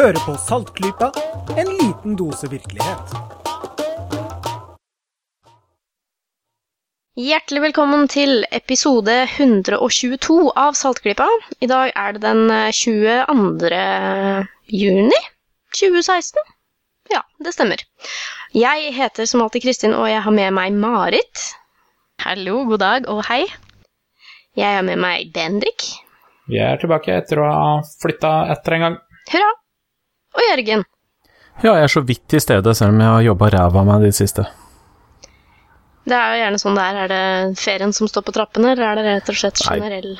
Hører 0.00 0.16
på 0.24 0.32
Saltklypa, 0.40 1.10
en 1.60 1.68
liten 1.76 2.14
dose 2.16 2.48
virkelighet. 2.48 3.10
Hjertelig 7.20 7.60
velkommen 7.66 8.08
til 8.08 8.46
episode 8.48 9.18
122 9.26 10.38
av 10.56 10.78
Saltklypa. 10.80 11.26
I 11.60 11.68
dag 11.68 11.92
er 11.92 12.16
det 12.16 12.24
den 12.24 12.48
22. 12.78 13.82
juni 14.72 15.20
2016. 15.76 16.48
Ja, 17.12 17.20
det 17.36 17.52
stemmer. 17.52 17.84
Jeg 18.56 18.96
heter 18.96 19.28
som 19.28 19.44
alltid 19.44 19.68
Kristin, 19.68 19.92
og 19.92 20.08
jeg 20.08 20.24
har 20.24 20.32
med 20.32 20.56
meg 20.62 20.80
Marit. 20.80 21.48
Hallo, 22.24 22.62
god 22.72 22.86
dag 22.88 23.12
og 23.12 23.26
hei. 23.28 23.42
Jeg 24.56 24.80
har 24.80 24.88
med 24.94 25.04
meg 25.04 25.28
Bendik. 25.36 25.92
Vi 26.48 26.56
er 26.56 26.80
tilbake 26.80 27.20
etter 27.20 27.44
å 27.44 27.52
ha 27.52 27.72
flytta 28.00 28.38
etter 28.56 28.80
en 28.80 28.88
gang. 28.88 29.02
Hurra. 29.28 29.58
Og 30.36 30.46
Jørgen. 30.50 30.86
Ja, 31.60 31.74
jeg 31.74 31.84
er 31.84 31.92
så 31.92 32.02
vidt 32.06 32.32
i 32.32 32.40
stedet, 32.40 32.76
selv 32.76 32.94
om 32.94 33.02
jeg 33.02 33.12
har 33.12 33.26
jobba 33.26 33.50
ræva 33.52 33.82
av 33.82 33.88
meg 33.88 34.06
de 34.06 34.12
siste. 34.16 34.46
Det 36.08 36.16
er 36.16 36.32
jo 36.32 36.40
gjerne 36.40 36.60
sånn 36.62 36.78
der. 36.78 36.98
Er 37.02 37.10
det 37.10 37.60
ferien 37.60 37.92
som 37.94 38.08
står 38.08 38.24
på 38.26 38.34
trappene, 38.34 38.72
eller 38.72 38.86
er 38.88 38.98
det 38.98 39.04
rett 39.06 39.30
og 39.30 39.36
slett 39.36 39.60
generell 39.60 40.14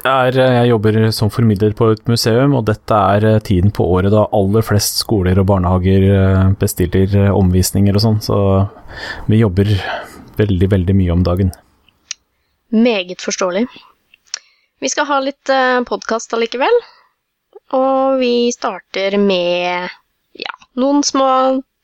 Det 0.00 0.10
er, 0.10 0.38
eh, 0.42 0.56
jeg 0.58 0.70
jobber 0.72 0.98
som 1.14 1.30
formidler 1.30 1.74
på 1.76 1.92
et 1.94 2.02
museum, 2.10 2.56
og 2.58 2.66
dette 2.68 3.00
er 3.14 3.26
eh, 3.28 3.40
tiden 3.46 3.70
på 3.70 3.86
året 3.86 4.12
da 4.12 4.26
aller 4.36 4.66
flest 4.66 5.00
skoler 5.04 5.38
og 5.38 5.46
barnehager 5.52 6.06
eh, 6.10 6.52
bestiller 6.60 7.30
omvisninger 7.30 7.94
og 7.94 8.04
sånn, 8.04 8.20
så 8.24 8.38
vi 9.30 9.40
jobber 9.40 9.70
veldig, 10.40 10.70
veldig 10.74 10.96
mye 10.98 11.14
om 11.14 11.24
dagen. 11.24 11.54
Meget 12.74 13.22
forståelig. 13.22 13.66
Vi 14.80 14.88
skal 14.88 15.06
ha 15.06 15.18
litt 15.20 15.50
podkast 15.86 16.32
allikevel. 16.32 16.76
Og 17.76 18.20
vi 18.20 18.50
starter 18.54 19.16
med 19.20 19.90
ja, 20.38 20.54
noen 20.80 21.04
små 21.06 21.28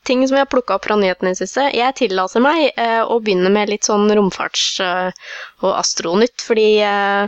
ting 0.07 0.23
som 0.27 0.35
vi 0.35 0.41
har 0.41 0.49
plukka 0.51 0.77
opp 0.77 0.87
fra 0.87 0.97
nyhetene 0.99 1.33
i 1.33 1.39
siste. 1.39 1.67
Jeg 1.75 1.95
tillater 1.99 2.43
meg 2.43 2.69
eh, 2.79 3.03
å 3.03 3.19
begynne 3.23 3.51
med 3.53 3.71
litt 3.71 3.87
sånn 3.87 4.07
romfarts- 4.15 4.79
eh, 4.83 5.25
og 5.63 5.73
astronytt, 5.75 6.43
fordi 6.43 6.69
eh, 6.83 7.27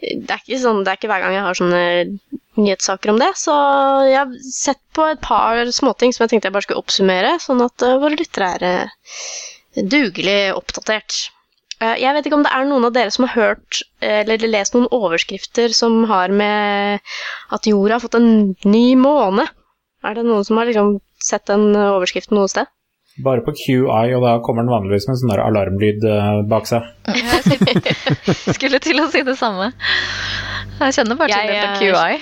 det, 0.00 0.36
er 0.36 0.60
sånn, 0.62 0.84
det 0.84 0.92
er 0.92 1.00
ikke 1.00 1.10
hver 1.10 1.24
gang 1.24 1.34
jeg 1.34 1.46
har 1.46 1.58
sånne 1.58 1.82
nyhetssaker 2.60 3.12
om 3.12 3.20
det. 3.20 3.32
Så 3.38 3.54
jeg 4.06 4.18
har 4.20 4.34
sett 4.48 4.82
på 4.96 5.06
et 5.10 5.22
par 5.24 5.62
småting 5.74 6.14
som 6.14 6.24
jeg 6.24 6.34
tenkte 6.34 6.50
jeg 6.50 6.56
bare 6.56 6.68
skulle 6.68 6.82
oppsummere, 6.84 7.36
sånn 7.42 7.64
at 7.66 7.86
eh, 7.86 7.98
våre 8.02 8.18
lyttere 8.18 8.52
er 8.58 8.66
eh, 8.70 9.08
dugelig 9.82 10.38
oppdatert. 10.56 11.26
Eh, 11.82 11.96
Jeg 12.00 12.14
vet 12.16 12.28
ikke 12.28 12.38
om 12.38 12.44
det 12.46 12.52
er 12.56 12.68
noen 12.68 12.86
av 12.88 12.94
dere 12.96 13.12
som 13.12 13.26
har 13.26 13.34
hørt 13.36 13.82
eh, 14.00 14.22
eller 14.22 14.46
lest 14.48 14.76
noen 14.76 14.88
overskrifter 14.94 15.74
som 15.76 16.04
har 16.10 16.32
med 16.32 17.02
at 17.52 17.68
jorda 17.68 17.98
har 17.98 18.04
fått 18.04 18.16
en 18.20 18.54
ny 18.64 18.86
måne. 19.00 19.44
Er 20.06 20.16
det 20.16 20.24
noen 20.26 20.46
som 20.46 20.60
har 20.60 20.68
liksom 20.68 20.96
sett 21.22 21.46
den 21.50 21.74
overskriften 21.76 22.36
noe 22.38 22.48
sted? 22.52 22.70
Bare 23.24 23.40
på 23.40 23.54
QI, 23.56 24.12
og 24.12 24.20
da 24.20 24.34
kommer 24.44 24.60
den 24.64 24.72
vanligvis 24.74 25.06
med 25.08 25.14
en 25.14 25.20
sånn 25.22 25.30
der 25.32 25.40
alarmlyd 25.46 26.04
eh, 26.04 26.40
bak 26.48 26.68
seg. 26.68 26.84
Skulle 28.56 28.80
til 28.84 29.00
å 29.00 29.06
si 29.12 29.22
det 29.24 29.38
samme. 29.40 29.70
Jeg 30.82 30.96
kjenner 30.98 31.16
bare 31.16 31.38
til 31.40 31.52
det 31.54 31.62
på 31.64 31.78
QI. 31.80 32.18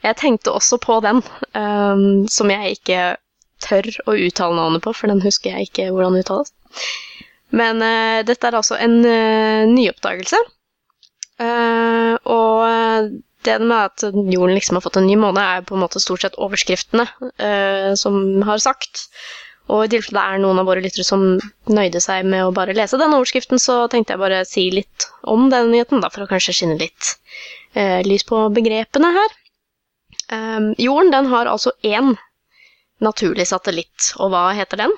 Jeg 0.00 0.16
tenkte 0.16 0.54
også 0.56 0.78
på 0.80 0.96
den, 1.04 1.20
um, 1.54 2.26
som 2.32 2.50
jeg 2.50 2.78
ikke 2.78 3.00
tør 3.62 3.86
å 4.08 4.16
uttale 4.16 4.56
navnet 4.56 4.82
på, 4.84 4.94
for 4.96 5.12
den 5.12 5.20
husker 5.22 5.52
jeg 5.54 5.68
ikke 5.68 5.90
hvordan 5.92 6.18
uttales. 6.18 6.50
Men 7.56 7.82
uh, 7.82 8.20
dette 8.26 8.46
er 8.46 8.56
altså 8.58 8.78
en 8.78 9.00
uh, 9.04 9.68
nyoppdagelse. 9.70 10.38
Uh, 11.40 12.14
og 12.28 12.64
eh, 12.68 13.06
det 13.48 13.54
med 13.64 13.76
at 13.78 14.02
jorden 14.04 14.52
liksom 14.52 14.76
har 14.76 14.84
fått 14.84 14.98
en 15.00 15.06
ny 15.08 15.16
måne, 15.16 15.40
er 15.40 15.62
på 15.64 15.76
en 15.76 15.80
måte 15.80 16.02
stort 16.02 16.26
sett 16.26 16.36
overskriftene 16.36 17.06
eh, 17.40 17.92
som 17.96 18.42
har 18.44 18.60
sagt. 18.60 19.06
Og 19.70 19.86
i 19.86 19.90
tilfelle 19.92 20.18
det 20.18 20.34
er 20.34 20.42
noen 20.42 20.60
av 20.60 20.68
våre 20.68 20.82
lyttere 20.84 21.06
som 21.06 21.38
nøyde 21.70 22.02
seg 22.04 22.26
med 22.28 22.44
å 22.44 22.52
bare 22.52 22.74
lese 22.76 22.98
den 23.00 23.14
overskriften, 23.16 23.62
så 23.62 23.86
tenkte 23.88 24.12
jeg 24.12 24.20
bare 24.20 24.42
si 24.48 24.66
litt 24.74 25.08
om 25.22 25.48
den 25.52 25.70
nyheten, 25.72 26.02
da, 26.04 26.10
for 26.12 26.26
å 26.26 26.28
kanskje 26.28 26.58
skinne 26.58 26.76
litt 26.80 27.14
eh, 27.72 28.00
lys 28.04 28.26
på 28.28 28.48
begrepene 28.52 29.14
her. 29.16 29.36
Jorden 30.78 31.08
den 31.10 31.26
har 31.32 31.48
altså 31.50 31.72
én 31.82 32.12
naturlig 33.02 33.48
satellitt, 33.50 34.12
og 34.20 34.30
hva 34.34 34.50
heter 34.54 34.84
den? 34.84 34.92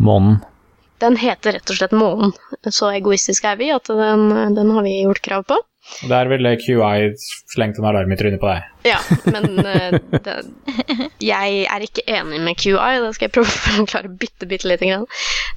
Månen. 0.00 0.38
Den 1.02 1.16
heter 1.18 1.56
rett 1.56 1.70
og 1.70 1.78
slett 1.78 1.94
månen. 1.96 2.34
Så 2.70 2.90
egoistiske 2.94 3.50
er 3.50 3.58
vi 3.60 3.70
at 3.74 3.88
den, 3.90 4.28
den 4.56 4.70
har 4.74 4.86
vi 4.86 5.00
gjort 5.02 5.24
krav 5.24 5.46
på. 5.50 5.58
Og 6.02 6.08
Der 6.08 6.28
ville 6.30 6.54
QI 6.56 7.12
slengt 7.52 7.78
en 7.78 7.86
alarm 7.88 8.12
i 8.12 8.16
trynet 8.16 8.40
på 8.40 8.48
deg. 8.48 8.68
Ja, 8.88 9.00
men 9.28 9.58
eh, 9.68 9.96
det, 10.24 10.36
jeg 11.22 11.58
er 11.70 11.84
ikke 11.84 12.06
enig 12.08 12.40
med 12.44 12.58
QI, 12.60 13.02
det 13.04 13.12
skal 13.16 13.28
jeg 13.28 13.34
prøve 13.36 13.52
å 13.52 13.58
forklare 13.80 14.12
bitte, 14.22 14.48
bitte 14.48 14.70
lite 14.70 14.88
grann. 14.88 15.04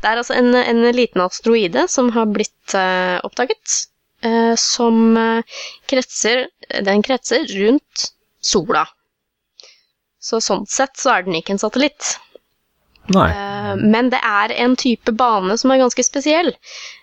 Det 0.03 0.12
er 0.12 0.20
altså 0.20 0.36
en, 0.38 0.52
en 0.59 0.84
liten 0.96 1.24
asteroide 1.24 1.88
som 1.92 2.12
har 2.16 2.28
blitt 2.31 2.76
uh, 2.76 3.18
oppdaget, 3.28 3.80
uh, 4.28 4.53
som 4.59 5.18
eh, 5.18 5.58
kretser 5.90 6.47
Den 6.84 7.02
kretser 7.06 7.47
rundt 7.56 8.09
sola. 8.44 8.84
Så 10.20 10.42
sånn 10.44 10.68
sett 10.68 11.00
så 11.00 11.14
er 11.16 11.28
den 11.28 11.40
ikke 11.40 11.56
en 11.56 11.62
satellitt. 11.62 12.18
Eh, 13.31 13.75
men 13.79 14.09
det 14.12 14.19
er 14.23 14.53
en 14.63 14.75
type 14.79 15.13
bane 15.16 15.57
som 15.59 15.72
er 15.72 15.81
ganske 15.81 16.03
spesiell, 16.06 16.51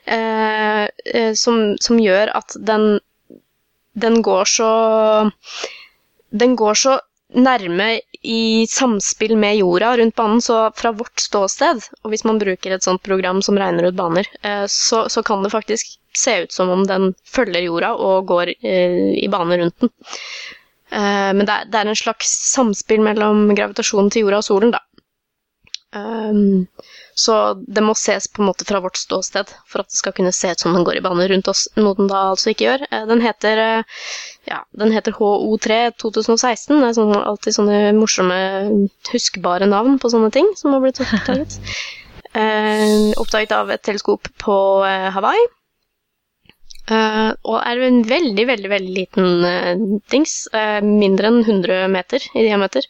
eh, 0.05 0.85
eh, 1.15 1.33
som, 1.39 1.75
som 1.81 2.01
gjør 2.01 2.33
at 2.37 2.57
den, 2.61 2.99
den 3.95 4.21
går 4.23 4.45
så 4.51 4.71
Den 6.35 6.57
går 6.59 6.75
så 6.75 6.97
nærme 7.35 8.01
i 8.27 8.67
samspill 8.67 9.37
med 9.39 9.61
jorda 9.61 9.93
rundt 9.99 10.17
banen, 10.19 10.41
så 10.43 10.73
fra 10.75 10.91
vårt 10.91 11.21
ståsted, 11.23 11.85
og 12.03 12.11
hvis 12.11 12.25
man 12.27 12.41
bruker 12.41 12.75
et 12.75 12.83
sånt 12.83 13.03
program 13.07 13.39
som 13.43 13.59
regner 13.59 13.87
ut 13.87 13.95
baner, 13.95 14.27
så, 14.67 15.05
så 15.07 15.23
kan 15.23 15.43
det 15.45 15.53
faktisk 15.53 15.95
se 16.15 16.35
ut 16.43 16.53
som 16.53 16.73
om 16.75 16.83
den 16.91 17.13
følger 17.23 17.69
jorda 17.69 17.93
og 17.95 18.27
går 18.27 18.51
i 18.65 19.29
bane 19.31 19.61
rundt 19.61 19.85
den. 19.85 19.93
Men 20.91 21.45
det 21.47 21.55
er, 21.55 21.71
det 21.71 21.81
er 21.81 21.93
en 21.93 22.03
slags 22.03 22.35
samspill 22.51 23.03
mellom 23.07 23.47
gravitasjonen 23.55 24.11
til 24.11 24.27
jorda 24.27 24.43
og 24.43 24.49
solen, 24.49 24.75
da. 24.75 24.83
Um, 25.95 26.67
så 27.15 27.35
det 27.55 27.83
må 27.87 27.95
ses 27.95 28.27
på 28.27 28.43
en 28.43 28.49
måte 28.49 28.67
fra 28.67 28.81
vårt 28.83 28.99
ståsted 28.99 29.51
for 29.71 29.85
at 29.85 29.91
det 29.93 29.99
skal 30.01 30.15
kunne 30.17 30.33
se 30.35 30.51
ut 30.51 30.65
som 30.65 30.75
den 30.75 30.87
går 30.87 30.99
i 30.99 31.03
bane 31.05 31.29
rundt 31.31 31.51
oss, 31.53 31.69
noe 31.79 31.95
den 31.99 32.11
da 32.11 32.25
altså 32.33 32.51
ikke 32.51 32.67
gjør. 32.67 32.87
Eh, 32.91 33.05
Den 33.11 33.23
heter, 33.23 33.63
eh, 33.63 34.01
ja, 34.51 34.63
den 34.75 34.95
heter 34.95 35.15
HO3 35.15 35.79
2016. 36.03 36.81
Det 36.81 36.89
er 36.89 36.97
sånn, 36.99 37.15
alltid 37.21 37.59
sånne 37.59 37.81
morsomme, 37.99 38.39
huskbare 39.13 39.71
navn 39.71 40.01
på 40.03 40.11
sånne 40.11 40.33
ting 40.35 40.51
som 40.59 40.75
har 40.75 40.83
blitt 40.85 41.03
oppdaget. 41.05 41.61
Eh, 42.35 43.13
oppdaget 43.23 43.53
av 43.55 43.69
et 43.71 43.83
teleskop 43.87 44.27
på 44.43 44.55
eh, 44.83 45.05
Hawaii. 45.15 45.45
Uh, 46.85 47.33
og 47.49 47.63
er 47.65 47.79
en 47.81 48.03
veldig, 48.05 48.43
veldig 48.45 48.69
veldig 48.69 48.93
liten 48.93 49.47
uh, 49.47 50.01
dings. 50.13 50.35
Uh, 50.53 50.83
mindre 50.85 51.31
enn 51.31 51.39
100 51.41 51.87
meter 51.89 52.27
i 52.35 52.43
diameter. 52.45 52.85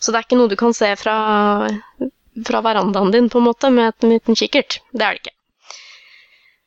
Så 0.00 0.12
det 0.14 0.20
er 0.20 0.24
ikke 0.24 0.38
noe 0.38 0.52
du 0.52 0.56
kan 0.56 0.72
se 0.76 0.88
fra, 0.96 1.16
fra 2.46 2.60
verandaen 2.64 3.12
din 3.14 3.30
på 3.30 3.40
en 3.40 3.48
måte 3.48 3.70
med 3.70 3.92
en 4.02 4.14
liten 4.14 4.38
kikkert. 4.38 4.80
Det 4.92 5.06
er 5.06 5.16
det 5.16 5.24
ikke. 5.24 5.34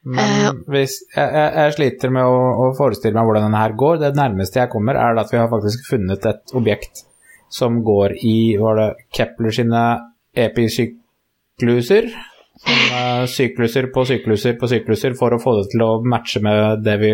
Men 0.08 0.62
hvis, 0.72 1.02
jeg, 1.12 1.28
jeg, 1.36 1.52
jeg 1.58 1.74
sliter 1.76 2.14
med 2.16 2.30
å, 2.30 2.38
å 2.64 2.70
forestille 2.78 3.18
meg 3.18 3.28
hvordan 3.28 3.50
denne 3.50 3.60
her 3.60 3.76
går. 3.80 4.00
Det 4.06 4.14
nærmeste 4.16 4.62
jeg 4.62 4.72
kommer, 4.72 4.96
er 4.96 5.20
at 5.20 5.34
vi 5.34 5.40
har 5.42 5.50
faktisk 5.52 5.90
funnet 5.90 6.28
et 6.30 6.56
objekt 6.56 7.04
som 7.52 7.82
går 7.84 8.18
i 8.28 8.38
Var 8.60 8.80
det 8.80 8.88
Kepler 9.16 9.56
sine 9.56 9.84
episykluser? 10.38 12.10
Som, 12.58 12.80
eh, 12.96 13.26
sykluser 13.30 13.90
på 13.94 14.06
sykluser 14.08 14.56
på 14.60 14.70
sykluser 14.72 15.18
for 15.20 15.36
å 15.36 15.42
få 15.42 15.58
det 15.60 15.68
til 15.74 15.84
å 15.86 15.92
matche 16.08 16.42
med 16.44 16.82
det 16.88 16.96
vi, 17.04 17.12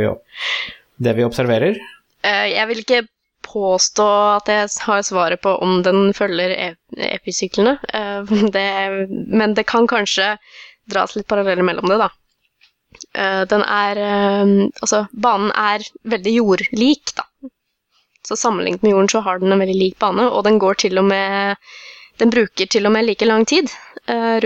det 1.03 1.17
vi 1.17 1.25
observerer? 1.25 1.81
Eh, 2.23 2.45
jeg 2.53 2.69
vil 2.69 2.83
ikke 2.85 3.01
påstå 3.53 4.07
at 4.37 4.49
jeg 4.51 4.69
har 4.87 5.03
svaret 5.05 5.41
på 5.43 5.53
om 5.63 5.81
den 5.85 6.11
følger 6.17 6.53
episyklene, 7.07 7.77
eh, 7.93 8.33
men 9.39 9.55
det 9.57 9.67
kan 9.69 9.87
kanskje 9.87 10.35
dras 10.89 11.15
litt 11.15 11.27
paralleller 11.29 11.65
mellom 11.65 11.89
det, 11.91 11.99
da. 12.01 12.09
Eh, 13.13 13.41
den 13.49 13.63
er 13.65 14.01
eh, 14.01 14.55
Altså, 14.81 15.05
banen 15.13 15.53
er 15.57 15.85
veldig 16.15 16.35
jordlik, 16.39 17.13
da. 17.17 17.27
Så 18.23 18.37
sammenlignet 18.39 18.83
med 18.83 18.93
jorden 18.93 19.11
så 19.11 19.21
har 19.25 19.39
den 19.39 19.51
en 19.51 19.59
veldig 19.59 19.77
lik 19.79 19.97
bane, 19.99 20.29
og 20.29 20.45
den 20.47 20.59
går 20.61 20.79
til 20.85 21.01
og 21.01 21.09
med 21.09 21.57
Den 22.21 22.29
bruker 22.29 22.69
til 22.69 22.85
og 22.85 22.93
med 22.93 23.07
like 23.07 23.25
lang 23.25 23.43
tid 23.49 23.71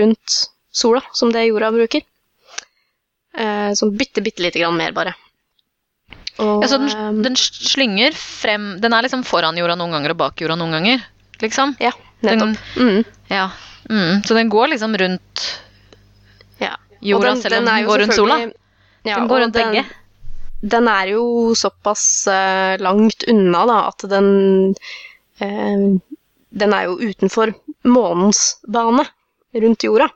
rundt 0.00 0.38
sola 0.72 1.02
som 1.12 1.32
det 1.32 1.44
jorda 1.46 1.68
bruker. 1.74 2.02
Eh, 3.38 3.70
sånn 3.78 3.94
bitte, 3.98 4.22
bitte 4.24 4.42
lite 4.42 4.62
grann 4.62 4.78
mer, 4.78 4.94
bare. 4.96 5.12
Og, 6.38 6.62
Ja, 6.62 6.68
så 6.70 6.78
den, 6.78 7.22
den 7.24 7.36
slynger 7.36 8.14
frem 8.14 8.68
Den 8.82 8.94
er 8.94 9.02
liksom 9.02 9.24
foran 9.26 9.56
jorda 9.58 9.74
noen 9.78 9.96
ganger 9.96 10.14
og 10.14 10.20
bak 10.20 10.42
jorda 10.42 10.54
noen 10.58 10.76
ganger, 10.76 11.02
liksom? 11.42 11.74
Ja, 11.82 11.90
nettopp. 12.22 12.58
Mm. 12.78 13.00
Ja. 13.32 13.48
Mm. 13.90 14.22
Så 14.26 14.36
den 14.38 14.52
går 14.52 14.70
liksom 14.74 14.94
rundt 15.00 15.46
Ja. 16.62 16.76
jorda, 17.00 17.36
selv 17.42 17.58
om 17.60 17.70
den, 17.70 17.86
går 17.86 18.04
rundt 18.04 18.14
sola? 18.14 18.38
Ja, 19.02 19.16
Den 19.16 19.28
går 19.30 19.40
rundt 19.46 19.54
begge? 19.58 19.84
Den 20.60 20.88
er 20.90 21.12
jo 21.14 21.54
såpass 21.54 22.26
uh, 22.26 22.74
langt 22.82 23.22
unna 23.30 23.64
da, 23.66 23.78
at 23.92 24.06
den 24.10 24.74
uh, 25.42 25.98
Den 26.50 26.74
er 26.74 26.88
jo 26.88 26.96
utenfor 26.98 27.52
månens 27.86 28.58
bane 28.66 29.04
rundt 29.54 29.84
jorda. 29.86 30.08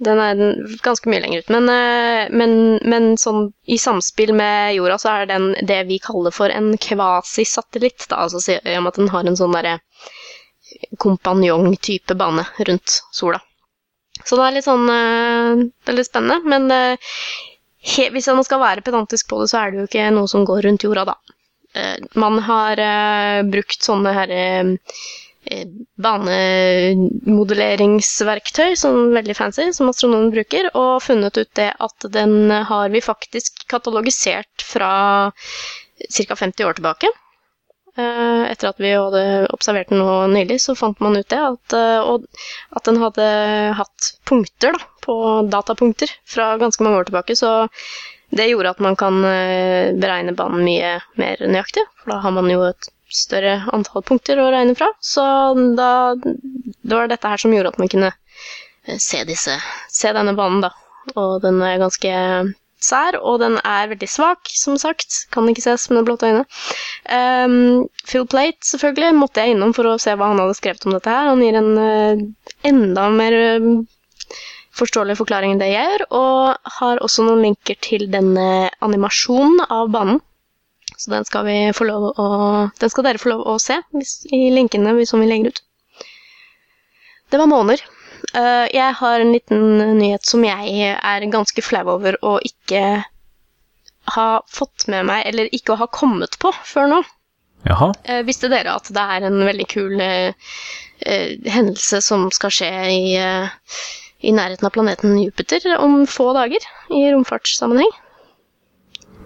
Den 0.00 0.20
er 0.24 0.38
ganske 0.84 1.10
mye 1.12 1.20
lenger 1.20 1.42
ut. 1.42 1.50
Men, 1.52 1.68
eh, 1.68 2.30
men, 2.32 2.54
men 2.88 3.10
sånn, 3.20 3.50
i 3.68 3.76
samspill 3.80 4.32
med 4.36 4.74
jorda 4.78 4.96
så 5.02 5.12
er 5.12 5.28
den 5.28 5.52
det 5.68 5.82
vi 5.90 6.00
kaller 6.00 6.32
for 6.32 6.52
en 6.52 6.72
kvasisatellitt. 6.80 8.08
Altså 8.16 8.60
om 8.78 8.88
at 8.88 9.00
den 9.00 9.12
har 9.12 9.28
en 9.28 9.36
sånn 9.36 9.56
derre 9.56 9.78
kompanjong-type 11.02 12.16
bane 12.16 12.46
rundt 12.68 13.00
sola. 13.12 13.40
Så 14.24 14.36
det 14.36 14.46
er 14.46 14.56
litt 14.56 14.66
sånn 14.66 14.88
eh, 14.92 15.64
Det 15.84 15.92
er 15.92 15.98
litt 15.98 16.10
spennende. 16.10 16.40
Men 16.52 16.70
eh, 16.74 17.12
he, 17.92 18.08
hvis 18.14 18.28
man 18.32 18.46
skal 18.46 18.62
være 18.62 18.84
pedantisk 18.86 19.30
på 19.30 19.42
det, 19.42 19.50
så 19.52 19.62
er 19.62 19.72
det 19.72 19.82
jo 19.82 19.90
ikke 19.90 20.10
noe 20.16 20.30
som 20.30 20.46
går 20.48 20.64
rundt 20.68 20.86
jorda, 20.86 21.06
da. 21.12 21.36
Eh, 21.76 21.96
man 22.20 22.40
har 22.44 22.84
brukt 23.48 23.84
sånne 23.84 24.14
herre 24.16 24.44
banemodelleringsverktøy, 26.00 28.76
sånn 28.78 29.14
veldig 29.14 29.34
fancy, 29.38 29.72
som 29.76 29.88
astronomen 29.90 30.30
bruker, 30.34 30.64
og 30.78 31.02
funnet 31.04 31.38
ut 31.40 31.52
det 31.58 31.70
at 31.74 31.98
den 32.14 32.32
har 32.50 32.88
vi 32.92 33.00
faktisk 33.04 33.66
katalogisert 33.70 34.64
fra 34.64 34.92
ca. 35.30 36.36
50 36.36 36.64
år 36.68 36.74
tilbake. 36.78 37.08
Eh, 37.98 38.42
etter 38.52 38.68
at 38.70 38.80
vi 38.80 38.92
hadde 38.94 39.22
observert 39.54 39.90
den 39.90 40.02
nå 40.02 40.26
nylig, 40.30 40.60
så 40.62 40.76
fant 40.78 41.00
man 41.02 41.16
ut 41.18 41.28
det, 41.32 41.40
at, 41.40 41.74
og 42.06 42.18
at 42.76 42.84
den 42.86 42.96
hadde 43.02 43.26
hatt 43.80 44.00
punkter 44.30 44.72
da, 44.76 44.80
på 45.04 45.14
datapunkter 45.50 46.10
fra 46.28 46.44
ganske 46.60 46.82
mange 46.86 46.98
år 47.02 47.06
tilbake. 47.10 47.32
Så 47.38 47.50
det 48.30 48.50
gjorde 48.52 48.76
at 48.76 48.84
man 48.84 48.96
kan 48.98 49.14
eh, 49.26 49.90
beregne 49.98 50.36
banen 50.38 50.62
mye 50.64 50.90
mer 51.18 51.36
nøyaktig, 51.42 51.84
for 51.98 52.06
da 52.14 52.20
har 52.24 52.32
man 52.36 52.50
jo 52.52 52.62
et 52.68 52.82
større 53.14 53.58
antall 53.74 54.04
punkter 54.06 54.40
å 54.40 54.50
regne 54.52 54.76
fra. 54.78 54.90
Så 55.00 55.24
da, 55.78 55.90
det 56.16 56.94
var 56.94 57.10
dette 57.10 57.30
her 57.30 57.42
som 57.42 57.54
gjorde 57.54 57.74
at 57.74 57.80
man 57.82 57.90
kunne 57.92 58.12
eh, 58.12 58.98
se, 58.98 59.24
disse, 59.28 59.58
se 59.90 60.14
denne 60.16 60.36
banen, 60.38 60.64
da. 60.64 60.72
Og 61.18 61.40
den 61.44 61.60
er 61.64 61.80
ganske 61.80 62.14
sær, 62.80 63.18
og 63.20 63.40
den 63.42 63.58
er 63.60 63.90
veldig 63.92 64.08
svak, 64.08 64.50
som 64.56 64.78
sagt. 64.80 65.24
Kan 65.34 65.48
ikke 65.50 65.64
ses 65.64 65.88
med 65.92 66.06
blotte 66.08 66.28
øyne. 66.30 66.44
Um, 67.12 67.88
Phil 68.06 68.26
Plate, 68.30 68.60
selvfølgelig, 68.66 69.14
måtte 69.18 69.44
jeg 69.44 69.54
innom 69.54 69.74
for 69.76 69.88
å 69.90 69.98
se 70.00 70.14
hva 70.16 70.30
han 70.32 70.40
hadde 70.42 70.56
skrevet 70.58 70.86
om 70.88 70.96
dette 70.96 71.12
her. 71.12 71.30
Han 71.32 71.44
gir 71.44 71.58
en 71.60 71.72
uh, 71.76 72.24
enda 72.70 73.08
mer 73.14 73.36
uh, 73.60 73.70
forståelig 74.80 75.18
forklaring 75.20 75.54
enn 75.54 75.62
det 75.62 75.70
jeg 75.72 75.84
gjør, 75.84 76.06
og 76.16 76.72
har 76.78 77.04
også 77.04 77.26
noen 77.26 77.44
linker 77.48 77.78
til 77.84 78.08
denne 78.12 78.70
animasjonen 78.84 79.66
av 79.68 79.92
banen. 79.92 80.20
Så 81.00 81.08
den 81.14 81.24
skal, 81.24 81.48
å, 81.48 82.26
den 82.76 82.90
skal 82.92 83.06
dere 83.06 83.20
få 83.20 83.30
lov 83.32 83.46
å 83.48 83.56
se 83.62 83.78
hvis, 83.96 84.18
i 84.36 84.50
linkene 84.52 84.92
som 85.08 85.22
vi 85.22 85.30
legger 85.30 85.54
ut. 85.54 85.62
Det 87.32 87.40
var 87.40 87.48
måneder. 87.48 87.80
Uh, 88.34 88.66
jeg 88.68 88.96
har 88.98 89.22
en 89.22 89.32
liten 89.32 89.62
nyhet 89.96 90.28
som 90.28 90.44
jeg 90.44 90.90
er 90.92 91.24
ganske 91.32 91.64
flau 91.64 91.86
over 91.94 92.18
å 92.26 92.34
ikke 92.44 92.82
ha 94.10 94.26
fått 94.50 94.90
med 94.92 95.08
meg, 95.08 95.24
eller 95.30 95.48
ikke 95.56 95.72
å 95.72 95.80
ha 95.80 95.88
kommet 95.88 96.36
på 96.42 96.52
før 96.68 96.92
nå. 96.92 97.00
Jaha. 97.70 97.90
Uh, 98.04 98.20
visste 98.28 98.52
dere 98.52 98.76
at 98.76 98.92
det 98.92 99.06
er 99.16 99.28
en 99.30 99.40
veldig 99.48 99.68
kul 99.72 99.96
uh, 100.04 100.52
hendelse 101.00 102.02
som 102.04 102.28
skal 102.34 102.52
skje 102.52 102.70
i, 102.92 103.16
i 104.20 104.36
nærheten 104.36 104.68
av 104.68 104.76
planeten 104.76 105.16
Jupiter 105.22 105.64
om 105.78 106.02
få 106.04 106.34
dager, 106.36 106.68
i 106.92 107.06
romfartssammenheng? 107.14 107.94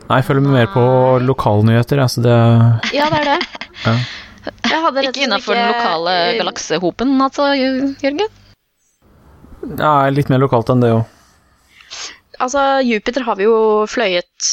Nei, 0.04 0.18
jeg 0.20 0.26
følger 0.26 0.44
med 0.44 0.52
mer 0.52 0.66
på 0.72 0.84
lokalnyheter, 1.24 2.02
altså 2.04 2.24
det 2.24 2.36
Ja, 2.98 3.08
det 3.12 3.22
er 3.22 3.28
det. 3.32 3.38
Ja. 3.86 3.94
ikke 5.00 5.24
innafor 5.24 5.56
den 5.56 5.70
lokale 5.72 6.16
galaksehopen, 6.38 7.14
altså, 7.24 7.52
Jørgen? 7.56 8.26
Nei, 9.64 10.10
litt 10.12 10.28
mer 10.28 10.42
lokalt 10.42 10.68
enn 10.72 10.84
det 10.84 10.92
òg. 10.92 11.06
Altså, 12.42 12.82
Jupiter 12.84 13.24
har 13.24 13.38
vi 13.38 13.46
jo 13.46 13.56
fløyet 13.88 14.50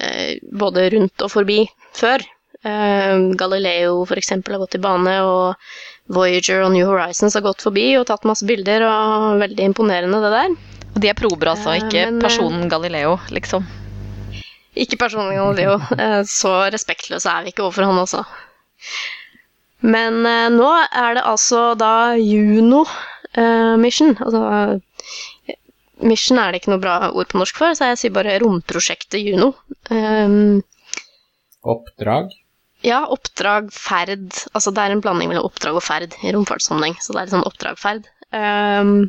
eh, 0.00 0.40
både 0.50 0.88
rundt 0.96 1.22
og 1.22 1.30
forbi 1.30 1.60
før. 1.94 2.24
Eh, 2.66 3.14
Galileo 3.38 4.02
for 4.08 4.18
eksempel 4.18 4.56
har 4.56 4.64
gått 4.64 4.78
i 4.80 4.82
bane, 4.82 5.14
og 5.22 5.54
Voyager 6.10 6.64
og 6.64 6.72
New 6.74 6.88
Horizons 6.88 7.36
har 7.38 7.44
gått 7.46 7.62
forbi 7.62 7.92
og 8.00 8.08
tatt 8.10 8.26
masse 8.26 8.46
bilder, 8.48 8.86
og 8.88 9.44
veldig 9.44 9.70
imponerende, 9.70 10.22
det 10.24 10.34
der. 10.34 10.56
Og 10.94 11.02
de 11.04 11.12
er 11.12 11.18
prober, 11.18 11.52
altså, 11.54 11.76
Eh, 11.76 11.84
ikke 11.84 12.08
men, 12.08 12.18
eh, 12.18 12.24
personen 12.26 12.68
Galileo, 12.72 13.18
liksom. 13.30 13.66
Ikke 14.84 14.98
personlig 15.00 15.38
Galileo. 15.40 15.78
Eh, 15.98 16.20
Så 16.28 16.52
respektløse 16.74 17.30
er 17.32 17.44
vi 17.46 17.52
ikke 17.52 17.64
overfor 17.66 17.88
han, 17.88 17.98
altså. 17.98 18.24
Men 19.82 20.20
eh, 20.26 20.48
nå 20.54 20.68
er 20.90 21.18
det 21.18 21.24
altså 21.26 21.72
da 21.78 21.92
Juno 22.18 22.84
eh, 23.34 23.74
Mission. 23.80 24.14
Altså 24.22 24.80
Mission 25.98 26.38
er 26.38 26.52
det 26.54 26.60
ikke 26.62 26.72
noe 26.74 26.82
bra 26.82 26.96
ord 27.10 27.30
på 27.32 27.38
norsk 27.40 27.56
for, 27.58 27.74
så 27.74 27.88
jeg 27.90 27.98
sier 28.04 28.14
bare 28.14 28.36
romprosjektet 28.42 29.18
Juno. 29.24 29.52
Um, 29.90 30.60
Oppdrag. 31.68 32.30
ja, 32.86 33.00
oppdrag, 33.10 33.72
ferd. 33.74 34.28
Altså 34.54 34.70
det 34.70 34.84
er 34.84 34.94
en 34.94 35.02
blanding 35.02 35.32
mellom 35.32 35.48
oppdrag 35.48 35.74
og 35.80 35.82
ferd 35.82 36.14
i 36.22 36.30
romfartssammenheng. 36.36 36.94
Så 37.02 37.10
det 37.12 37.18
er 37.18 37.26
litt 37.26 37.34
sånn 37.34 37.48
oppdrag-ferd. 37.50 38.06
Um, 38.30 38.92
eh, 39.02 39.08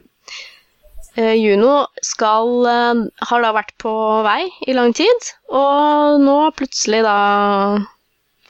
Juno 1.18 1.88
skal 2.06 2.68
eh, 2.70 3.00
har 3.32 3.42
da 3.44 3.54
vært 3.56 3.74
på 3.82 3.92
vei 4.24 4.44
i 4.70 4.76
lang 4.78 4.94
tid, 4.96 5.32
og 5.50 6.20
nå 6.22 6.38
plutselig 6.56 7.02
da 7.04 7.18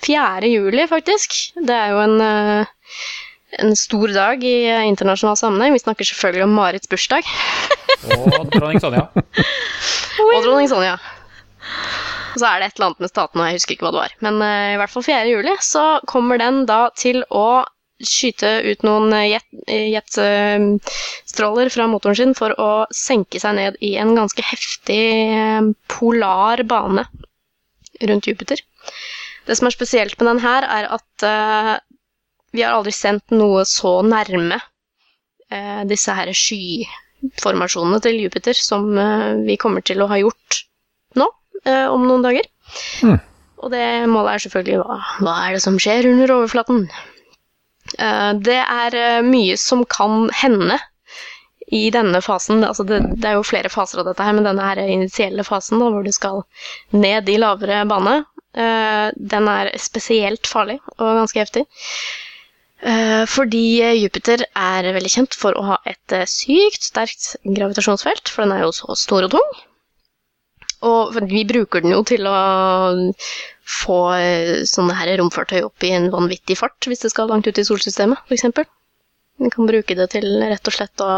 4. 0.05 0.47
juli, 0.47 0.87
faktisk. 0.87 1.35
Det 1.55 1.75
er 1.75 1.93
jo 1.93 2.01
en, 2.03 2.21
eh, 2.21 2.65
en 3.59 3.75
stor 3.75 4.13
dag 4.15 4.43
i 4.43 4.57
eh, 4.69 4.87
internasjonal 4.87 5.37
sammenheng. 5.39 5.75
Vi 5.75 5.83
snakker 5.83 6.07
selvfølgelig 6.07 6.45
om 6.47 6.55
Marits 6.55 6.89
bursdag. 6.91 7.27
Og 8.15 8.51
dronning 8.53 8.79
Sonja. 8.79 9.07
Og 9.13 10.43
dronning 10.45 10.69
Sonja. 10.71 10.97
Og 12.29 12.39
så 12.39 12.45
er 12.47 12.61
det 12.61 12.69
et 12.69 12.77
eller 12.77 12.91
annet 12.91 13.03
med 13.03 13.11
statene, 13.11 13.49
jeg 13.49 13.59
husker 13.59 13.75
ikke 13.75 13.87
hva 13.87 13.93
det 13.95 14.03
var. 14.03 14.15
Men 14.23 14.39
eh, 14.45 14.75
i 14.75 14.79
hvert 14.79 14.93
fall 14.93 15.05
4. 15.09 15.25
juli 15.33 15.57
så 15.65 15.85
kommer 16.07 16.39
den 16.39 16.63
da 16.69 16.85
til 16.95 17.23
å 17.29 17.65
skyte 17.99 18.49
ut 18.63 18.83
noen 18.87 19.11
jetstråler 19.11 19.89
jet- 19.91 20.19
eh, 20.23 20.65
jetstråler 21.25 21.71
fra 21.73 21.87
motoren 21.91 22.15
sin 22.15 22.33
for 22.37 22.55
å 22.59 22.69
senke 22.95 23.41
seg 23.41 23.57
ned 23.57 23.79
i 23.83 23.95
en 23.99 24.13
ganske 24.15 24.43
heftig 24.45 25.01
eh, 25.35 25.69
polar 25.91 26.63
bane 26.63 27.05
rundt 27.99 28.29
Jupiter. 28.29 28.61
Det 29.45 29.57
som 29.57 29.67
er 29.67 29.75
spesielt 29.75 30.19
med 30.19 30.29
den 30.29 30.41
her, 30.43 30.63
er 30.63 30.87
at 30.95 31.25
eh, 31.27 31.75
vi 32.55 32.63
har 32.63 32.77
aldri 32.77 32.93
sendt 32.95 33.33
noe 33.35 33.65
så 33.67 33.99
nærme 34.05 34.59
eh, 35.51 35.83
disse 35.89 36.15
her 36.15 36.31
skyformasjonene 36.31 37.99
til 38.05 38.21
Jupiter 38.23 38.57
som 38.57 38.89
eh, 38.97 39.43
vi 39.45 39.59
kommer 39.59 39.83
til 39.85 40.01
å 40.01 40.09
ha 40.11 40.21
gjort 40.21 40.63
nå, 41.19 41.27
eh, 41.65 41.87
om 41.91 42.07
noen 42.07 42.25
dager. 42.25 42.47
Mm. 43.03 43.19
Og 43.59 43.71
det 43.73 43.85
målet 44.07 44.37
er 44.37 44.43
selvfølgelig 44.45 44.83
hva, 44.85 44.99
hva 45.19 45.39
er 45.45 45.57
det 45.57 45.63
som 45.65 45.79
skjer 45.81 46.07
under 46.13 46.37
overflaten? 46.39 46.85
Eh, 47.97 48.31
det 48.45 48.59
er 48.61 48.97
eh, 48.97 49.19
mye 49.25 49.57
som 49.59 49.83
kan 49.89 50.29
hende 50.41 50.77
i 51.73 51.89
denne 51.93 52.21
fasen. 52.25 52.63
Altså 52.65 52.85
det, 52.87 53.01
det 53.21 53.29
er 53.29 53.37
jo 53.37 53.45
flere 53.47 53.71
faser 53.73 54.01
av 54.01 54.09
dette 54.09 54.25
her, 54.25 54.35
men 54.37 54.47
denne 54.47 54.65
her 54.65 54.81
initielle 54.85 55.45
fasen 55.47 55.81
da, 55.81 55.89
hvor 55.93 56.05
du 56.05 56.13
skal 56.15 56.43
ned 56.95 57.29
i 57.29 57.37
lavere 57.41 57.83
bane, 57.89 58.23
eh, 58.57 59.09
den 59.33 59.51
er 59.51 59.71
spesielt 59.81 60.49
farlig 60.49 60.79
og 60.97 61.23
ganske 61.23 61.45
heftig. 61.45 61.67
Fordi 63.27 63.81
Jupiter 63.99 64.45
er 64.55 64.85
veldig 64.95 65.09
kjent 65.11 65.35
for 65.35 65.51
å 65.59 65.65
ha 65.67 65.75
et 65.91 66.13
sykt 66.31 66.85
sterkt 66.87 67.33
gravitasjonsfelt, 67.43 68.31
for 68.31 68.45
den 68.45 68.53
er 68.55 68.61
jo 68.63 68.69
så 68.71 68.95
stor 68.95 69.27
og 69.27 69.33
tung. 69.33 69.57
Og 70.87 71.17
vi 71.27 71.43
bruker 71.43 71.83
den 71.83 71.91
jo 71.91 71.99
til 72.07 72.23
å 72.31 72.37
få 73.69 73.99
eh, 74.17 74.51
sånne 74.69 74.95
her 74.97 75.11
romfartøy 75.21 75.61
opp 75.67 75.85
i 75.85 75.93
en 75.95 76.09
vanvittig 76.13 76.57
fart, 76.59 76.89
hvis 76.89 77.05
det 77.05 77.11
skal 77.13 77.29
langt 77.29 77.47
ut 77.47 77.61
i 77.61 77.65
solsystemet, 77.67 78.25
f.eks. 78.29 78.65
Vi 79.39 79.51
kan 79.53 79.69
bruke 79.69 79.95
det 79.95 80.09
til 80.15 80.25
rett 80.41 80.67
og 80.67 80.75
slett 80.75 81.03
å 81.05 81.11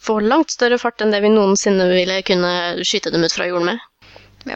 få 0.00 0.16
langt 0.24 0.50
større 0.54 0.78
fart 0.80 1.02
enn 1.04 1.12
det 1.14 1.20
vi 1.22 1.30
noensinne 1.32 1.86
ville 1.92 2.22
kunne 2.26 2.52
skyte 2.88 3.12
dem 3.14 3.26
ut 3.26 3.36
fra 3.36 3.46
jorden 3.50 3.68
med. 3.74 3.84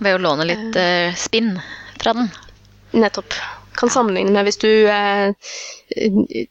Ved 0.01 0.17
å 0.17 0.23
låne 0.25 0.47
litt 0.49 0.79
eh, 0.81 1.13
spinn 1.21 1.53
fra 2.01 2.17
den. 2.17 2.31
Nettopp. 2.97 3.37
Kan 3.77 3.93
sammenligne 3.93 4.33
med 4.33 4.49
hvis 4.49 4.61
du 4.63 4.71
eh, 4.89 5.35
eh, 5.99 6.47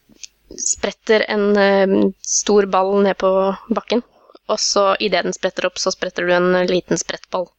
spretter 0.60 1.26
en 1.34 1.46
eh, 1.58 1.98
stor 2.22 2.70
ball 2.70 3.00
ned 3.04 3.18
på 3.24 3.32
bakken, 3.74 4.04
og 4.52 4.60
så 4.62 4.92
idet 5.02 5.26
den 5.26 5.36
spretter 5.36 5.68
opp, 5.70 5.82
så 5.82 5.92
spretter 5.96 6.28
du 6.28 6.36
en 6.36 6.52
liten 6.70 7.00
sprettball 7.00 7.50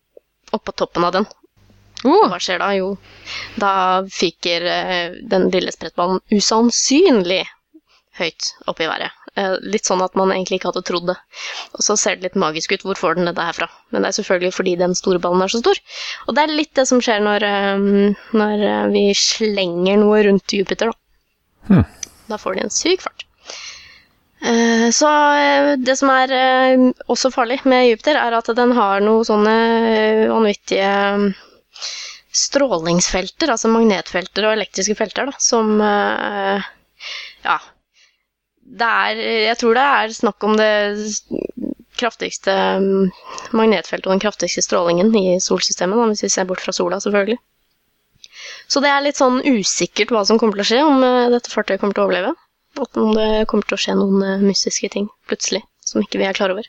oppå 0.54 0.72
toppen 0.78 1.08
av 1.08 1.16
den. 1.18 1.26
Og 2.04 2.28
hva 2.28 2.38
skjer 2.42 2.60
da? 2.60 2.70
Jo, 2.76 2.94
da 3.60 3.72
fyker 4.12 4.66
eh, 4.68 5.18
den 5.30 5.48
lille 5.54 5.72
sprettballen 5.72 6.20
usannsynlig 6.34 7.44
høyt 8.18 8.50
opp 8.70 8.82
i 8.82 8.88
været. 8.88 9.14
Eh, 9.34 9.56
litt 9.66 9.88
sånn 9.88 10.02
at 10.04 10.14
man 10.18 10.30
egentlig 10.30 10.60
ikke 10.60 10.70
hadde 10.70 10.84
trodd 10.86 11.08
det. 11.10 11.16
Og 11.74 11.82
så 11.86 11.96
ser 11.98 12.18
det 12.18 12.28
litt 12.28 12.38
magisk 12.38 12.74
ut. 12.74 12.84
Hvor 12.86 13.00
får 13.00 13.18
den 13.18 13.30
dette 13.30 13.46
herfra? 13.48 13.68
Men 13.90 14.04
det 14.04 14.12
er 14.12 14.18
selvfølgelig 14.20 14.54
fordi 14.54 14.74
den 14.82 14.96
store 14.98 15.22
ballen 15.22 15.42
er 15.42 15.50
så 15.50 15.62
stor. 15.62 15.80
Og 16.28 16.36
det 16.36 16.44
er 16.44 16.54
litt 16.60 16.74
det 16.78 16.86
som 16.90 17.02
skjer 17.02 17.24
når, 17.24 17.46
eh, 17.48 17.88
når 18.38 18.66
vi 18.94 19.06
slenger 19.18 20.02
noe 20.02 20.22
rundt 20.28 20.54
Jupiter, 20.54 20.92
da. 20.92 21.00
Hmm. 21.70 21.86
Da 22.28 22.38
får 22.40 22.58
de 22.58 22.66
en 22.66 22.74
syk 22.74 23.04
fart. 23.04 23.26
Så 24.92 25.08
det 25.80 25.94
som 25.96 26.10
er 26.12 26.32
også 27.08 27.30
farlig 27.32 27.62
med 27.64 27.86
Jupiter, 27.86 28.18
er 28.20 28.34
at 28.36 28.50
den 28.58 28.74
har 28.76 29.00
noen 29.00 29.24
sånne 29.24 29.54
vanvittige 30.28 30.90
strålingsfelter, 32.34 33.52
altså 33.54 33.70
magnetfelter 33.70 34.48
og 34.48 34.56
elektriske 34.56 34.96
felter, 34.98 35.30
da, 35.30 35.38
som 35.42 35.76
eh, 35.84 36.68
Ja. 37.44 37.60
Det 38.64 38.86
er 38.88 39.18
Jeg 39.20 39.56
tror 39.60 39.76
det 39.76 39.82
er 39.84 40.12
snakk 40.16 40.44
om 40.48 40.54
det 40.56 40.70
kraftigste 42.00 42.52
mm, 42.80 43.10
magnetfeltet 43.54 44.08
og 44.08 44.14
den 44.16 44.22
kraftigste 44.24 44.64
strålingen 44.64 45.12
i 45.18 45.36
solsystemet, 45.42 46.00
da, 46.00 46.06
hvis 46.10 46.24
vi 46.26 46.32
ser 46.32 46.48
bort 46.48 46.64
fra 46.64 46.72
sola, 46.74 46.98
selvfølgelig. 47.04 47.38
Så 48.66 48.80
det 48.82 48.90
er 48.90 49.04
litt 49.04 49.20
sånn 49.20 49.42
usikkert 49.44 50.14
hva 50.14 50.24
som 50.26 50.40
kommer 50.40 50.58
til 50.58 50.64
å 50.64 50.68
skje, 50.70 50.80
om 50.86 51.04
eh, 51.06 51.28
dette 51.34 51.52
fartøyet 51.52 51.82
kommer 51.82 51.96
til 51.96 52.04
å 52.04 52.08
overleve. 52.08 52.32
Og 52.80 52.98
om 52.98 53.12
det 53.14 53.44
kommer 53.50 53.68
til 53.68 53.76
å 53.76 53.82
skje 53.84 53.98
noen 54.00 54.24
eh, 54.26 54.42
mystiske 54.42 54.90
ting 54.96 55.06
plutselig 55.28 55.62
som 55.84 56.02
ikke 56.02 56.18
vi 56.22 56.26
er 56.28 56.36
klar 56.36 56.54
over. 56.54 56.66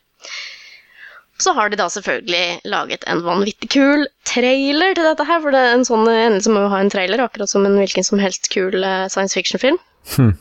Så 1.42 1.52
har 1.52 1.70
de 1.70 1.76
da 1.80 1.90
selvfølgelig 1.92 2.62
laget 2.72 3.04
en 3.12 3.22
vanvittig 3.26 3.68
kul 3.74 4.06
trailer 4.28 4.96
til 4.96 5.04
dette 5.04 5.26
her, 5.28 5.42
for 5.44 5.52
det 5.52 5.60
er 5.60 5.74
en 5.76 5.88
sånn 5.88 6.08
endelse 6.08 6.54
må 6.54 6.64
jo 6.64 6.72
ha 6.72 6.80
en 6.80 6.92
trailer, 6.94 7.24
akkurat 7.26 7.52
som 7.52 7.68
en 7.68 7.76
hvilken 7.80 8.08
som 8.08 8.22
helst 8.24 8.48
kul 8.54 8.80
eh, 8.80 9.08
science 9.12 9.36
fiction-film. 9.36 9.80
Hm. 10.16 10.32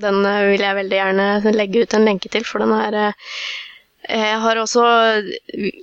Den 0.00 0.24
eh, 0.24 0.46
vil 0.54 0.64
jeg 0.64 0.78
veldig 0.80 0.98
gjerne 1.00 1.54
legge 1.54 1.84
ut 1.84 1.96
en 1.96 2.08
lenke 2.08 2.32
til, 2.32 2.46
for 2.48 2.64
den 2.64 2.72
er 2.78 2.98
eh, 3.02 3.28
Jeg 4.08 4.40
har 4.40 4.60
også 4.60 4.84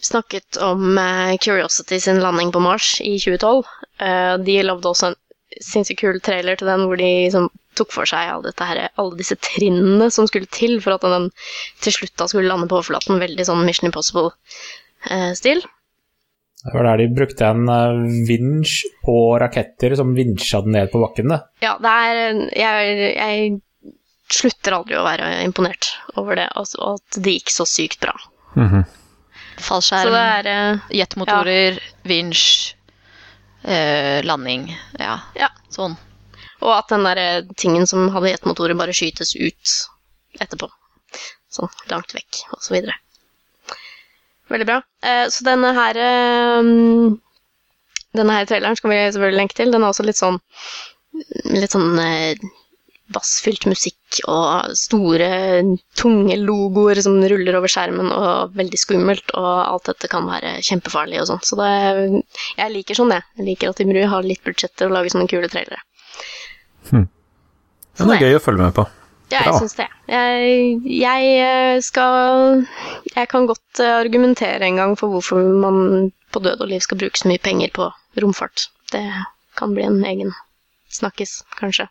snakket 0.05 0.57
om 0.62 0.98
Curiosity 1.41 1.98
sin 2.01 2.21
landing 2.21 2.51
på 2.53 2.62
Mars 2.62 2.95
i 3.01 3.15
2012. 3.21 3.65
Eh, 4.01 4.36
De 4.45 4.62
lagde 4.65 4.89
også 4.89 5.12
en 5.12 5.19
sinnssykt 5.62 6.01
kul 6.01 6.21
trailer 6.21 6.57
til 6.57 6.69
den 6.69 6.88
hvor 6.88 6.98
de 6.98 7.10
liksom 7.27 7.50
tok 7.81 7.91
for 7.97 8.09
seg 8.09 8.29
alle, 8.31 8.47
dette 8.47 8.69
her, 8.69 8.81
alle 9.01 9.19
disse 9.19 9.35
trinnene 9.41 10.07
som 10.13 10.29
skulle 10.29 10.50
til 10.53 10.77
for 10.83 10.95
at 10.95 11.05
den 11.09 11.29
til 11.83 11.97
slutt 11.97 12.15
da 12.21 12.29
skulle 12.31 12.47
lande 12.51 12.69
på 12.71 12.79
overflaten. 12.79 13.19
Veldig 13.21 13.47
sånn 13.50 13.65
Mission 13.67 13.89
Impossible-stil. 13.89 15.65
Det 16.61 16.75
var 16.75 16.85
der 16.85 17.01
de 17.01 17.07
brukte 17.17 17.47
en 17.50 17.65
eh, 17.73 18.01
vinsj 18.29 18.83
på 19.01 19.15
raketter 19.41 19.95
som 19.97 20.11
vinsja 20.13 20.59
den 20.61 20.75
ned 20.77 20.91
på 20.93 21.01
bakken. 21.01 21.31
Det. 21.33 21.39
Ja, 21.65 21.71
det 21.81 21.93
er 22.05 22.41
jeg, 22.53 23.00
jeg 23.17 23.55
slutter 24.31 24.77
aldri 24.77 25.00
å 25.00 25.05
være 25.07 25.31
imponert 25.45 25.89
over 26.21 26.38
det, 26.38 26.45
altså, 26.55 26.77
og 26.85 27.00
at 27.01 27.17
det 27.25 27.33
gikk 27.39 27.53
så 27.53 27.65
sykt 27.67 28.01
bra. 28.03 28.13
Mm 28.55 28.83
Så 29.61 29.65
Fallskjerm, 29.67 30.13
det 30.13 30.21
er 30.35 30.47
eh, 30.51 30.85
jetmotorer, 31.01 31.81
vinsj, 32.07 32.45
eh, 33.65 34.21
landing. 34.25 34.69
Ja, 35.00 35.17
Ja. 35.38 35.50
sånn. 35.73 35.97
Og 36.62 36.74
at 36.75 36.91
den 36.94 37.06
der 37.08 37.22
eh, 37.22 37.50
tingen 37.58 37.88
som 37.89 38.10
hadde 38.13 38.34
jetmotorer, 38.34 38.77
bare 38.77 38.96
skytes 38.96 39.34
ut 39.36 39.75
etterpå. 40.41 40.70
Sånn 41.51 41.72
langt 41.91 42.13
vekk, 42.15 42.46
og 42.56 42.62
så 42.63 42.75
videre. 42.77 42.96
Veldig 44.51 44.68
bra. 44.68 44.80
Eh, 45.03 45.25
så 45.32 45.46
denne 45.48 45.74
her 45.75 46.00
eh, 46.00 46.72
Denne 48.12 48.34
her 48.36 48.48
traileren 48.48 48.75
skal 48.75 48.91
vi 48.91 49.03
selvfølgelig 49.08 49.39
lenke 49.39 49.58
til. 49.58 49.72
Den 49.72 49.84
er 49.86 49.94
også 49.94 50.08
litt 50.08 50.20
sånn 50.20 50.39
Litt 51.51 51.75
sånn 51.75 52.00
eh, 52.00 52.50
bassfylt 53.12 53.65
musikk 53.68 54.22
og 54.32 54.72
store, 54.80 55.27
tunge 56.00 56.38
logoer 56.39 57.01
som 57.03 57.18
ruller 57.20 57.58
over 57.60 57.72
skjermen, 57.72 58.08
og 58.15 58.56
veldig 58.56 58.80
skummelt, 58.80 59.34
og 59.36 59.50
alt 59.50 59.89
dette 59.91 60.08
kan 60.12 60.30
være 60.30 60.53
kjempefarlig 60.63 61.20
og 61.20 61.27
sånn. 61.32 61.44
Så 61.44 61.60
det, 61.60 61.72
jeg 62.56 62.74
liker 62.75 63.00
sånn, 63.01 63.12
jeg. 63.15 63.27
Jeg 63.39 63.48
liker 63.50 63.74
at 63.74 63.82
de 63.84 64.06
har 64.13 64.27
litt 64.27 64.44
budsjett 64.48 64.75
til 64.80 64.88
å 64.88 64.96
lage 64.96 65.12
sånne 65.13 65.27
kule 65.32 65.51
trailere. 65.51 65.84
Ja, 68.00 68.07
det 68.07 68.17
er 68.17 68.25
gøy 68.25 68.38
å 68.39 68.43
følge 68.43 68.65
med 68.65 68.75
på. 68.77 68.85
Ja, 69.31 69.45
jeg 69.47 69.59
syns 69.61 69.77
det. 69.77 69.88
Jeg, 70.11 70.79
jeg 70.91 71.27
eh, 71.39 71.77
skal 71.83 72.65
Jeg 73.13 73.29
kan 73.31 73.45
godt 73.47 73.79
eh, 73.79 73.93
argumentere 74.01 74.67
en 74.67 74.79
gang 74.81 74.95
for 75.00 75.13
hvorfor 75.13 75.39
man 75.39 76.11
på 76.31 76.41
død 76.43 76.63
og 76.63 76.71
liv 76.71 76.83
skal 76.83 77.00
bruke 77.00 77.19
så 77.19 77.29
mye 77.31 77.43
penger 77.43 77.71
på 77.75 77.88
romfart. 78.23 78.67
Det 78.91 79.03
kan 79.59 79.75
bli 79.75 79.85
en 79.88 80.01
egen 80.07 80.33
snakkis, 80.91 81.41
kanskje. 81.59 81.88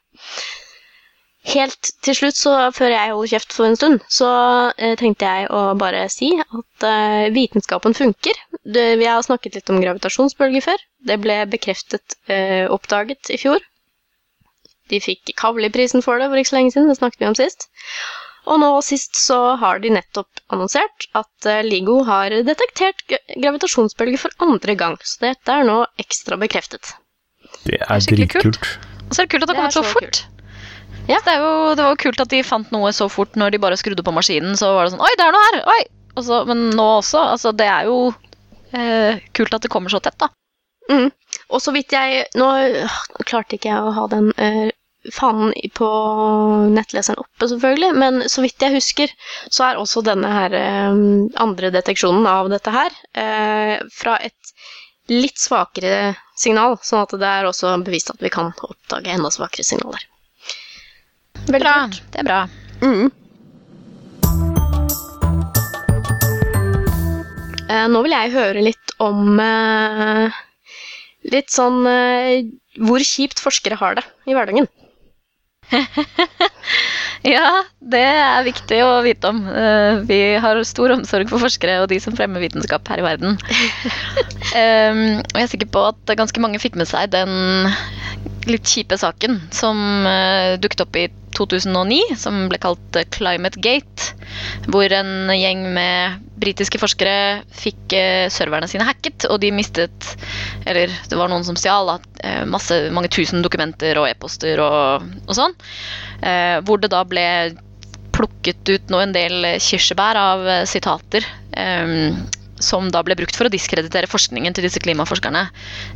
Helt 1.49 1.91
til 2.05 2.17
slutt, 2.17 2.37
så 2.37 2.53
før 2.77 2.93
jeg 2.93 3.13
holder 3.15 3.31
kjeft 3.33 3.55
for 3.57 3.65
en 3.65 3.79
stund, 3.79 4.03
så 4.13 4.29
eh, 4.77 4.93
tenkte 5.01 5.25
jeg 5.25 5.49
å 5.49 5.63
bare 5.81 6.03
si 6.13 6.35
at 6.43 6.85
eh, 6.85 7.31
vitenskapen 7.33 7.97
funker. 7.97 8.37
Det, 8.61 8.85
vi 9.01 9.09
har 9.09 9.25
snakket 9.25 9.57
litt 9.57 9.73
om 9.73 9.81
gravitasjonsbølger 9.81 10.67
før. 10.67 10.85
Det 11.09 11.17
ble 11.25 11.39
bekreftet, 11.49 12.19
eh, 12.29 12.67
oppdaget 12.69 13.33
i 13.33 13.41
fjor. 13.41 13.65
De 14.91 14.99
fikk 15.03 15.33
Kavli-prisen 15.39 16.03
for 16.05 16.19
det 16.21 16.29
for 16.31 16.41
ikke 16.41 16.53
så 16.53 16.59
lenge 16.59 16.75
siden, 16.75 16.91
det 16.91 16.99
snakket 16.99 17.23
vi 17.23 17.29
om 17.31 17.39
sist. 17.39 17.69
Og 18.51 18.59
nå 18.63 18.71
sist 18.83 19.19
så 19.21 19.39
har 19.61 19.83
de 19.83 19.93
nettopp 19.95 20.41
annonsert 20.51 21.07
at 21.19 21.47
eh, 21.49 21.61
LIGO 21.67 22.01
har 22.09 22.33
detektert 22.47 23.05
gra- 23.11 23.21
gravitasjonsbølger 23.37 24.23
for 24.23 24.47
andre 24.47 24.75
gang, 24.81 24.97
så 25.05 25.29
dette 25.29 25.55
er 25.61 25.69
nå 25.69 25.83
ekstra 26.01 26.39
bekreftet. 26.41 26.95
Det 27.67 27.79
er 27.81 28.01
kult. 28.09 28.17
dritkult. 28.17 28.71
Og 29.07 29.15
så 29.15 29.23
er 29.23 29.29
det 29.29 29.35
kult 29.35 29.45
at 29.45 29.51
det 29.53 29.57
Det 29.57 29.61
har 29.61 29.69
kommet 29.69 29.77
så 29.77 29.85
så 29.85 29.95
fort. 29.95 30.23
Ja. 31.11 31.19
Det, 31.25 31.33
er 31.35 31.41
jo, 31.43 31.53
det 31.75 31.85
var 31.85 31.95
jo 31.95 32.01
kult 32.05 32.21
at 32.23 32.33
de 32.33 32.43
fant 32.47 32.73
noe 32.75 32.91
så 32.95 33.09
fort 33.11 33.37
når 33.39 33.55
de 33.55 33.63
bare 33.63 33.79
skrudde 33.81 34.05
på 34.07 34.15
maskinen. 34.15 34.57
Så 34.59 34.69
var 34.77 34.87
det 34.87 34.95
sånn 34.95 35.05
Oi, 35.05 35.13
det 35.19 35.27
er 35.27 35.35
noe 35.37 35.47
her! 35.49 35.61
Oi! 35.75 35.81
Også, 36.21 36.43
men 36.49 36.69
nå 36.75 36.87
også. 36.99 37.23
Altså, 37.37 37.53
det 37.57 37.67
er 37.71 37.89
jo 37.89 37.97
eh, 38.77 39.21
kult 39.37 39.55
at 39.57 39.65
det 39.67 39.71
kommer 39.73 39.93
så 39.93 40.01
tett, 40.03 40.19
da. 40.21 40.31
Mm. 40.91 41.11
Og 41.55 41.61
så 41.63 41.71
vidt 41.71 41.93
jeg 41.95 42.25
Nå 42.35 42.47
klarte 43.23 43.55
ikke 43.55 43.71
jeg 43.71 43.79
å 43.79 43.93
ha 43.95 44.07
den 44.11 44.33
øh, 44.35 44.71
fanen 45.15 45.55
på 45.75 45.89
nettleseren 46.75 47.23
oppe, 47.23 47.49
selvfølgelig, 47.49 47.91
men 47.97 48.23
så 48.29 48.45
vidt 48.45 48.61
jeg 48.63 48.77
husker, 48.77 49.15
så 49.49 49.71
er 49.71 49.81
også 49.81 50.03
denne 50.05 50.29
her 50.29 50.57
øh, 50.59 51.01
andre 51.41 51.73
deteksjonen 51.75 52.29
av 52.29 52.51
dette 52.53 52.75
her 52.75 52.93
øh, 52.93 53.77
fra 53.97 54.19
et 54.21 54.55
litt 55.11 55.41
svakere 55.41 56.15
signal, 56.39 56.77
sånn 56.85 57.03
at 57.07 57.17
det 57.19 57.31
er 57.31 57.49
også 57.49 57.73
bevist 57.85 58.13
at 58.13 58.21
vi 58.23 58.31
kan 58.33 58.53
oppdage 58.55 59.11
enda 59.17 59.33
svakere 59.35 59.67
signaler. 59.67 60.05
Veldig 61.49 61.65
Bra. 61.65 61.75
kult. 61.89 62.03
Det 62.13 62.21
er 62.23 62.29
bra. 62.29 62.43
Mm. 62.85 63.11
Eh, 67.71 67.87
nå 67.91 68.03
vil 68.05 68.15
jeg 68.15 68.35
høre 68.35 68.63
litt 68.65 68.95
om 69.03 69.41
eh, 69.41 70.39
Litt 71.31 71.53
sånn 71.53 71.85
eh, 71.87 72.47
hvor 72.81 73.03
kjipt 73.05 73.43
forskere 73.45 73.77
har 73.77 73.99
det 73.99 74.05
i 74.25 74.33
hverdagen. 74.33 74.67
Ja, 77.21 77.65
det 77.93 78.01
er 78.01 78.47
viktig 78.47 78.79
å 78.81 79.01
vite 79.05 79.29
om. 79.29 79.43
Eh, 79.45 80.01
Vi 80.09 80.19
har 80.41 80.61
stor 80.65 80.95
omsorg 80.95 81.29
for 81.29 81.43
forskere 81.43 81.81
og 81.83 81.91
de 81.93 81.99
som 82.01 82.17
fremmer 82.17 82.41
vitenskap 82.41 82.89
her 82.89 83.03
i 83.03 83.05
verden. 83.05 83.37
Um, 84.57 85.03
og 85.33 85.37
jeg 85.37 85.45
er 85.45 85.53
sikker 85.53 85.71
på 85.75 85.85
at 85.91 86.15
ganske 86.17 86.41
mange 86.41 86.61
fikk 86.63 86.79
med 86.81 86.89
seg 86.89 87.13
den 87.13 87.69
litt 88.49 88.69
kjipe 88.69 88.97
saken 88.99 89.39
som 89.55 89.81
uh, 90.07 90.57
dukket 90.61 90.85
opp 90.85 90.97
i 90.97 91.09
2009, 91.37 92.17
som 92.19 92.49
ble 92.51 92.59
kalt 92.61 92.97
eh, 92.99 93.07
Climate 93.15 93.61
Gate. 93.63 94.15
Hvor 94.71 94.91
en 94.93 95.31
gjeng 95.35 95.63
med 95.77 96.25
britiske 96.43 96.81
forskere 96.83 97.43
fikk 97.55 97.95
uh, 97.95 98.27
serverne 98.33 98.69
sine 98.71 98.87
hacket, 98.89 99.29
og 99.31 99.41
de 99.43 99.53
mistet 99.55 100.15
Eller 100.67 100.93
det 101.11 101.19
var 101.19 101.31
noen 101.31 101.47
som 101.47 101.59
stjal 101.59 101.93
eh, 101.95 102.43
masse, 102.51 102.81
mange 102.95 103.13
tusen 103.13 103.45
dokumenter 103.45 104.01
og 104.01 104.09
e-poster 104.11 104.61
og, 104.65 105.07
og 105.27 105.37
sånn. 105.37 105.57
Hvor 106.21 106.81
det 106.83 106.91
da 106.93 107.01
ble 107.09 107.23
plukket 108.13 108.69
ut 108.69 108.91
nå 108.93 108.99
en 109.01 109.15
del 109.17 109.47
kirsebær 109.63 110.19
av 110.21 110.43
sitater. 110.69 111.25
eh, 111.57 112.40
som 112.65 112.91
da 112.93 113.03
ble 113.07 113.17
brukt 113.19 113.37
for 113.37 113.49
å 113.49 113.53
diskreditere 113.53 114.11
forskningen 114.11 114.57
til 114.57 114.67
disse 114.67 114.81
klimaforskerne. 114.83 115.47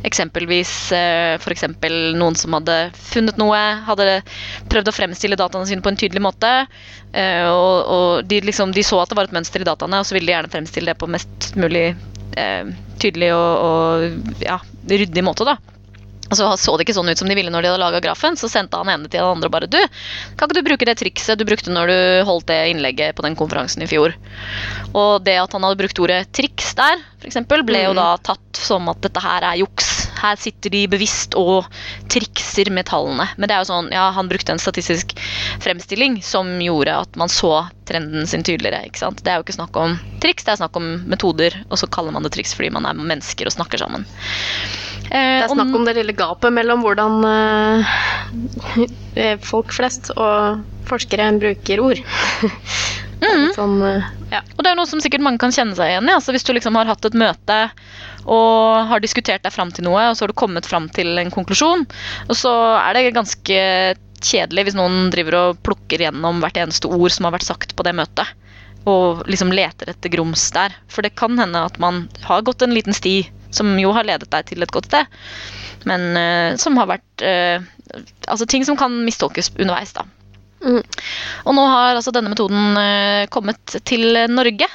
Eksempelvis 0.07 0.73
eh, 0.95 1.35
for 1.41 1.55
eksempel 1.55 2.15
noen 2.19 2.37
som 2.39 2.57
hadde 2.57 2.77
funnet 2.97 3.39
noe, 3.41 3.61
hadde 3.87 4.19
prøvd 4.71 4.91
å 4.91 4.95
fremstille 4.95 5.39
dataene 5.39 5.69
sine 5.69 5.85
på 5.85 5.93
en 5.93 5.99
tydelig 6.01 6.23
måte. 6.25 6.53
eh, 7.13 7.45
og 7.47 7.93
og 7.95 8.25
de, 8.27 8.41
liksom, 8.41 8.73
de 8.75 8.83
så 8.83 8.99
at 9.01 9.11
det 9.11 9.17
var 9.17 9.29
et 9.29 9.35
mønster 9.35 9.61
i 9.61 9.67
dataene, 9.67 10.01
og 10.01 10.07
så 10.07 10.15
ville 10.15 10.29
de 10.29 10.35
gjerne 10.35 10.51
fremstille 10.51 10.91
det 10.91 10.99
på 10.99 11.09
mest 11.11 11.53
mulig 11.59 11.87
eh, 12.37 12.73
tydelig 12.99 13.31
og, 13.35 13.53
og 13.69 14.43
ja, 14.43 14.59
ryddig 14.89 15.23
måte. 15.25 15.47
da. 15.47 15.74
Så 16.33 16.47
så 16.57 16.73
det 16.75 16.85
ikke 16.85 16.95
sånn 16.97 17.11
ut 17.11 17.19
som 17.19 17.29
de 17.29 17.35
ville 17.37 17.51
når 17.53 17.65
de 17.65 17.69
hadde 17.69 17.83
laga 17.83 18.01
grafen. 18.03 18.37
Så 18.39 18.49
sendte 18.51 18.79
han 18.79 18.89
ene 18.89 19.09
til 19.09 19.19
den 19.19 19.29
andre 19.29 19.49
og 19.49 19.53
bare 19.53 19.69
Du, 19.69 19.77
kan 20.37 20.49
ikke 20.49 20.57
du 20.57 20.67
bruke 20.69 20.87
det 20.89 20.97
trikset 21.01 21.39
du 21.39 21.45
brukte 21.47 21.73
når 21.73 21.91
du 21.91 21.97
holdt 22.29 22.47
det 22.49 22.59
innlegget 22.73 23.17
på 23.17 23.25
den 23.25 23.37
konferansen 23.37 23.85
i 23.85 23.89
fjor? 23.89 24.15
Og 24.93 25.21
det 25.25 25.37
at 25.41 25.53
han 25.53 25.65
hadde 25.67 25.79
brukt 25.83 26.01
ordet 26.01 26.23
triks 26.35 26.73
der, 26.77 27.03
f.eks., 27.21 27.41
ble 27.45 27.85
jo 27.85 27.93
da 27.97 28.15
tatt 28.25 28.61
som 28.65 28.89
at 28.89 29.01
dette 29.05 29.21
her 29.21 29.45
er 29.51 29.61
juks. 29.61 30.04
Her 30.21 30.39
sitter 30.39 30.73
de 30.73 30.83
bevisst 30.91 31.35
og 31.39 31.67
trikser 32.11 32.71
med 32.73 32.87
tallene. 32.89 33.27
Men 33.37 33.49
det 33.49 33.55
er 33.55 33.63
jo 33.63 33.69
sånn, 33.71 33.91
ja, 33.93 34.07
han 34.15 34.29
brukte 34.31 34.55
en 34.55 34.61
statistisk 34.61 35.15
fremstilling 35.63 36.19
som 36.25 36.49
gjorde 36.63 36.97
at 37.05 37.19
man 37.19 37.31
så 37.31 37.65
trenden 37.89 38.27
sin 38.29 38.45
tydeligere. 38.45 38.85
ikke 38.87 39.03
sant? 39.03 39.21
Det 39.23 39.31
er 39.31 39.39
jo 39.39 39.45
ikke 39.45 39.57
snakk 39.59 39.77
om 39.79 39.97
triks, 40.23 40.45
det 40.45 40.55
er 40.55 40.61
snakk 40.63 40.79
om 40.79 40.89
metoder, 41.11 41.57
og 41.69 41.79
så 41.81 41.89
kaller 41.91 42.15
man 42.15 42.25
det 42.25 42.33
triks 42.35 42.55
fordi 42.57 42.71
man 42.73 42.87
er 42.89 42.97
mennesker 42.97 43.49
og 43.49 43.55
snakker 43.55 43.81
sammen. 43.81 44.07
Det 45.05 45.21
er 45.21 45.51
snakk 45.51 45.75
om 45.77 45.85
det 45.85 45.97
lille 45.99 46.15
gapet 46.17 46.53
mellom 46.53 46.81
hvordan 46.81 47.19
uh, 47.29 47.85
folk 49.45 49.73
flest 49.75 50.09
og 50.15 50.63
forskere 50.89 51.29
bruker 51.41 51.83
ord. 51.83 52.01
Mm. 53.21 53.51
sånn, 53.55 53.77
uh, 53.81 54.07
ja. 54.31 54.41
Og 54.55 54.63
det 54.63 54.71
er 54.71 54.77
noe 54.77 54.89
som 54.89 55.01
sikkert 55.03 55.23
mange 55.23 55.39
kan 55.41 55.53
kjenne 55.55 55.75
seg 55.77 55.93
igjen 55.93 56.09
i. 56.09 56.15
Altså, 56.15 56.33
hvis 56.35 56.45
du 56.45 56.51
liksom 56.55 56.77
har 56.79 56.89
hatt 56.89 57.07
et 57.07 57.17
møte 57.17 57.59
og 58.25 58.89
har 58.89 59.03
diskutert 59.03 59.45
deg 59.45 59.53
fram 59.53 59.71
til 59.73 59.85
noe, 59.87 60.07
og 60.09 60.17
så 60.17 60.25
har 60.25 60.33
du 60.33 60.37
kommet 60.37 60.67
fram 60.67 60.89
til 60.93 61.13
en 61.21 61.31
konklusjon, 61.33 61.85
og 62.25 62.35
så 62.37 62.53
er 62.79 62.97
det 62.97 63.13
ganske 63.15 63.59
kjedelig 64.25 64.65
hvis 64.65 64.77
noen 64.77 65.11
driver 65.13 65.37
og 65.41 65.61
plukker 65.65 66.01
gjennom 66.01 66.41
hvert 66.41 66.57
eneste 66.57 66.89
ord 66.89 67.13
som 67.13 67.27
har 67.27 67.35
vært 67.35 67.47
sagt 67.47 67.75
på 67.77 67.85
det 67.85 67.93
møtet, 67.97 68.31
og 68.89 69.23
liksom 69.29 69.53
leter 69.53 69.89
etter 69.93 70.13
grums 70.13 70.47
der. 70.55 70.73
For 70.91 71.05
det 71.05 71.15
kan 71.19 71.37
hende 71.41 71.65
at 71.69 71.77
man 71.81 72.05
har 72.25 72.45
gått 72.45 72.65
en 72.65 72.73
liten 72.75 72.95
sti 72.97 73.19
som 73.55 73.69
jo 73.79 73.93
har 73.95 74.07
ledet 74.07 74.29
deg 74.33 74.49
til 74.49 74.65
et 74.65 74.73
godt 74.73 74.89
sted, 74.89 75.15
men 75.89 76.09
uh, 76.17 76.57
som 76.61 76.77
har 76.81 76.91
vært 76.95 77.25
uh, 77.25 77.71
Altså 78.25 78.47
ting 78.49 78.63
som 78.65 78.75
kan 78.75 78.91
mistolkes 79.05 79.51
underveis, 79.53 79.91
da. 79.93 80.01
Mm. 80.65 80.81
Og 81.45 81.55
nå 81.57 81.67
har 81.69 81.93
altså 81.95 82.13
denne 82.15 82.31
metoden 82.33 82.79
uh, 82.79 83.27
kommet 83.33 83.77
til 83.87 84.17
Norge. 84.31 84.69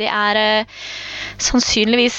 Det 0.00 0.08
er 0.08 0.64
sannsynligvis 1.42 2.16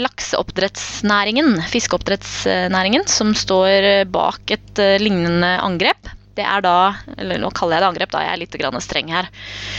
lakseoppdrettsnæringen, 0.00 1.58
fiskeoppdrettsnæringen, 1.68 3.02
som 3.10 3.34
står 3.36 4.06
bak 4.14 4.54
et 4.54 4.80
lignende 5.02 5.50
angrep. 5.58 6.12
Det 6.38 6.46
er 6.46 6.64
da 6.64 6.76
Eller 7.18 7.40
nå 7.42 7.50
kaller 7.56 7.76
jeg 7.76 7.82
det 7.82 7.90
angrep, 7.90 8.12
da 8.14 8.24
jeg 8.24 8.32
er 8.32 8.42
litt 8.44 8.58
grann 8.62 8.82
streng 8.84 9.10
her. 9.12 9.28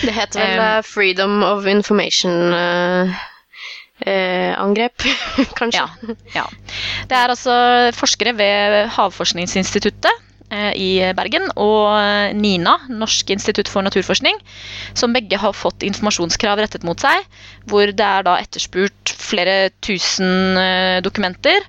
Det 0.03 0.13
heter 0.15 0.41
vel 0.43 0.61
uh, 0.61 0.85
Freedom 0.85 1.39
of 1.47 1.67
Information 1.69 2.53
uh, 2.53 3.21
angrep, 4.01 5.05
kanskje? 5.59 5.85
Ja, 5.85 6.17
ja. 6.35 6.45
Det 7.07 7.17
er 7.17 7.33
altså 7.33 7.55
forskere 7.95 8.35
ved 8.37 8.91
Havforskningsinstituttet 8.97 10.27
i 10.75 10.89
Bergen 11.15 11.47
og 11.55 12.35
NINA, 12.35 12.75
Norsk 12.91 13.31
institutt 13.33 13.69
for 13.71 13.85
naturforskning, 13.85 14.37
som 14.97 15.15
begge 15.15 15.39
har 15.39 15.55
fått 15.55 15.85
informasjonskrav 15.87 16.59
rettet 16.59 16.85
mot 16.87 16.99
seg, 16.99 17.23
hvor 17.71 17.87
det 17.87 18.07
er 18.07 18.25
da 18.27 18.37
etterspurt 18.41 19.13
flere 19.15 19.71
tusen 19.83 20.59
dokumenter. 21.05 21.63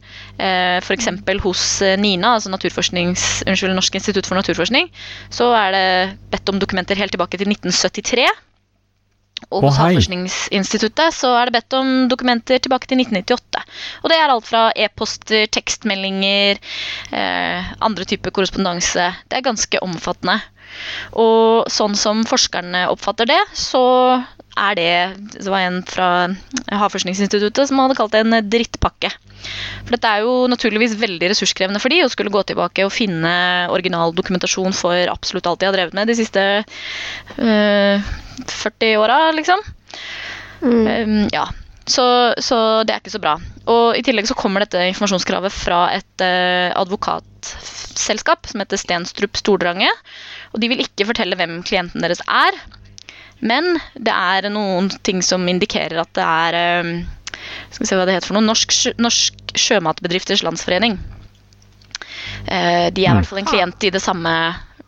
F.eks. 0.82 1.10
hos 1.44 1.66
NINA, 2.02 2.36
altså 2.38 2.50
unnskyld, 2.52 3.74
Norsk 3.76 4.00
institutt 4.00 4.26
for 4.26 4.38
naturforskning, 4.38 4.90
så 5.30 5.52
er 5.56 5.76
det 5.76 5.86
bedt 6.32 6.50
om 6.50 6.58
dokumenter 6.62 6.98
helt 6.98 7.14
tilbake 7.14 7.38
til 7.38 7.50
1973. 7.54 8.26
Og 9.50 9.66
hos 9.66 9.78
Havforskningsinstituttet 9.80 11.16
så 11.16 11.32
er 11.38 11.48
det 11.48 11.56
bedt 11.58 11.76
om 11.78 11.90
dokumenter 12.12 12.62
tilbake 12.62 12.88
til 12.90 13.02
1998. 13.02 13.64
Og 14.02 14.12
det 14.12 14.18
er 14.18 14.32
alt 14.32 14.48
fra 14.48 14.62
e-poster, 14.76 15.48
tekstmeldinger, 15.52 16.60
eh, 17.12 17.72
andre 17.80 18.08
typer 18.08 18.34
korrespondanse. 18.34 19.10
Det 19.28 19.38
er 19.38 19.48
ganske 19.48 19.82
omfattende. 19.84 20.38
Og 21.20 21.68
sånn 21.72 21.96
som 21.98 22.22
forskerne 22.28 22.86
oppfatter 22.92 23.28
det, 23.28 23.40
så 23.58 23.82
er 24.58 24.74
det 24.76 24.92
Det 25.38 25.50
var 25.50 25.64
en 25.64 25.80
fra 25.88 26.08
Havforskningsinstituttet 26.68 27.68
som 27.70 27.80
hadde 27.80 27.96
kalt 27.98 28.12
det 28.14 28.22
en 28.24 28.36
drittpakke. 28.52 29.10
For 29.84 29.96
dette 29.96 30.10
er 30.10 30.26
jo 30.26 30.46
naturligvis 30.50 30.98
veldig 31.00 31.32
ressurskrevende 31.32 31.80
for 31.82 31.92
de 31.92 32.02
å 32.04 32.10
skulle 32.12 32.32
gå 32.32 32.42
tilbake 32.46 32.84
og 32.86 32.94
finne 32.94 33.32
original 33.74 34.14
dokumentasjon 34.14 34.76
for 34.76 35.12
absolutt 35.12 35.48
alt 35.50 35.62
de 35.62 35.70
har 35.70 35.76
drevet 35.76 35.96
med 35.96 36.10
de 36.10 36.18
siste 36.18 36.44
øh, 36.62 38.12
40 38.48 39.00
åra, 39.02 39.18
liksom. 39.34 39.64
Mm. 40.62 40.86
Um, 40.86 41.28
ja. 41.32 41.48
Så, 41.82 42.04
så 42.38 42.56
det 42.86 42.94
er 42.94 43.02
ikke 43.02 43.14
så 43.16 43.22
bra. 43.22 43.34
Og 43.70 43.98
i 43.98 44.04
tillegg 44.06 44.28
så 44.30 44.36
kommer 44.38 44.62
dette 44.62 44.84
informasjonskravet 44.92 45.54
fra 45.54 45.80
et 45.96 46.22
uh, 46.22 46.70
advokatselskap 46.78 48.46
som 48.50 48.62
heter 48.62 48.78
Stenstrup 48.80 49.38
Stordrange. 49.40 49.90
Og 50.54 50.62
de 50.62 50.70
vil 50.70 50.84
ikke 50.84 51.08
fortelle 51.10 51.38
hvem 51.38 51.58
klienten 51.66 52.04
deres 52.04 52.22
er. 52.30 52.58
Men 53.42 53.74
det 53.98 54.14
er 54.14 54.46
noen 54.54 54.86
ting 55.02 55.18
som 55.26 55.42
indikerer 55.50 55.98
at 56.04 56.12
det 56.14 56.22
er 56.24 56.54
um, 56.86 56.92
skal 57.72 57.82
vi 57.82 57.88
se 57.90 57.96
hva 57.98 58.04
det 58.06 58.14
heter 58.16 58.28
for 58.30 58.38
noe, 58.38 58.46
Norsk, 58.46 58.70
Norsk 59.02 59.34
Sjømatbedrifters 59.58 60.44
Landsforening. 60.46 60.94
Eh, 62.46 62.86
de 62.94 63.02
er 63.02 63.08
i 63.08 63.10
Mm. 63.12 63.16
hvert 63.18 63.26
fall 63.30 63.38
en 63.42 63.50
klient 63.50 63.80
i 63.84 63.90
det 63.90 64.02
samme, 64.02 64.32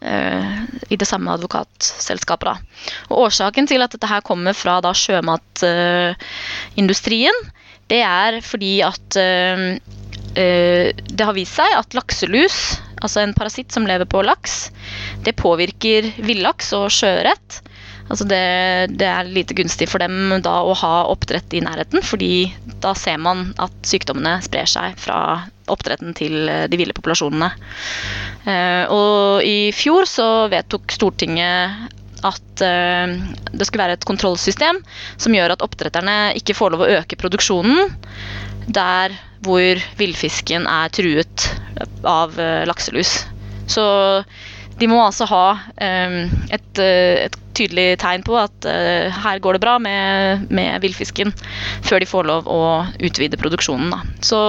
eh, 0.03 0.55
i 0.90 0.97
det 0.97 1.07
samme 1.09 1.31
advokatselskapet. 1.35 2.45
Da. 2.47 2.57
Og 3.11 3.19
årsaken 3.27 3.67
til 3.71 3.83
at 3.83 3.90
dette 3.90 4.07
her 4.11 4.21
kommer 4.23 4.53
fra 4.55 4.81
da 4.81 4.93
sjømatindustrien, 4.93 7.35
det 7.88 8.03
er 8.03 8.40
fordi 8.40 8.83
at 8.87 9.17
eh, 9.21 9.79
eh, 10.37 10.93
det 10.95 11.25
har 11.27 11.35
vist 11.37 11.55
seg 11.59 11.73
at 11.77 11.95
lakselus, 11.95 12.79
altså 13.03 13.21
en 13.23 13.35
parasitt 13.35 13.73
som 13.73 13.87
lever 13.87 14.05
på 14.07 14.23
laks, 14.25 14.71
det 15.25 15.37
påvirker 15.37 16.12
villaks 16.25 16.73
og 16.73 16.90
sjøørret. 16.90 17.61
Altså 18.05 18.27
det, 18.29 18.45
det 19.01 19.07
er 19.09 19.31
lite 19.33 19.57
gunstig 19.57 19.88
for 19.88 20.03
dem 20.03 20.37
da 20.45 20.59
å 20.67 20.75
ha 20.77 20.93
oppdrett 21.09 21.57
i 21.57 21.62
nærheten, 21.64 22.05
fordi 22.05 22.53
da 22.85 22.93
ser 22.99 23.17
man 23.23 23.49
at 23.62 23.75
sykdommene 23.88 24.37
sprer 24.45 24.69
seg 24.69 24.99
fra 25.01 25.19
oppdretten 25.73 26.12
til 26.17 26.49
eh, 26.51 26.67
de 26.69 26.79
ville 26.81 26.97
populasjonene. 26.97 27.51
Eh, 28.45 28.93
og 28.93 29.45
i 29.49 29.73
fjor 29.77 30.09
så 30.09 30.29
vedtok 30.53 30.93
Stortinget 30.93 31.90
at 32.25 32.64
eh, 32.64 33.17
det 33.53 33.69
skulle 33.69 33.87
være 33.87 33.99
et 33.99 34.09
kontrollsystem 34.09 34.83
som 35.17 35.37
gjør 35.37 35.57
at 35.57 35.64
oppdretterne 35.64 36.35
ikke 36.40 36.57
får 36.59 36.75
lov 36.75 36.85
å 36.85 36.93
øke 37.01 37.21
produksjonen 37.21 37.95
der 38.69 39.17
hvor 39.45 39.81
villfisken 39.99 40.69
er 40.69 40.93
truet 40.93 41.49
av 42.09 42.37
lakselus. 42.64 43.19
Så 43.69 43.85
de 44.80 44.90
må 44.90 44.98
altså 45.04 45.26
ha 45.30 45.46
eh, 45.82 46.20
et, 46.54 46.82
eh, 46.82 47.26
et 47.26 47.37
tydelig 47.54 47.98
tegn 48.02 48.24
på 48.26 48.34
at 48.38 48.66
eh, 48.68 49.12
her 49.14 49.40
går 49.42 49.56
det 49.56 49.62
bra 49.62 49.76
med, 49.82 50.46
med 50.54 50.82
villfisken, 50.82 51.30
før 51.87 52.02
de 52.02 52.08
får 52.10 52.28
lov 52.28 52.48
å 52.50 52.60
utvide 53.06 53.38
produksjonen. 53.40 53.92
Da. 53.94 54.00
Så 54.24 54.40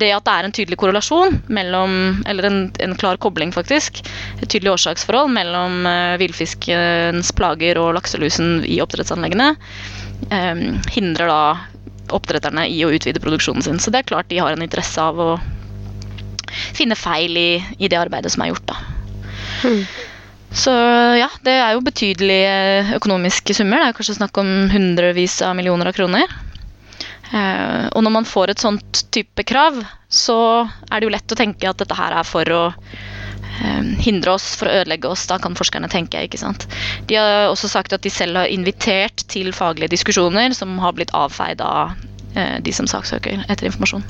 det 0.00 0.12
at 0.16 0.26
det 0.26 0.34
er 0.34 0.48
en 0.48 0.56
tydelig 0.56 0.80
korrelasjon 0.80 1.40
mellom, 1.52 2.22
eller 2.28 2.48
en, 2.48 2.58
en 2.82 2.96
klar 2.98 3.20
kobling 3.22 3.52
faktisk, 3.54 4.02
et 4.40 4.48
tydelig 4.48 4.76
årsaksforhold 4.76 5.32
mellom 5.36 5.86
eh, 5.90 6.16
villfiskens 6.22 7.32
plager 7.36 7.80
og 7.82 7.94
lakselusen 7.98 8.62
i 8.64 8.80
oppdrettsanleggene, 8.84 9.52
eh, 10.32 10.66
hindrer 10.96 11.32
da 11.32 11.42
oppdretterne 12.16 12.68
i 12.70 12.82
å 12.86 12.92
utvide 12.94 13.20
produksjonen 13.22 13.64
sin. 13.66 13.80
Så 13.82 13.92
det 13.92 14.04
er 14.04 14.12
klart 14.14 14.30
de 14.32 14.40
har 14.40 14.54
en 14.54 14.64
interesse 14.64 15.02
av 15.02 15.20
å 15.20 15.30
finne 16.76 16.96
feil 16.96 17.36
i, 17.36 17.50
i 17.82 17.90
det 17.90 17.98
arbeidet 17.98 18.32
som 18.32 18.46
er 18.46 18.54
gjort. 18.54 18.70
da. 18.70 18.95
Så 20.56 20.72
ja, 21.18 21.28
det 21.44 21.52
er 21.58 21.74
jo 21.74 21.84
betydelige 21.84 22.96
økonomiske 22.96 23.54
summer. 23.56 23.82
Det 23.82 23.90
er 23.90 23.96
kanskje 23.98 24.18
snakk 24.20 24.38
om 24.40 24.52
hundrevis 24.72 25.40
av 25.44 25.56
millioner 25.58 25.90
av 25.90 25.96
kroner. 25.96 26.32
Eh, 27.34 27.86
og 27.90 28.04
når 28.06 28.14
man 28.14 28.28
får 28.28 28.52
et 28.52 28.62
sånt 28.62 29.02
type 29.14 29.44
krav, 29.48 29.80
så 30.08 30.38
er 30.90 31.00
det 31.00 31.08
jo 31.08 31.14
lett 31.14 31.34
å 31.34 31.38
tenke 31.38 31.68
at 31.68 31.80
dette 31.82 31.98
her 31.98 32.14
er 32.14 32.26
for 32.26 32.52
å 32.54 32.62
eh, 32.70 33.82
hindre 34.06 34.36
oss, 34.36 34.52
for 34.58 34.70
å 34.70 34.76
ødelegge 34.82 35.10
oss. 35.10 35.26
Da 35.28 35.40
kan 35.42 35.58
forskerne 35.58 35.90
tenke, 35.92 36.22
ikke 36.28 36.40
sant. 36.40 36.68
De 37.10 37.18
har 37.18 37.50
også 37.50 37.70
sagt 37.72 37.96
at 37.96 38.06
de 38.06 38.12
selv 38.12 38.38
har 38.40 38.52
invitert 38.52 39.26
til 39.32 39.50
faglige 39.56 39.96
diskusjoner 39.96 40.54
som 40.56 40.78
har 40.82 40.94
blitt 40.96 41.14
avfeid 41.16 41.64
av 41.64 41.96
eh, 42.36 42.58
de 42.62 42.76
som 42.76 42.88
saksøker 42.90 43.44
etter 43.48 43.68
informasjon. 43.72 44.06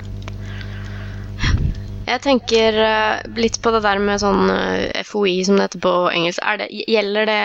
Jeg 2.06 2.22
tenker 2.22 2.76
eh, 2.78 3.24
litt 3.34 3.58
på 3.62 3.72
det 3.74 3.80
der 3.82 3.98
med 3.98 4.20
sånn 4.22 4.50
eh, 4.52 5.02
FOI, 5.06 5.40
som 5.46 5.58
det 5.58 5.66
heter 5.66 5.82
på 5.82 5.94
engelsk. 6.12 6.42
Det, 6.60 6.68
gjelder 6.86 7.26
det 7.26 7.40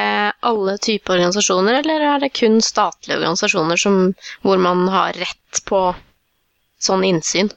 alle 0.51 0.75
typer 0.77 1.17
organisasjoner, 1.17 1.79
eller 1.79 2.05
er 2.11 2.21
det 2.21 2.33
kun 2.37 2.59
statlige 2.61 3.17
organisasjoner 3.17 3.81
som, 3.81 4.03
hvor 4.45 4.61
man 4.61 4.85
har 4.93 5.17
rett 5.17 5.63
på 5.65 5.81
sånn 6.81 7.07
innsyn? 7.09 7.49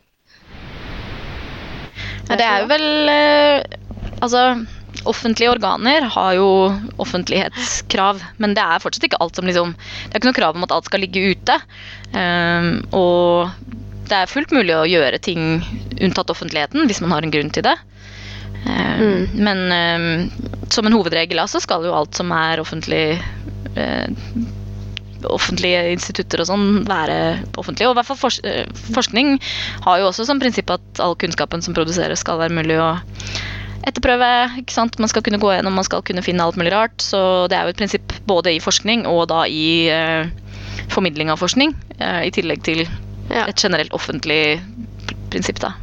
Det 2.31 2.41
er 2.41 2.65
jo 2.65 2.71
vel 2.73 2.89
eh, 3.13 3.81
Altså, 4.25 4.41
offentlige 5.05 5.51
organer 5.53 6.07
har 6.15 6.37
jo 6.39 6.49
offentlighetskrav, 7.03 8.23
men 8.41 8.55
det 8.57 8.63
er 8.63 8.81
fortsatt 8.81 9.05
ikke 9.09 9.19
alt 9.21 9.37
som 9.37 9.45
liksom 9.45 9.75
Det 9.75 10.15
er 10.15 10.23
ikke 10.23 10.31
noe 10.31 10.39
krav 10.39 10.57
om 10.57 10.65
at 10.65 10.73
alt 10.73 10.89
skal 10.89 11.03
ligge 11.05 11.35
ute. 11.35 11.59
Um, 12.15 12.71
og 12.97 13.51
det 14.09 14.17
er 14.19 14.31
fullt 14.31 14.53
mulig 14.55 14.75
å 14.77 14.87
gjøre 14.89 15.21
ting 15.23 15.63
unntatt 16.03 16.33
offentligheten 16.33 16.89
hvis 16.89 17.01
man 17.05 17.15
har 17.15 17.25
en 17.25 17.33
grunn 17.35 17.53
til 17.55 17.65
det. 17.67 17.77
Mm. 18.65 19.29
Men 19.35 19.73
ehm, 19.73 20.31
som 20.73 20.87
en 20.87 20.97
hovedregel 20.97 21.41
så 21.49 21.61
skal 21.61 21.85
jo 21.85 21.95
alt 21.97 22.17
som 22.17 22.33
er 22.35 22.63
offentlig 22.63 23.19
eh, 23.77 24.07
offentlige 25.25 25.81
institutter 25.95 26.43
og 26.43 26.49
sånn 26.51 26.67
være 26.89 27.19
offentlige. 27.61 27.89
Og 27.89 27.95
i 27.95 27.99
hvert 28.01 28.11
fall 28.11 28.21
fors 28.21 28.41
eh, 28.45 28.65
forskning 28.95 29.37
har 29.87 30.01
jo 30.01 30.09
også 30.11 30.29
som 30.29 30.41
prinsipp 30.43 30.73
at 30.75 31.03
all 31.03 31.17
kunnskapen 31.21 31.65
som 31.65 31.77
produseres, 31.77 32.25
skal 32.25 32.41
være 32.41 32.57
mulig 32.57 32.79
å 32.81 32.95
etterprøve. 33.85 34.31
ikke 34.63 34.77
sant? 34.77 34.99
Man 35.01 35.13
skal 35.13 35.25
kunne 35.25 35.41
gå 35.41 35.53
gjennom, 35.53 35.77
man 35.77 35.87
skal 35.87 36.05
kunne 36.07 36.25
finne 36.25 36.45
alt 36.45 36.61
mulig 36.61 36.73
rart. 36.73 36.97
Så 37.05 37.21
det 37.53 37.59
er 37.59 37.67
jo 37.67 37.75
et 37.75 37.81
prinsipp 37.81 38.17
både 38.29 38.55
i 38.57 38.63
forskning 38.65 39.05
og 39.11 39.27
da 39.33 39.45
i 39.45 39.93
formidling 40.93 41.33
av 41.33 41.41
forskning. 41.41 41.75
I 42.01 42.33
tillegg 42.33 42.65
til 42.65 42.87
Ja. 43.31 43.47
et 43.49 43.61
generelt 43.61 43.93
offentlig 43.97 44.61
prinsipp, 45.33 45.61
da. 45.63 45.75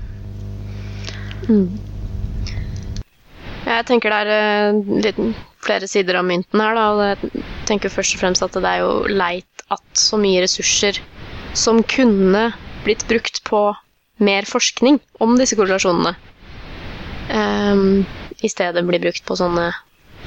Jeg 3.65 3.85
tenker 3.89 4.13
det 4.13 4.19
er 4.25 4.33
eh, 4.35 4.81
litt 5.05 5.21
flere 5.61 5.87
sider 5.89 6.17
av 6.19 6.25
mynten 6.27 6.61
her, 6.61 6.77
da. 6.77 7.11
Jeg 7.11 7.45
tenker 7.69 7.93
først 7.93 8.17
og 8.17 8.23
fremst 8.23 8.45
at 8.45 8.57
det 8.57 8.67
er 8.67 8.83
jo 8.83 8.91
leit 9.09 9.65
at 9.71 9.83
så 9.97 10.19
mye 10.19 10.41
ressurser 10.43 10.99
som 11.57 11.81
kunne 11.83 12.49
blitt 12.85 13.05
brukt 13.09 13.41
på 13.47 13.69
mer 14.21 14.45
forskning 14.49 14.99
om 15.23 15.37
disse 15.39 15.57
korrelasjonene, 15.57 16.13
um, 17.33 18.03
i 18.41 18.49
stedet 18.49 18.83
blir 18.85 19.01
brukt 19.01 19.23
på 19.25 19.37
sånne 19.37 19.71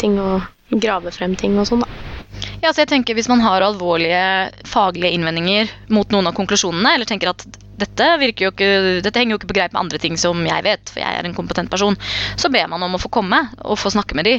ting 0.01 0.19
og 0.23 0.43
grave 0.83 1.13
frem 1.15 1.37
ting 1.39 1.59
og 1.61 1.69
sånn, 1.71 1.85
da. 1.85 2.14
Ja, 2.65 2.71
så 2.73 2.81
jeg 2.85 2.95
tenker 2.95 3.17
Hvis 3.19 3.29
man 3.29 3.43
har 3.45 3.61
alvorlige 3.61 4.25
faglige 4.65 5.13
innvendinger 5.13 5.69
mot 5.93 6.09
noen 6.15 6.31
av 6.31 6.37
konklusjonene, 6.37 6.95
eller 6.97 7.09
tenker 7.09 7.35
at 7.35 7.45
dette, 7.81 8.07
jo 8.39 8.51
ikke, 8.53 8.69
dette 9.05 9.19
henger 9.19 9.35
jo 9.35 9.39
ikke 9.41 9.51
på 9.51 9.57
greip 9.59 9.73
med 9.75 9.81
andre 9.85 9.99
ting 10.03 10.19
som 10.21 10.41
jeg 10.47 10.65
vet, 10.67 10.91
for 10.93 11.03
jeg 11.03 11.19
er 11.19 11.27
en 11.27 11.35
kompetent 11.37 11.71
person, 11.73 11.97
så 12.37 12.51
ber 12.53 12.69
man 12.71 12.83
om 12.87 12.95
å 12.95 13.01
få 13.03 13.11
komme 13.13 13.41
og 13.65 13.79
få 13.81 13.91
snakke 13.95 14.15
med 14.19 14.29
de, 14.29 14.35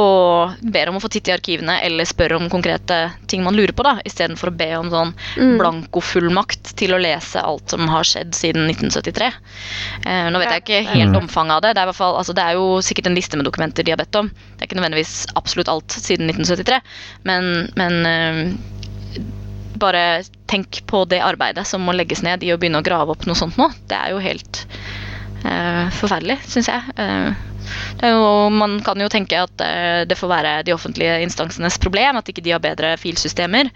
og 0.00 0.56
ber 0.74 0.90
om 0.90 0.98
å 0.98 1.02
få 1.02 1.10
titte 1.12 1.30
i 1.32 1.36
arkivene 1.36 1.78
eller 1.86 2.08
spør 2.08 2.36
om 2.40 2.48
konkrete 2.52 2.98
ting 3.30 3.44
man 3.46 3.56
lurer 3.58 3.74
på, 3.76 3.86
da, 3.86 3.96
istedenfor 4.08 4.50
å 4.50 4.56
be 4.56 4.70
om 4.78 4.90
sånn 4.92 5.14
Mm. 5.32 5.56
blankofullmakt 5.58 6.72
til 6.76 6.92
å 6.94 7.00
lese 7.00 7.40
alt 7.40 7.70
som 7.70 7.86
har 7.88 8.04
skjedd 8.04 8.34
siden 8.36 8.66
1973. 8.68 9.30
Eh, 10.06 10.28
nå 10.30 10.38
vet 10.42 10.50
jeg 10.50 10.62
ikke 10.64 10.80
helt 10.92 11.12
Mm. 11.12 11.22
omfanget 11.22 11.56
av 11.56 11.62
det. 11.62 11.74
Det 11.74 11.82
er, 11.82 11.92
fall, 11.92 12.16
altså, 12.16 12.34
det 12.34 12.42
er 12.42 12.52
jo 12.58 12.80
sikkert 12.84 13.06
en 13.06 13.14
liste 13.14 13.36
med 13.36 13.46
dokumenter 13.46 13.84
de 13.84 13.92
har 13.92 13.98
bedt 14.00 14.16
om. 14.16 14.28
Det 14.28 14.62
er 14.62 14.66
ikke 14.66 14.80
nødvendigvis 14.80 15.26
absolutt 15.36 15.68
alt 15.68 15.90
siden 15.92 16.26
1973, 16.28 16.80
men, 17.24 17.70
men 17.76 18.06
eh, 18.06 18.54
bare 19.82 20.22
tenk 20.50 20.82
på 20.88 21.04
det 21.10 21.22
arbeidet 21.24 21.66
som 21.68 21.82
må 21.84 21.94
legges 21.96 22.22
ned 22.24 22.44
i 22.46 22.52
å 22.54 22.58
begynne 22.60 22.82
å 22.82 22.86
grave 22.86 23.14
opp 23.14 23.26
noe 23.26 23.38
sånt 23.38 23.58
nå. 23.60 23.68
Det 23.90 23.98
er 23.98 24.12
jo 24.14 24.22
helt 24.22 24.62
uh, 25.44 25.88
forferdelig, 25.98 26.38
syns 26.46 26.70
jeg. 26.70 26.94
Uh, 26.98 27.34
jo, 28.02 28.22
man 28.54 28.78
kan 28.86 29.00
jo 29.00 29.10
tenke 29.12 29.42
at 29.42 29.64
uh, 29.64 30.02
det 30.08 30.18
får 30.18 30.32
være 30.32 30.54
de 30.68 30.74
offentlige 30.76 31.20
instansenes 31.24 31.78
problem, 31.82 32.18
at 32.20 32.30
ikke 32.30 32.44
de 32.44 32.54
har 32.54 32.62
bedre 32.62 32.94
filsystemer. 33.00 33.70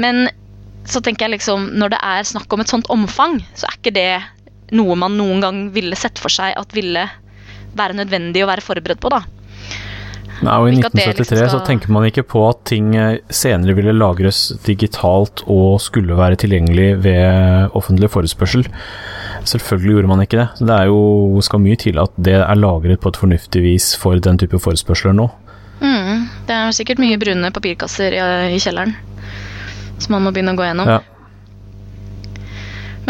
Men 0.00 0.28
så 0.90 1.02
tenker 1.04 1.26
jeg 1.26 1.38
liksom, 1.38 1.70
når 1.78 1.94
det 1.94 2.02
er 2.06 2.28
snakk 2.28 2.52
om 2.52 2.62
et 2.62 2.70
sånt 2.72 2.88
omfang, 2.92 3.40
så 3.54 3.68
er 3.68 3.78
ikke 3.78 3.96
det 3.96 4.12
noe 4.76 4.94
man 4.98 5.16
noen 5.18 5.42
gang 5.42 5.66
ville 5.74 5.98
sett 5.98 6.18
for 6.22 6.32
seg 6.32 6.54
at 6.58 6.74
ville 6.74 7.04
være 7.76 7.98
nødvendig 7.98 8.42
å 8.44 8.50
være 8.50 8.64
forberedt 8.64 9.02
på, 9.02 9.12
da. 9.12 9.22
Nei, 10.40 10.54
og 10.56 10.68
I 10.70 10.76
Ikke 10.78 10.88
at 10.88 10.96
det 10.96 11.06
1973 11.10 11.36
liksom 11.36 11.52
så 11.52 11.60
tenker 11.66 11.92
man 11.92 12.06
ikke 12.08 12.24
på 12.24 12.44
at 12.48 12.62
ting 12.70 12.94
eh, 12.96 13.18
senere 13.28 13.74
ville 13.76 13.92
lagres 13.96 14.42
digitalt 14.64 15.44
og 15.46 15.80
skulle 15.84 16.16
være 16.16 16.38
tilgjengelig 16.40 16.88
ved 17.04 17.76
offentlig 17.76 18.08
forespørsel. 18.14 18.64
Selvfølgelig 19.44 19.98
gjorde 19.98 20.12
man 20.12 20.24
ikke 20.24 20.40
det. 20.40 20.48
Så 20.56 20.68
det 20.68 20.78
er 20.78 20.88
jo, 20.88 21.44
skal 21.44 21.62
mye 21.64 21.76
til 21.80 22.00
at 22.00 22.16
det 22.16 22.38
er 22.40 22.58
lagret 22.60 23.02
på 23.02 23.12
et 23.12 23.20
fornuftig 23.20 23.64
vis 23.64 23.92
for 24.00 24.16
den 24.16 24.40
type 24.40 24.60
forespørsler 24.60 25.16
nå. 25.16 25.28
Mm, 25.80 26.26
det 26.48 26.56
er 26.56 26.74
sikkert 26.76 27.00
mye 27.00 27.20
brune 27.20 27.52
papirkasser 27.56 28.16
i, 28.16 28.24
i 28.56 28.60
kjelleren 28.60 28.96
som 30.00 30.16
man 30.16 30.26
må 30.26 30.32
begynne 30.34 30.54
å 30.54 30.58
gå 30.58 30.66
gjennom. 30.66 30.90
Ja. 30.90 31.00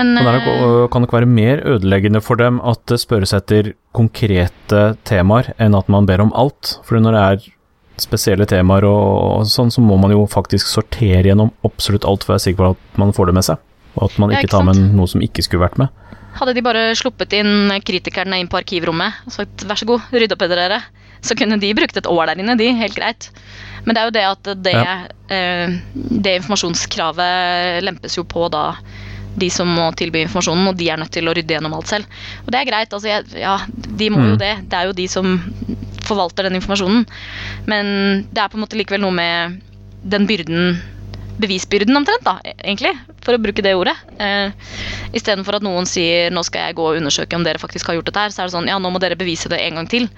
Men 0.00 0.14
Men 0.24 0.40
det 0.40 0.90
kan 0.92 1.02
det 1.04 1.08
ikke 1.10 1.18
være 1.20 1.30
mer 1.30 1.62
ødeleggende 1.76 2.22
for 2.24 2.40
dem 2.40 2.60
at 2.64 2.80
det 2.90 2.98
spørres 3.02 3.32
etter 3.36 3.72
konkrete 3.96 4.82
temaer 5.08 5.52
enn 5.60 5.76
at 5.76 5.88
man 5.92 6.06
ber 6.08 6.22
om 6.24 6.32
alt. 6.34 6.78
For 6.88 6.98
når 7.00 7.16
det 7.16 7.24
er 7.28 7.48
spesielle 8.00 8.46
temaer 8.48 8.86
og, 8.88 9.44
sånn, 9.50 9.68
så 9.74 9.82
må 9.84 9.98
man 10.00 10.12
jo 10.14 10.22
faktisk 10.30 10.70
sortere 10.70 11.26
gjennom 11.28 11.50
absolutt 11.68 12.06
alt 12.08 12.24
for 12.24 12.32
å 12.32 12.38
være 12.38 12.46
sikker 12.46 12.62
på 12.62 12.70
at 12.72 13.00
man 13.02 13.12
får 13.16 13.28
det 13.28 13.34
med 13.36 13.44
seg. 13.50 13.60
Og 13.98 14.06
at 14.06 14.16
man 14.22 14.30
ikke 14.32 14.46
ikke 14.46 14.54
tar 14.54 14.64
sant? 14.64 14.78
med 14.80 14.94
noe 14.96 15.10
som 15.10 15.24
ikke 15.26 15.44
skulle 15.44 15.66
vært 15.66 15.76
med. 15.82 15.88
hadde 16.38 16.54
de 16.56 16.62
bare 16.64 16.94
sluppet 16.96 17.32
inn 17.36 17.68
kritikerne 17.84 18.38
inn 18.40 18.48
på 18.48 18.56
arkivrommet 18.60 19.26
og 19.26 19.32
sagt 19.34 19.64
vær 19.68 19.76
så 19.76 19.88
god, 19.88 20.00
rydd 20.14 20.32
opp 20.32 20.44
etter 20.46 20.56
dere, 20.62 20.78
så 21.20 21.34
kunne 21.36 21.58
de 21.60 21.74
brukt 21.76 21.98
et 21.98 22.06
år 22.08 22.30
der 22.30 22.38
inne, 22.40 22.54
de. 22.56 22.70
Helt 22.78 22.96
greit. 22.96 23.28
Men 23.84 23.94
det 23.96 24.00
er 24.00 24.06
jo 24.08 24.14
det 24.16 24.24
at 24.30 24.50
det, 24.64 24.72
Ja. 24.72 24.94
eh, 25.28 25.74
det 25.92 26.36
informasjonskravet 26.40 27.82
lempes 27.84 28.16
jo 28.16 28.24
på 28.24 28.48
da 28.50 28.70
de 29.36 29.50
som 29.50 29.68
må 29.68 29.90
tilby 29.94 30.24
informasjonen, 30.24 30.68
og 30.68 30.76
de 30.76 30.88
er 30.90 30.96
nødt 30.96 31.12
til 31.14 31.28
å 31.28 31.34
rydde 31.34 31.54
gjennom 31.54 31.74
alt 31.74 31.86
selv. 31.86 32.04
Og 32.46 32.50
det 32.52 32.60
er 32.60 32.70
greit, 32.70 32.92
altså 32.92 33.08
jeg, 33.08 33.24
ja, 33.40 33.58
de 33.68 34.10
må 34.10 34.24
jo 34.24 34.36
Mm. 34.36 34.38
det. 34.38 34.68
Det 34.68 34.78
er 34.78 34.86
jo 34.86 34.92
de 34.92 35.06
som 35.08 35.54
forvalter 36.04 36.42
den 36.42 36.60
informasjonen. 36.60 37.06
Men 37.66 38.26
det 38.32 38.42
er 38.42 38.48
på 38.48 38.58
en 38.58 38.64
måte 38.64 38.76
likevel 38.76 39.00
noe 39.00 39.12
med 39.12 39.60
den 40.02 40.26
byrden 40.26 40.80
Bevisbyrden 41.40 41.96
omtrent, 41.96 42.20
da, 42.22 42.34
egentlig, 42.60 42.92
for 43.24 43.32
å 43.32 43.40
bruke 43.40 43.62
det 43.62 43.72
ordet. 43.72 43.96
Eh, 44.20 44.50
Istedenfor 45.16 45.56
at 45.56 45.62
noen 45.62 45.86
sier 45.86 46.30
'nå 46.30 46.44
skal 46.44 46.66
jeg 46.66 46.76
gå 46.76 46.84
og 46.84 46.96
undersøke 47.00 47.34
om 47.34 47.42
dere 47.42 47.56
faktisk 47.56 47.86
har 47.86 47.94
gjort 47.94 48.04
dette 48.04 48.20
her', 48.20 48.28
så 48.28 48.42
er 48.42 48.46
det 48.46 48.52
sånn 48.52 48.68
'ja, 48.68 48.78
nå 48.78 48.92
må 48.92 49.00
dere 49.00 49.16
bevise 49.16 49.48
det 49.48 49.58
en 49.58 49.74
gang 49.76 49.88
til'. 49.88 50.08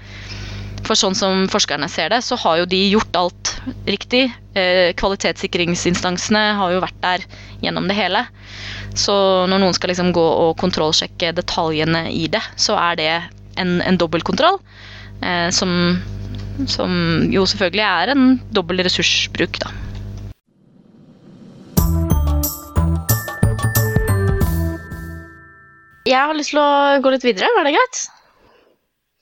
For 0.83 0.99
sånn 0.99 1.15
som 1.15 1.45
forskerne 1.51 1.87
ser 1.91 2.11
det, 2.11 2.21
så 2.27 2.37
har 2.43 2.59
jo 2.61 2.69
de 2.69 2.81
gjort 2.91 3.17
alt 3.17 3.53
riktig. 3.87 4.25
Eh, 4.59 4.91
kvalitetssikringsinstansene 4.99 6.43
har 6.59 6.73
jo 6.75 6.83
vært 6.83 6.99
der 7.05 7.27
gjennom 7.63 7.87
det 7.89 7.97
hele. 7.97 8.25
Så 8.99 9.15
når 9.49 9.63
noen 9.63 9.77
skal 9.77 9.93
liksom 9.93 10.11
gå 10.17 10.25
og 10.25 10.59
kontrollsjekke 10.61 11.31
detaljene 11.39 12.09
i 12.11 12.27
det, 12.33 12.43
så 12.61 12.77
er 12.81 12.99
det 12.99 13.13
en, 13.63 13.79
en 13.87 14.01
dobbeltkontroll. 14.01 14.59
Eh, 15.23 15.49
som, 15.55 16.03
som 16.67 16.93
jo 17.31 17.47
selvfølgelig 17.47 17.87
er 17.87 18.15
en 18.17 18.29
dobbel 18.51 18.83
ressursbruk, 18.83 19.63
da. 19.63 19.71
Jeg 26.03 26.19
har 26.19 26.35
lyst 26.35 26.51
til 26.51 26.59
å 26.59 26.99
gå 27.01 27.15
litt 27.15 27.25
videre, 27.25 27.47
er 27.47 27.69
det 27.69 27.77
greit? 27.79 28.07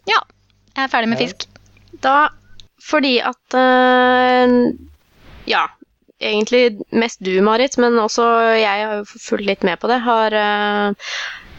Ja, 0.08 0.22
jeg 0.80 0.88
er 0.88 0.94
ferdig 0.96 1.12
med 1.12 1.22
fisk. 1.22 1.48
Da 2.00 2.18
fordi 2.80 3.18
at 3.20 3.54
øh, 3.54 4.72
Ja, 5.48 5.64
egentlig 6.20 6.80
mest 6.92 7.20
du, 7.24 7.32
Marit, 7.42 7.78
men 7.78 7.98
også 7.98 8.26
jeg 8.58 8.68
har 8.68 9.00
jo 9.00 9.04
fulgt 9.08 9.46
litt 9.46 9.64
med 9.66 9.80
på 9.80 9.90
det. 9.90 10.00
Har 10.04 10.36
øh, 10.36 11.10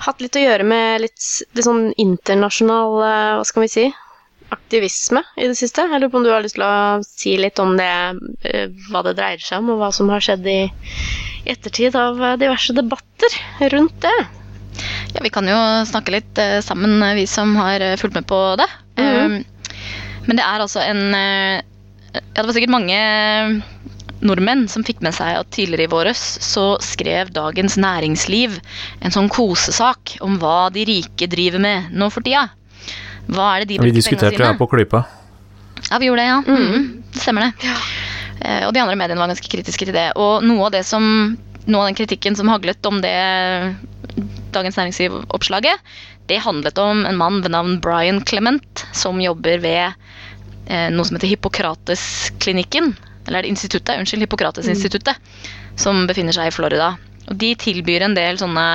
hatt 0.05 0.21
litt 0.21 0.37
å 0.37 0.45
gjøre 0.45 0.67
med 0.67 1.03
litt, 1.05 1.19
litt 1.55 1.67
sånn 1.67 1.91
internasjonal 1.99 2.97
øh, 3.01 3.33
Hva 3.39 3.45
skal 3.47 3.65
vi 3.65 3.71
si? 3.73 3.85
Aktivisme 4.51 5.23
i 5.39 5.47
det 5.47 5.55
siste. 5.59 5.85
Jeg 5.87 6.01
lurer 6.01 6.11
på 6.11 6.19
om 6.19 6.27
du 6.27 6.33
har 6.33 6.43
lyst 6.43 6.57
til 6.57 6.67
å 6.67 6.99
si 7.07 7.37
litt 7.39 7.59
om 7.63 7.77
det, 7.79 7.87
hva 8.89 9.03
det 9.05 9.13
dreier 9.15 9.39
seg 9.39 9.61
om, 9.61 9.69
og 9.71 9.79
hva 9.79 9.93
som 9.95 10.11
har 10.11 10.23
skjedd 10.25 10.43
i 10.51 10.59
ettertid 11.47 11.95
av 11.95 12.19
diverse 12.41 12.75
debatter 12.75 13.37
rundt 13.71 13.95
det. 14.03 14.11
Ja, 15.15 15.23
Vi 15.23 15.31
kan 15.31 15.47
jo 15.47 15.55
snakke 15.87 16.17
litt 16.17 16.43
sammen, 16.67 16.99
vi 17.15 17.23
som 17.31 17.55
har 17.55 17.85
fulgt 18.01 18.19
med 18.19 18.27
på 18.27 18.41
det. 18.59 18.67
Eh, 18.99 19.37
men 20.27 20.37
det 20.37 20.43
er 20.45 20.63
altså 20.63 20.83
en 20.83 21.15
eh, 21.17 21.61
Ja, 22.11 22.41
det 22.41 22.47
var 22.49 22.55
sikkert 22.57 22.73
mange 22.73 22.97
nordmenn 24.21 24.67
som 24.69 24.83
fikk 24.85 24.99
med 25.01 25.15
seg 25.17 25.37
at 25.39 25.49
tidligere 25.55 25.87
i 25.87 25.91
våres 25.91 26.19
så 26.43 26.75
skrev 26.83 27.31
Dagens 27.33 27.77
Næringsliv 27.81 28.57
en 29.01 29.13
sånn 29.15 29.31
kosesak 29.31 30.17
om 30.21 30.35
hva 30.41 30.69
de 30.73 30.83
rike 30.85 31.29
driver 31.31 31.63
med 31.63 31.95
nå 31.95 32.09
for 32.13 32.25
tida. 32.25 32.49
Hva 33.31 33.55
er 33.55 33.63
det 33.63 33.71
de 33.71 33.79
Vi 33.79 33.85
bruker 33.85 33.97
diskuterte 33.97 34.37
det 34.37 34.49
her 34.51 34.59
på 34.59 34.67
Klypa. 34.69 35.05
Ja, 35.87 35.97
vi 35.97 36.11
gjorde 36.11 36.21
det, 36.21 36.27
ja. 36.29 36.41
Mm, 36.45 36.89
det 37.13 37.23
stemmer 37.23 37.47
det. 37.47 37.71
Eh, 38.41 38.67
og 38.67 38.75
de 38.75 38.83
andre 38.83 38.97
mediene 38.99 39.21
var 39.21 39.31
ganske 39.31 39.49
kritiske 39.49 39.87
til 39.87 39.95
det. 39.95 40.11
Og 40.19 40.45
noe 40.45 40.67
av 40.67 40.75
det 40.75 40.83
som 40.87 41.03
noe 41.67 41.83
av 41.83 41.91
den 41.91 41.97
kritikken 41.97 42.37
som 42.37 42.49
haglet 42.49 42.85
om 42.89 43.01
det 43.03 43.15
Dagens 44.51 44.77
Næringsliv-oppslaget, 44.79 45.79
det 46.27 46.41
handlet 46.45 46.77
om 46.77 47.05
en 47.05 47.17
mann 47.17 47.41
ved 47.41 47.51
navn 47.51 47.79
Brian 47.81 48.21
Clement, 48.25 48.85
som 48.93 49.21
jobber 49.21 49.61
ved 49.63 49.93
eh, 50.67 50.89
noe 50.93 51.07
som 51.07 51.17
heter 51.17 51.31
Hippokrates-klinikken. 51.33 52.93
Eller 53.27 53.47
instituttet, 53.47 53.99
unnskyld, 53.99 54.25
Hippokratesinstituttet, 54.25 55.17
mm. 55.17 55.75
som 55.79 56.05
befinner 56.09 56.35
seg 56.35 56.49
i 56.49 56.55
Florida. 56.55 56.93
Og 57.27 57.35
de 57.41 57.53
tilbyr 57.59 58.07
en 58.07 58.15
del 58.17 58.39
sånne 58.41 58.65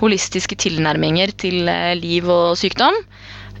holistiske 0.00 0.56
tilnærminger 0.58 1.34
til 1.38 1.68
eh, 1.70 1.92
liv 1.98 2.28
og 2.30 2.56
sykdom. 2.60 2.96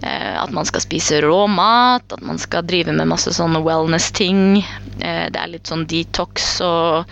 Eh, 0.00 0.34
At 0.40 0.54
man 0.56 0.66
skal 0.68 0.84
spise 0.86 1.20
rå 1.24 1.44
mat, 1.50 2.06
at 2.12 2.24
man 2.24 2.40
skal 2.40 2.66
drive 2.66 2.94
med 2.96 3.10
masse 3.10 3.34
sånne 3.36 3.62
wellness-ting. 3.66 4.62
Det 5.00 5.38
er 5.40 5.48
litt 5.48 5.68
sånn 5.70 5.86
detox 5.88 6.58
og, 6.60 7.08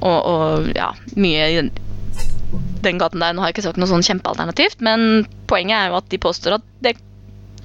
og, 0.00 0.18
og 0.22 0.68
ja, 0.76 0.92
mye 1.18 1.64
den 2.84 3.00
gaten 3.00 3.22
der. 3.22 3.34
Nå 3.34 3.42
har 3.42 3.50
jeg 3.50 3.58
ikke 3.58 3.66
sagt 3.68 3.80
noe 3.80 3.90
sånn 3.90 4.04
kjempealternativt, 4.06 4.84
men 4.84 5.24
poenget 5.50 5.78
er 5.78 5.92
jo 5.92 5.98
at 6.00 6.08
de 6.12 6.20
påstår 6.22 6.58
at 6.58 6.70
det 6.84 6.96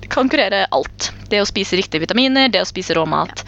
kan 0.09 0.29
kurere 0.31 0.65
alt. 0.73 1.11
Det 1.29 1.41
å 1.41 1.47
spise 1.47 1.77
riktige 1.77 2.03
vitaminer, 2.05 2.49
det 2.49 2.63
å 2.63 2.67
spise 2.67 2.95
rå 2.97 3.05
mat, 3.09 3.43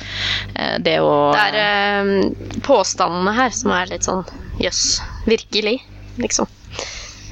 eh, 0.53 0.77
det 0.83 0.99
å 1.01 1.31
Det 1.33 1.47
er 1.49 1.59
eh, 1.63 2.59
påstandene 2.65 3.33
her 3.37 3.55
som 3.55 3.73
er 3.75 3.89
litt 3.93 4.07
sånn 4.07 4.23
jøss, 4.61 5.01
virkelig, 5.25 5.79
liksom. 6.21 6.49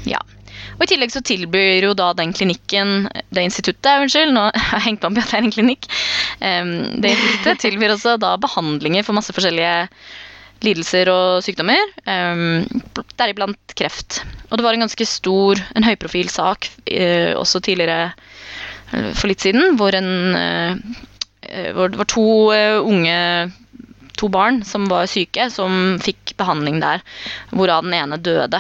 Ja. 0.10 0.22
Og 0.80 0.86
I 0.86 0.90
tillegg 0.94 1.12
så 1.12 1.22
tilbyr 1.26 1.84
jo 1.84 1.94
da 1.98 2.14
den 2.16 2.32
klinikken, 2.34 3.10
det 3.36 3.44
instituttet, 3.44 4.06
unnskyld, 4.06 4.32
nå 4.34 4.48
har 4.70 4.80
jeg 4.80 4.88
hengt 4.88 5.04
meg 5.04 5.12
opp 5.12 5.20
i 5.20 5.26
at 5.26 5.34
det 5.34 5.38
er 5.38 5.46
en 5.46 5.56
klinikk, 5.58 5.90
em, 6.40 6.74
det 7.04 7.14
instituttet 7.14 7.64
tilbyr 7.68 7.98
også 7.98 8.16
da 8.22 8.38
behandlinger 8.42 9.06
for 9.06 9.18
masse 9.20 9.36
forskjellige 9.36 9.90
lidelser 10.66 11.10
og 11.12 11.44
sykdommer, 11.46 11.80
um, 12.04 12.66
deriblant 13.20 13.76
kreft. 13.80 14.22
Og 14.50 14.58
det 14.58 14.66
var 14.66 14.76
en 14.76 14.84
ganske 14.84 15.08
stor, 15.08 15.62
en 15.78 15.86
høyprofil 15.86 16.30
sak 16.32 16.68
eh, 16.90 17.32
også 17.38 17.62
tidligere 17.64 18.10
eh, 18.92 19.12
for 19.14 19.30
litt 19.32 19.46
siden, 19.46 19.78
hvor, 19.80 19.96
en, 19.96 20.36
eh, 20.36 21.70
hvor 21.76 21.92
det 21.92 22.02
var 22.02 22.10
to 22.10 22.28
unge 22.84 23.18
to 24.20 24.28
barn 24.28 24.64
som 24.68 24.90
var 24.92 25.08
syke, 25.08 25.48
som 25.54 25.96
fikk 26.04 26.36
behandling 26.40 26.82
der, 26.84 27.06
hvorav 27.54 27.86
den 27.86 27.96
ene 27.96 28.20
døde. 28.20 28.60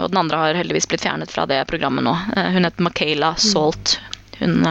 Og 0.00 0.08
den 0.10 0.22
andre 0.22 0.40
har 0.40 0.58
heldigvis 0.58 0.88
blitt 0.90 1.04
fjernet 1.04 1.30
fra 1.30 1.44
det 1.46 1.60
programmet 1.70 2.06
nå. 2.06 2.14
Hun 2.54 2.66
het 2.66 2.80
Michaela 2.82 3.34
Salt. 3.38 3.98
Hun, 4.40 4.64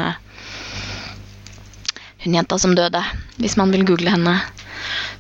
hun 2.26 2.36
jenta 2.36 2.58
som 2.60 2.74
døde, 2.76 3.00
hvis 3.38 3.56
man 3.62 3.72
vil 3.72 3.86
google 3.88 4.12
henne. 4.12 4.40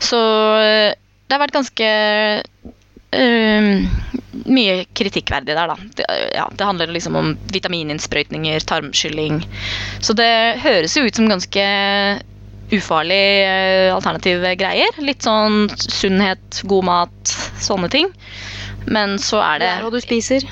Så 0.01 0.19
det 1.27 1.35
har 1.35 1.41
vært 1.43 1.55
ganske 1.55 1.87
eh, 3.13 3.67
mye 4.43 4.75
kritikkverdig 4.97 5.55
der, 5.55 5.71
da. 5.71 5.77
Det, 5.97 6.07
ja, 6.35 6.47
det 6.51 6.67
handler 6.67 6.93
liksom 6.93 7.17
om 7.19 7.33
vitamininnsprøytninger, 7.53 8.65
tarmskylling. 8.69 9.41
Så 10.03 10.15
det 10.17 10.31
høres 10.63 10.97
jo 10.97 11.05
ut 11.07 11.19
som 11.19 11.29
ganske 11.31 11.65
ufarlig 12.73 13.23
eh, 13.45 13.89
alternative 13.93 14.55
greier. 14.59 15.01
Litt 15.03 15.25
sånn 15.25 15.67
sunnhet, 15.77 16.63
god 16.69 16.89
mat, 16.89 17.35
sånne 17.61 17.89
ting. 17.93 18.09
Men 18.89 19.17
så 19.21 19.39
er 19.43 19.61
Det 19.61 19.67
det 19.67 19.75
er 19.77 19.85
hva 19.85 19.93
du 19.93 20.01
spiser. 20.03 20.47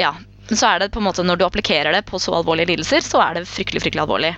ja, 0.00 0.14
men 0.50 0.58
så 0.58 0.66
er 0.72 0.82
det 0.82 0.90
på 0.90 0.98
en 0.98 1.06
måte 1.06 1.22
når 1.22 1.38
du 1.38 1.44
applikerer 1.46 1.94
det 1.94 2.02
på 2.08 2.18
så 2.18 2.34
alvorlige 2.40 2.72
lidelser, 2.72 3.04
så 3.06 3.22
er 3.22 3.38
det 3.38 3.46
fryktelig, 3.46 3.84
fryktelig 3.84 4.02
alvorlig. 4.02 4.32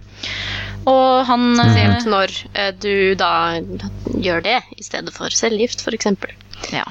Og 0.91 1.23
han 1.29 1.47
Spesielt 1.57 2.09
når 2.11 2.35
eh, 2.53 2.73
du 2.77 3.15
da 3.17 3.33
gjør 4.21 4.45
det 4.45 4.59
i 4.77 4.85
stedet 4.85 5.15
for 5.15 5.33
cellegift, 5.33 5.81
f.eks. 5.81 6.11
Ja. 6.75 6.85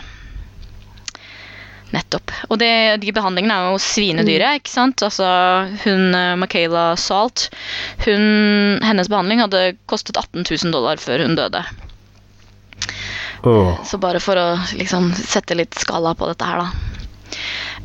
Nettopp. 1.91 2.31
Og 2.47 2.57
det, 2.61 2.71
de 3.03 3.11
behandlingene 3.13 3.53
er 3.53 3.73
jo 3.73 3.81
svinedyre, 3.83 4.55
ikke 4.57 4.71
sant. 4.71 5.03
Altså, 5.03 5.27
hun 5.83 6.15
eh, 6.15 6.33
Michaela 6.39 6.85
Salt, 6.99 7.49
hun, 8.05 8.79
hennes 8.85 9.11
behandling 9.11 9.43
hadde 9.43 9.75
kostet 9.91 10.17
18 10.17 10.47
000 10.47 10.73
dollar 10.73 11.03
før 11.03 11.27
hun 11.27 11.35
døde. 11.37 11.65
Oh. 13.43 13.75
Så 13.85 13.99
bare 14.01 14.21
for 14.23 14.39
å 14.39 14.47
liksom 14.77 15.11
sette 15.17 15.57
litt 15.57 15.75
skala 15.77 16.15
på 16.15 16.29
dette 16.31 16.47
her, 16.47 16.63
da. 16.63 16.97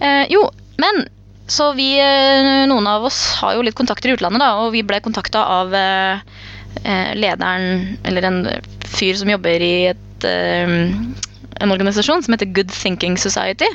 Eh, 0.00 0.24
jo, 0.30 0.46
men 0.78 1.06
så 1.46 1.70
vi, 1.78 1.92
eh, 2.00 2.66
noen 2.66 2.86
av 2.90 3.04
oss 3.06 3.20
har 3.40 3.54
jo 3.54 3.62
litt 3.66 3.78
kontakter 3.78 4.10
i 4.10 4.16
utlandet, 4.16 4.42
da, 4.42 4.54
og 4.64 4.72
vi 4.74 4.82
ble 4.86 4.98
kontakta 5.04 5.44
av 5.60 5.74
eh, 5.74 6.24
eh, 6.82 7.12
lederen, 7.18 7.96
eller 8.04 8.26
en 8.26 8.40
fyr 8.86 9.14
som 9.18 9.30
jobber 9.30 9.62
i 9.62 9.74
et, 9.92 10.26
eh, 10.26 10.74
en 11.60 11.72
organisasjon 11.72 12.24
som 12.24 12.34
heter 12.34 12.50
Good 12.56 12.74
Thinking 12.74 13.16
Society. 13.20 13.68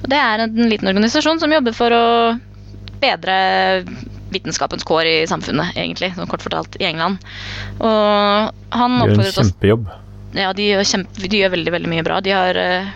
Og 0.00 0.08
det 0.10 0.18
er 0.18 0.46
en 0.46 0.72
liten 0.72 0.88
organisasjon 0.88 1.42
som 1.42 1.52
jobber 1.52 1.76
for 1.76 1.94
å 1.94 2.06
bedre 3.02 3.36
vitenskapens 4.32 4.86
kår 4.88 5.08
i 5.08 5.16
samfunnet, 5.28 5.76
egentlig, 5.76 6.12
sånn 6.16 6.30
kort 6.30 6.44
fortalt, 6.44 6.78
i 6.80 6.88
England. 6.88 7.20
Og 7.82 8.52
han 8.72 8.98
Gjør 9.02 9.20
en 9.20 9.36
kjempejobb. 9.36 9.86
ja, 10.38 10.52
de 10.56 10.70
gjør, 10.70 10.88
kjempe, 10.88 11.28
de 11.28 11.42
gjør 11.42 11.52
veldig, 11.58 11.74
veldig 11.76 11.92
mye 11.92 12.06
bra. 12.06 12.20
De 12.24 12.32
har 12.32 12.58
eh, 12.58 12.92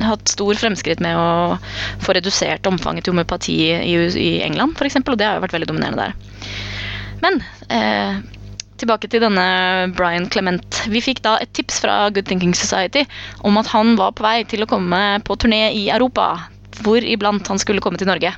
hatt 0.00 0.28
stor 0.32 0.58
fremskritt 0.58 1.02
med 1.04 1.18
å 1.18 1.56
få 2.02 2.16
redusert 2.16 2.66
omfanget 2.68 3.06
til 3.06 3.14
homøopati 3.14 3.56
i, 3.76 3.96
i 4.08 4.30
England, 4.46 4.76
f.eks., 4.78 5.00
og 5.02 5.18
det 5.18 5.28
har 5.28 5.38
jo 5.38 5.44
vært 5.44 5.56
veldig 5.58 5.70
dominerende 5.70 6.08
der. 6.08 6.14
Men 7.22 7.42
eh, 7.70 8.22
tilbake 8.82 9.10
til 9.10 9.22
denne 9.22 9.44
Brian 9.96 10.26
Clement. 10.32 10.82
Vi 10.90 11.02
fikk 11.04 11.22
da 11.24 11.36
et 11.42 11.52
tips 11.54 11.80
fra 11.84 12.08
Good 12.10 12.26
Thinking 12.30 12.54
Society 12.58 13.04
om 13.46 13.58
at 13.60 13.70
han 13.74 13.94
var 14.00 14.14
på 14.16 14.26
vei 14.26 14.40
til 14.48 14.64
å 14.64 14.70
komme 14.70 15.02
på 15.26 15.38
turné 15.38 15.68
i 15.76 15.86
Europa, 15.94 16.48
hvor 16.82 17.04
iblant 17.04 17.46
han 17.52 17.62
skulle 17.62 17.84
komme 17.84 18.00
til 18.00 18.10
Norge. 18.10 18.34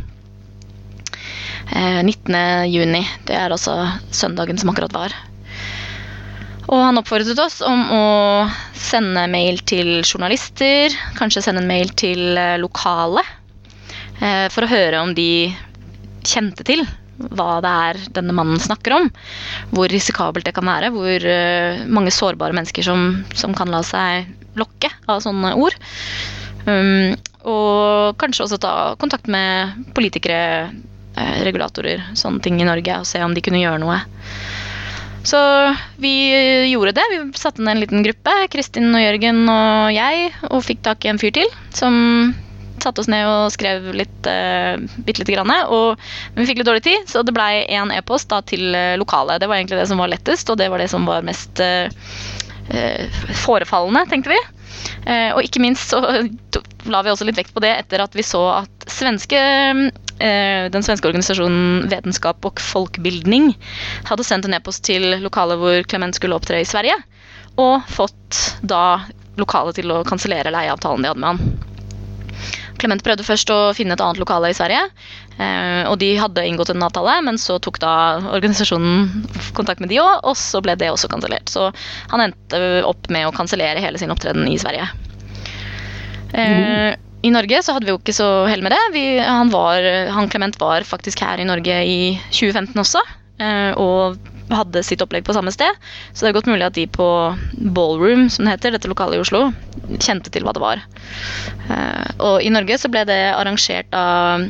Eh, 1.72 2.02
19. 2.04 2.36
juni, 2.68 3.04
det 3.28 3.38
er 3.38 3.54
altså 3.54 3.78
søndagen 4.12 4.60
som 4.60 4.74
akkurat 4.74 4.92
var. 4.92 5.16
Og 6.72 6.81
han 6.81 6.98
oppfordret 7.00 7.40
oss 7.42 7.61
om 7.64 7.83
å 7.92 8.05
sende 8.79 9.27
mail 9.31 9.61
til 9.68 9.98
journalister, 10.00 10.94
kanskje 11.18 11.44
sende 11.44 11.64
en 11.64 11.70
mail 11.70 11.92
til 11.98 12.38
eh, 12.40 12.57
lokale, 12.61 13.24
eh, 14.20 14.46
for 14.53 14.64
å 14.64 14.70
høre 14.70 15.03
om 15.05 15.12
de 15.16 15.53
kjente 16.24 16.64
til 16.66 16.85
hva 17.37 17.61
det 17.62 17.72
er 17.88 18.00
denne 18.16 18.35
mannen 18.35 18.62
snakker 18.62 18.96
om. 18.96 19.11
Hvor 19.74 19.92
risikabelt 19.92 20.48
det 20.48 20.55
kan 20.57 20.66
være, 20.68 20.90
hvor 20.94 21.29
eh, 21.35 21.85
mange 21.85 22.14
sårbare 22.14 22.57
mennesker 22.57 22.87
som, 22.87 23.20
som 23.37 23.55
kan 23.57 23.70
la 23.72 23.85
seg 23.87 24.33
lokke 24.59 24.90
av 25.11 25.20
sånne 25.22 25.53
ord. 25.61 25.77
Um, 26.64 27.12
og 27.44 28.16
kanskje 28.16 28.46
også 28.46 28.57
ta 28.62 28.74
kontakt 28.96 29.29
med 29.29 29.74
politikere, 29.96 30.72
regulatorer, 31.14 32.00
sånne 32.18 32.40
ting 32.42 32.57
i 32.59 32.64
Norge, 32.66 32.96
og 32.98 33.07
se 33.07 33.20
om 33.22 33.35
de 33.37 33.42
kunne 33.44 33.61
gjøre 33.61 33.79
noe. 33.79 34.00
Så 35.24 35.40
vi 35.96 36.14
gjorde 36.68 36.92
det. 36.98 37.04
Vi 37.10 37.20
satte 37.38 37.62
ned 37.62 37.76
en 37.76 37.82
liten 37.82 38.04
gruppe, 38.04 38.34
Kristin 38.52 38.92
og 38.92 39.00
Jørgen 39.00 39.44
og 39.48 39.92
jeg, 39.94 40.32
og 40.50 40.64
fikk 40.66 40.82
tak 40.84 41.04
i 41.04 41.12
en 41.12 41.20
fyr 41.20 41.32
til 41.37 41.48
som 41.74 42.34
satte 42.82 43.00
oss 43.00 43.08
ned 43.08 43.24
og 43.24 43.52
skrev 43.54 43.87
litt, 43.96 44.28
uh, 44.28 44.76
bitte 45.06 45.22
lite 45.22 45.32
grann. 45.32 45.52
Og, 45.72 46.00
men 46.34 46.44
vi 46.44 46.50
fikk 46.50 46.60
litt 46.60 46.68
dårlig 46.68 46.84
tid, 46.84 47.06
så 47.08 47.24
det 47.24 47.32
blei 47.37 47.64
én 47.72 47.92
e-post 47.94 48.34
til 48.50 48.76
lokalet. 49.00 49.40
Det 49.40 49.48
var 49.48 49.60
egentlig 49.60 49.80
det 49.80 49.88
som 49.88 50.02
var 50.02 50.12
lettest, 50.12 50.52
og 50.52 50.60
det 50.60 50.68
var 50.72 50.82
det 50.82 50.90
som 50.92 51.08
var 51.08 51.24
mest 51.24 51.62
eh, 51.64 51.88
eh, 52.74 53.22
forefallende, 53.46 54.04
tenkte 54.12 54.34
vi. 54.34 54.42
Uh, 55.04 55.37
og 55.37 55.44
ikke 55.44 55.62
minst 55.62 55.92
så 55.92 56.00
la 56.92 57.02
vi 57.04 57.12
også 57.12 57.26
litt 57.28 57.38
vekt 57.38 57.54
på 57.54 57.62
det 57.64 57.72
etter 57.78 58.02
at 58.04 58.14
vi 58.16 58.24
så 58.26 58.42
at 58.58 58.88
svenske, 58.90 59.38
eh, 59.38 60.03
den 60.18 60.85
svenske 60.87 61.09
organisasjonen 61.11 61.88
Vetenskap 61.90 62.46
og 62.46 62.61
folkebildning 62.62 63.50
hadde 64.07 64.24
sendt 64.24 64.46
en 64.46 64.55
e-post 64.55 64.85
til 64.87 65.09
lokalet 65.24 65.59
hvor 65.59 65.81
Clement 65.90 66.14
skulle 66.14 66.38
opptre 66.38 66.61
i 66.62 66.68
Sverige, 66.68 66.94
og 67.59 67.83
fått 67.90 68.38
da 68.62 69.03
lokalet 69.40 69.81
til 69.81 69.90
å 69.90 70.03
kansellere 70.07 70.55
leieavtalen 70.55 71.03
de 71.03 71.11
hadde 71.11 71.24
med 71.24 71.33
han. 71.35 71.72
Clement 72.81 73.05
prøvde 73.07 73.27
først 73.27 73.50
å 73.55 73.59
finne 73.77 73.94
et 73.94 74.03
annet 74.03 74.20
lokale 74.20 74.50
i 74.50 74.57
Sverige, 74.57 74.83
eh, 75.38 75.85
og 75.88 75.96
de 76.03 76.11
hadde 76.18 76.44
inngått 76.46 76.72
en 76.74 76.85
avtale, 76.85 77.14
men 77.27 77.38
så 77.40 77.57
tok 77.62 77.79
da 77.83 77.94
organisasjonen 78.35 79.27
kontakt 79.57 79.83
med 79.83 79.92
de 79.92 80.00
òg, 80.03 80.24
og 80.27 80.37
så 80.38 80.61
ble 80.64 80.74
det 80.81 80.90
også 80.92 81.11
kansellert. 81.12 81.50
Så 81.50 81.70
han 82.12 82.27
endte 82.27 82.61
opp 82.88 83.09
med 83.14 83.29
å 83.29 83.35
kansellere 83.35 83.83
hele 83.85 84.00
sin 84.00 84.12
opptreden 84.14 84.48
i 84.50 84.59
Sverige. 84.61 84.90
Eh, 86.35 86.98
I 87.24 87.32
Norge 87.32 87.62
så 87.64 87.72
hadde 87.72 87.88
vi 87.88 87.94
jo 87.94 88.00
ikke 88.00 88.16
så 88.16 88.28
hell 88.50 88.64
med 88.64 88.74
det. 88.74 88.82
Vi, 88.92 89.04
han, 89.18 89.50
var, 89.52 89.84
han 90.12 90.28
Clement 90.32 90.58
var 90.60 90.84
faktisk 90.84 91.22
her 91.24 91.40
i 91.40 91.48
Norge 91.48 91.80
i 91.88 91.98
2015 92.28 92.82
også, 92.82 93.00
eh, 93.40 93.72
og 93.80 94.20
hadde 94.52 94.82
sitt 94.84 95.00
opplegg 95.00 95.24
på 95.24 95.32
samme 95.37 95.52
sted. 95.54 95.78
Så 96.12 96.24
det 96.24 96.30
er 96.30 96.37
godt 96.37 96.50
mulig 96.50 96.66
at 96.66 96.76
de 96.76 96.84
på 96.90 97.06
Ballroom, 97.76 98.28
som 98.32 98.44
det 98.44 98.58
heter, 98.58 98.76
dette 98.76 98.90
lokalet 98.90 99.16
i 99.16 99.22
Oslo, 99.24 99.46
kjente 99.96 100.32
til 100.34 100.44
hva 100.44 100.52
det 100.52 100.64
var. 100.64 100.84
Eh, 101.72 102.12
og 102.18 102.44
i 102.44 102.52
Norge 102.52 102.76
så 102.82 102.92
ble 102.92 103.06
det 103.08 103.22
arrangert 103.32 103.96
av 103.96 104.44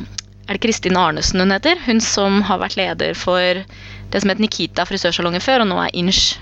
er 0.45 0.59
det 0.59 0.61
Kristin 0.61 0.97
Arnesen 0.97 1.41
hun 1.41 1.53
heter? 1.55 1.79
Hun 1.87 2.01
som 2.03 2.43
har 2.45 2.59
vært 2.61 2.77
leder 2.77 3.15
for 3.17 3.63
det 4.13 4.21
som 4.21 4.29
het 4.29 4.41
Nikita 4.41 4.85
frisørsalonger 4.85 5.41
før, 5.41 5.63
og 5.63 5.71
nå 5.71 5.79
er 5.81 5.95
Inch. 5.97 6.35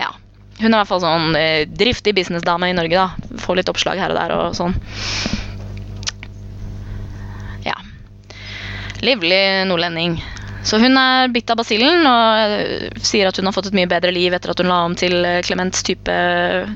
Ja. 0.00 0.10
Hun 0.60 0.68
er 0.68 0.74
i 0.74 0.80
hvert 0.80 0.90
fall 0.90 1.04
sånn 1.04 1.38
eh, 1.38 1.68
driftig 1.68 2.14
businessdame 2.18 2.68
i 2.70 2.76
Norge, 2.76 3.06
da. 3.06 3.38
Får 3.40 3.60
litt 3.60 3.70
oppslag 3.72 4.00
her 4.00 4.12
og 4.12 4.20
der 4.20 4.34
og 4.36 4.58
sånn. 4.58 4.76
Ja. 7.64 7.78
Livlig 9.04 9.40
nordlending. 9.70 10.20
Så 10.62 10.76
hun 10.76 10.96
er 11.00 11.30
bitt 11.32 11.50
av 11.50 11.60
basillen 11.60 12.04
og 12.04 12.54
eh, 12.60 12.88
sier 13.00 13.30
at 13.30 13.38
hun 13.40 13.48
har 13.48 13.56
fått 13.56 13.70
et 13.70 13.76
mye 13.76 13.88
bedre 13.90 14.12
liv 14.12 14.34
etter 14.36 14.52
at 14.52 14.60
hun 14.60 14.68
la 14.68 14.82
om 14.84 14.96
til 14.98 15.16
eh, 15.24 15.40
Clements 15.46 15.84
type 15.86 16.12
eh, 16.12 16.68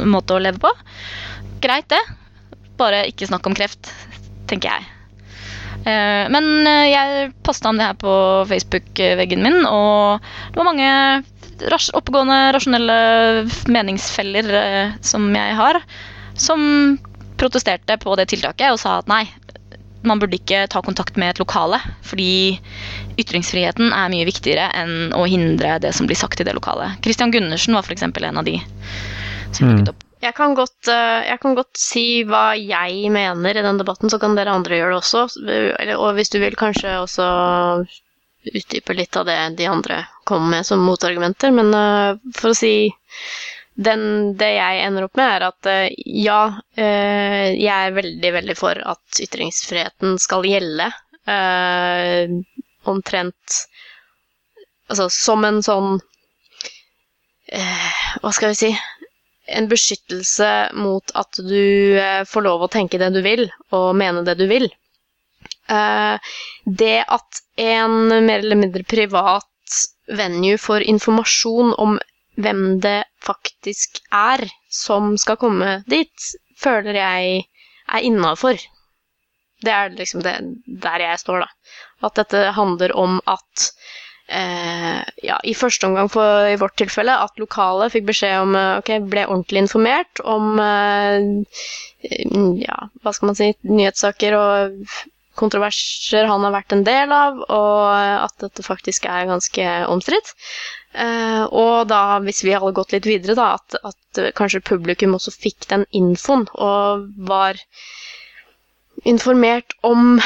måte 0.00 0.36
å 0.36 0.40
leve 0.42 0.60
på. 0.62 0.72
Greit, 1.64 1.88
det. 1.92 2.00
Bare 2.80 3.04
ikke 3.10 3.28
snakk 3.28 3.46
om 3.48 3.56
kreft, 3.56 3.92
tenker 4.50 4.72
jeg. 4.72 4.92
Men 5.86 6.66
jeg 6.66 7.28
posta 7.46 7.70
om 7.70 7.76
det 7.78 7.84
her 7.86 7.98
på 8.00 8.12
Facebook-veggen 8.50 9.44
min, 9.44 9.60
og 9.70 10.24
det 10.50 10.58
var 10.58 10.66
mange 10.66 10.88
ras 11.72 11.90
oppegående, 11.96 12.52
rasjonelle 12.56 12.98
meningsfeller 13.72 14.52
eh, 14.60 14.94
som 15.04 15.28
jeg 15.34 15.56
har, 15.58 15.80
som 16.36 16.62
protesterte 17.40 17.98
på 18.00 18.16
det 18.16 18.30
tiltaket 18.32 18.72
og 18.72 18.80
sa 18.80 18.98
at 19.00 19.10
nei, 19.10 19.24
man 20.06 20.20
burde 20.22 20.38
ikke 20.38 20.66
ta 20.70 20.80
kontakt 20.84 21.18
med 21.20 21.34
et 21.34 21.42
lokale. 21.42 21.80
Fordi 22.06 22.56
ytringsfriheten 23.20 23.92
er 23.92 24.12
mye 24.12 24.28
viktigere 24.28 24.70
enn 24.78 25.14
å 25.16 25.26
hindre 25.28 25.78
det 25.82 25.92
som 25.96 26.08
blir 26.08 26.18
sagt 26.18 26.40
i 26.40 26.46
det 26.46 26.54
lokalet. 26.56 27.00
Christian 27.04 27.34
Gundersen 27.34 27.76
var 27.76 27.86
f.eks. 27.86 28.06
en 28.06 28.42
av 28.42 28.46
de 28.46 28.58
som 29.52 29.72
dukket 29.72 29.94
opp. 29.94 30.02
Jeg 30.24 30.32
kan, 30.34 30.54
godt, 30.56 30.88
eh, 30.88 31.26
jeg 31.28 31.38
kan 31.42 31.54
godt 31.54 31.78
si 31.78 32.06
hva 32.26 32.56
jeg 32.56 33.10
mener 33.12 33.58
i 33.58 33.62
den 33.62 33.78
debatten, 33.78 34.10
så 34.10 34.18
kan 34.18 34.34
dere 34.34 34.54
andre 34.56 34.78
gjøre 34.78 34.94
det 34.94 35.00
også. 35.02 35.26
Og 35.98 36.08
hvis 36.16 36.32
du 36.32 36.38
vil 36.40 36.56
kanskje 36.58 36.96
også 37.02 37.26
utdype 38.54 38.94
litt 38.94 39.16
av 39.16 39.26
det 39.26 39.36
de 39.58 39.66
andre 39.66 40.06
kom 40.24 40.50
med 40.50 40.66
som 40.66 40.82
motargumenter. 40.84 41.50
Men 41.54 41.74
uh, 41.74 42.18
for 42.36 42.52
å 42.52 42.56
si 42.58 42.90
den, 43.74 44.34
det 44.38 44.52
jeg 44.56 44.82
ender 44.86 45.06
opp 45.06 45.18
med, 45.18 45.28
er 45.36 45.46
at 45.50 45.70
uh, 45.70 45.86
ja, 46.06 46.40
uh, 46.78 47.46
jeg 47.52 47.74
er 47.74 47.96
veldig, 47.96 48.32
veldig 48.40 48.58
for 48.58 48.80
at 48.94 49.22
ytringsfriheten 49.26 50.18
skal 50.22 50.46
gjelde. 50.48 50.92
omtrent 52.86 53.54
Altså 54.86 55.08
som 55.10 55.42
en 55.42 55.56
sånn 55.66 55.96
Hva 57.50 58.30
skal 58.30 58.52
vi 58.52 58.58
si? 58.60 58.68
En 59.58 59.66
beskyttelse 59.66 60.50
mot 60.78 61.10
at 61.18 61.40
du 61.42 61.98
får 62.30 62.44
lov 62.46 62.62
å 62.62 62.70
tenke 62.70 63.00
det 63.02 63.08
du 63.16 63.18
vil, 63.26 63.42
og 63.74 63.88
mene 63.98 64.22
det 64.26 64.36
du 64.38 64.46
vil. 64.50 64.68
Eh, 65.68 66.32
det 66.82 66.98
at 67.18 67.42
en 67.56 67.96
mer 68.26 68.38
eller 68.38 68.60
mindre 68.60 68.84
privat 68.86 69.78
venue 70.06 70.58
får 70.58 70.86
informasjon 70.86 71.74
om 71.82 71.98
hvem 72.36 72.78
det 72.84 73.00
faktisk 73.24 74.00
er 74.14 74.44
som 74.70 75.16
skal 75.18 75.38
komme 75.40 75.80
dit, 75.90 76.30
føler 76.60 76.98
jeg 77.00 77.44
er 77.86 78.04
innafor. 78.04 78.60
Det 79.64 79.72
er 79.72 79.94
liksom 79.96 80.22
det, 80.22 80.36
der 80.82 81.00
jeg 81.00 81.22
står, 81.22 81.46
da. 81.46 81.72
At 82.06 82.18
dette 82.20 82.42
handler 82.58 82.92
om 82.92 83.18
at 83.26 83.70
eh, 84.28 85.00
ja, 85.24 85.38
i 85.42 85.54
første 85.56 85.88
omgang 85.88 86.10
for, 86.12 86.44
i 86.50 86.58
vårt 86.60 86.76
tilfelle, 86.76 87.16
at 87.24 87.40
lokalet 87.40 87.94
fikk 87.94 88.08
beskjed 88.10 88.36
om 88.44 88.56
eh, 88.58 88.72
Ok, 88.82 88.92
ble 89.08 89.24
ordentlig 89.26 89.64
informert 89.64 90.22
om 90.24 90.60
eh, 90.60 91.60
ja, 92.60 92.80
hva 93.02 93.16
skal 93.16 93.32
man 93.32 93.38
si, 93.38 93.52
nyhetssaker 93.64 94.36
og 94.38 94.82
kontroverser 95.38 96.28
han 96.30 96.44
har 96.46 96.54
vært 96.54 96.74
en 96.76 96.84
del 96.86 97.12
av, 97.14 97.38
og 97.52 97.84
at 98.26 98.34
dette 98.42 98.64
faktisk 98.66 99.06
er 99.10 99.28
ganske 99.30 99.66
omstridt. 99.92 100.32
Eh, 100.96 101.44
og 101.50 101.86
da, 101.92 102.00
hvis 102.24 102.42
vi 102.46 102.54
hadde 102.56 102.74
gått 102.78 102.94
litt 102.96 103.08
videre, 103.08 103.36
da, 103.38 103.50
at, 103.60 103.78
at 103.84 104.22
kanskje 104.38 104.62
publikum 104.64 105.16
også 105.18 105.34
fikk 105.34 105.68
den 105.72 105.84
infoen, 105.96 106.46
og 106.56 107.06
var 107.28 107.60
informert 109.04 109.76
om 109.84 110.16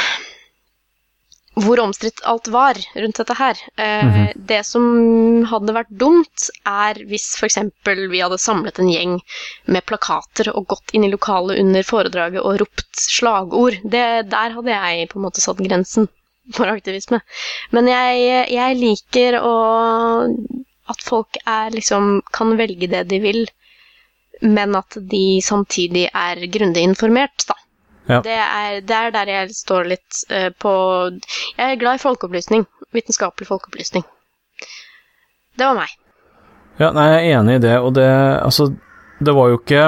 hvor 1.61 1.81
omstridt 1.83 2.23
alt 2.29 2.49
var 2.53 2.79
rundt 2.95 3.21
dette 3.21 3.37
her. 3.39 3.59
Eh, 3.77 4.21
Det 4.51 4.61
som 4.67 5.45
hadde 5.51 5.75
vært 5.77 5.91
dumt, 6.03 6.49
er 6.67 7.01
hvis 7.11 7.27
f.eks. 7.39 7.59
vi 7.85 8.23
hadde 8.23 8.39
samlet 8.41 8.81
en 8.81 8.91
gjeng 8.91 9.19
med 9.67 9.87
plakater 9.87 10.53
og 10.55 10.67
gått 10.75 10.95
inn 10.97 11.05
i 11.07 11.13
lokalet 11.13 11.61
under 11.63 11.87
foredraget 11.87 12.41
og 12.43 12.61
ropt 12.65 13.05
slagord. 13.05 13.79
Det, 13.85 14.07
der 14.33 14.57
hadde 14.57 14.75
jeg 14.75 15.11
på 15.13 15.21
en 15.21 15.27
måte 15.29 15.45
satt 15.45 15.61
grensen 15.63 16.09
for 16.57 16.71
aktivisme. 16.73 17.21
Men 17.77 17.89
jeg, 17.91 18.51
jeg 18.51 18.81
liker 18.81 19.39
å 19.45 19.55
at 20.91 21.05
folk 21.07 21.39
er 21.47 21.71
liksom 21.75 22.21
kan 22.35 22.57
velge 22.59 22.89
det 22.91 23.05
de 23.13 23.21
vil, 23.23 23.45
men 24.43 24.75
at 24.79 24.97
de 25.13 25.39
samtidig 25.45 26.09
er 26.11 26.41
grundig 26.51 26.83
informert, 26.89 27.45
da. 27.47 27.57
Ja. 28.11 28.21
Det, 28.27 28.37
er, 28.37 28.81
det 28.83 28.97
er 28.97 29.15
der 29.15 29.31
jeg 29.31 29.57
står 29.57 29.91
litt 29.93 30.23
uh, 30.33 30.51
på 30.59 30.73
Jeg 31.15 31.65
er 31.67 31.81
glad 31.81 32.01
i 32.01 32.03
folkeopplysning. 32.03 32.67
Vitenskapelig 32.97 33.49
folkeopplysning. 33.49 34.07
Det 35.59 35.67
var 35.67 35.77
meg. 35.79 35.93
Ja, 36.81 36.91
nei, 36.97 37.11
jeg 37.13 37.21
er 37.21 37.41
enig 37.41 37.59
i 37.59 37.67
det, 37.67 37.77
og 37.79 37.93
det 37.99 38.09
Altså, 38.41 38.71
det 39.21 39.35
var 39.37 39.51
jo 39.53 39.61
ikke 39.61 39.85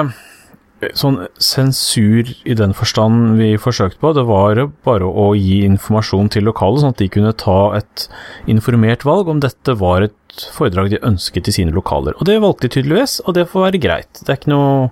sånn 0.99 1.21
sensur 1.39 2.27
i 2.43 2.55
den 2.59 2.73
forstand 2.75 3.37
vi 3.39 3.53
forsøkte 3.61 4.01
på. 4.01 4.11
Det 4.17 4.25
var 4.27 4.59
bare 4.85 5.07
å 5.07 5.29
gi 5.37 5.61
informasjon 5.67 6.31
til 6.33 6.47
lokale, 6.49 6.81
sånn 6.81 6.95
at 6.95 7.01
de 7.01 7.09
kunne 7.13 7.35
ta 7.39 7.59
et 7.77 8.07
informert 8.51 9.05
valg 9.07 9.31
om 9.31 9.39
dette 9.43 9.77
var 9.79 10.07
et 10.09 10.47
foredrag 10.55 10.91
de 10.91 11.01
ønsket 11.05 11.47
i 11.49 11.55
sine 11.55 11.75
lokaler. 11.75 12.17
Og 12.19 12.27
det 12.27 12.39
valgte 12.43 12.67
de 12.67 12.75
tydeligvis, 12.77 13.19
og 13.23 13.37
det 13.37 13.47
får 13.51 13.67
være 13.67 13.83
greit. 13.83 14.11
Det 14.19 14.33
er 14.33 14.41
ikke 14.41 14.53
noe 14.53 14.89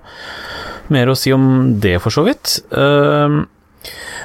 mer 0.90 1.12
å 1.12 1.18
si 1.18 1.34
om 1.36 1.76
det, 1.84 1.98
for 2.04 2.14
så 2.14 2.24
vidt. 2.26 2.60
Ehm, 2.74 3.44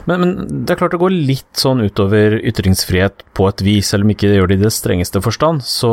men, 0.07 0.21
men 0.23 0.33
det 0.65 0.75
er 0.75 0.81
klart 0.81 0.95
det 0.95 1.01
går 1.01 1.15
litt 1.15 1.61
sånn 1.61 1.83
utover 1.85 2.37
ytringsfrihet 2.39 3.25
på 3.37 3.49
et 3.51 3.63
vis, 3.65 3.91
selv 3.91 4.07
om 4.07 4.13
ikke 4.13 4.29
det 4.31 4.39
gjør 4.39 4.53
det 4.53 4.59
i 4.59 4.65
det 4.65 4.73
strengeste 4.75 5.23
forstand, 5.25 5.65
så, 5.67 5.93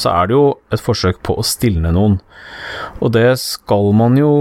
så 0.00 0.12
er 0.12 0.28
det 0.28 0.36
jo 0.36 0.46
et 0.74 0.82
forsøk 0.82 1.22
på 1.26 1.38
å 1.38 1.46
stilne 1.46 1.94
noen. 1.94 2.18
Og 3.00 3.14
det 3.14 3.28
skal 3.40 3.90
man 3.96 4.18
jo 4.18 4.32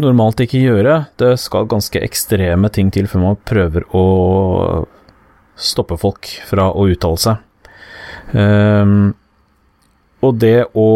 normalt 0.00 0.42
ikke 0.44 0.62
gjøre. 0.62 0.98
Det 1.20 1.34
skal 1.40 1.68
ganske 1.70 2.02
ekstreme 2.04 2.70
ting 2.72 2.92
til 2.94 3.08
før 3.10 3.24
man 3.24 3.40
prøver 3.48 3.88
å 3.96 4.04
stoppe 5.54 5.98
folk 6.00 6.30
fra 6.48 6.70
å 6.72 6.86
uttale 6.90 7.20
seg. 7.20 7.42
Um, 8.34 9.14
og 10.24 10.38
det 10.40 10.66
å 10.72 10.88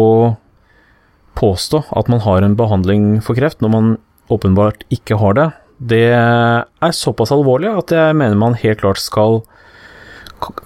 påstå 1.39 1.83
at 1.95 2.11
man 2.11 2.21
har 2.25 2.43
en 2.43 2.57
behandling 2.59 3.09
for 3.25 3.37
kreft 3.39 3.63
når 3.63 3.73
man 3.73 3.89
åpenbart 4.29 4.83
ikke 4.93 5.17
har 5.21 5.37
det, 5.37 5.47
det 5.79 6.05
er 6.11 6.93
såpass 6.95 7.31
alvorlig 7.33 7.71
at 7.71 7.93
jeg 7.95 8.17
mener 8.19 8.37
man 8.37 8.57
helt 8.59 8.81
klart 8.83 8.99
skal 9.01 9.39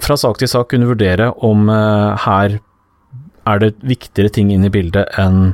fra 0.01 0.17
sak 0.19 0.39
til 0.41 0.49
sak 0.49 0.71
kunne 0.71 0.89
vurdere 0.89 1.31
om 1.45 1.69
eh, 1.69 2.25
her 2.25 2.57
er 3.49 3.61
det 3.61 3.75
viktigere 3.83 4.31
ting 4.33 4.51
inn 4.53 4.65
i 4.65 4.71
bildet 4.73 5.13
enn 5.19 5.53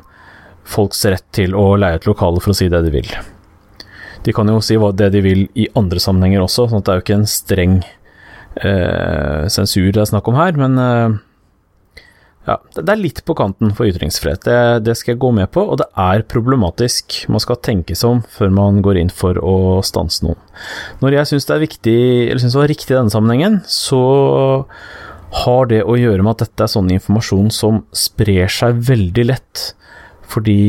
folks 0.70 1.04
rett 1.10 1.26
til 1.36 1.56
å 1.58 1.74
leie 1.80 1.98
et 1.98 2.08
lokale 2.08 2.42
for 2.44 2.54
å 2.54 2.58
si 2.58 2.68
det 2.70 2.82
de 2.86 2.92
vil. 2.94 3.08
De 4.26 4.36
kan 4.36 4.50
jo 4.52 4.60
si 4.62 4.78
det 5.00 5.10
de 5.16 5.22
vil 5.26 5.48
i 5.58 5.70
andre 5.80 6.02
sammenhenger 6.04 6.44
også, 6.44 6.68
sånn 6.70 6.84
at 6.84 6.86
det 6.86 6.94
er 6.94 7.00
jo 7.00 7.06
ikke 7.06 7.18
en 7.18 7.32
streng 7.32 7.80
eh, 8.62 9.48
sensur 9.50 9.90
det 9.96 10.04
er 10.04 10.12
snakk 10.12 10.30
om 10.30 10.38
her, 10.38 10.60
men 10.60 10.78
eh, 10.84 11.18
ja, 12.48 12.56
det 12.74 12.88
er 12.88 13.00
litt 13.00 13.20
på 13.28 13.36
kanten 13.38 13.74
for 13.78 13.90
ytringsfrihet, 13.90 14.46
det, 14.48 14.60
det 14.88 14.96
skal 14.98 15.14
jeg 15.14 15.22
gå 15.22 15.32
med 15.36 15.52
på, 15.54 15.62
og 15.62 15.82
det 15.82 15.90
er 16.00 16.24
problematisk. 16.32 17.20
Man 17.30 17.44
skal 17.44 17.60
tenke 17.66 17.98
seg 18.00 18.16
om 18.16 18.22
før 18.32 18.54
man 18.56 18.80
går 18.86 19.02
inn 19.02 19.12
for 19.14 19.38
å 19.44 19.82
stanse 19.86 20.24
noen. 20.26 20.40
Når 21.04 21.20
jeg 21.20 21.32
syns 21.34 21.50
det 21.50 21.56
er 21.56 21.66
viktig, 21.66 22.00
eller 22.30 22.42
syns 22.42 22.56
det 22.56 22.62
var 22.64 22.72
riktig 22.72 22.96
i 22.96 22.98
denne 22.98 23.14
sammenhengen, 23.14 23.60
så 23.70 24.02
har 25.44 25.70
det 25.70 25.84
å 25.86 26.00
gjøre 26.00 26.26
med 26.26 26.38
at 26.38 26.48
dette 26.48 26.66
er 26.66 26.74
sånn 26.74 26.90
informasjon 26.96 27.52
som 27.54 27.84
sprer 27.94 28.50
seg 28.50 28.82
veldig 28.88 29.28
lett. 29.30 29.68
Fordi 30.30 30.64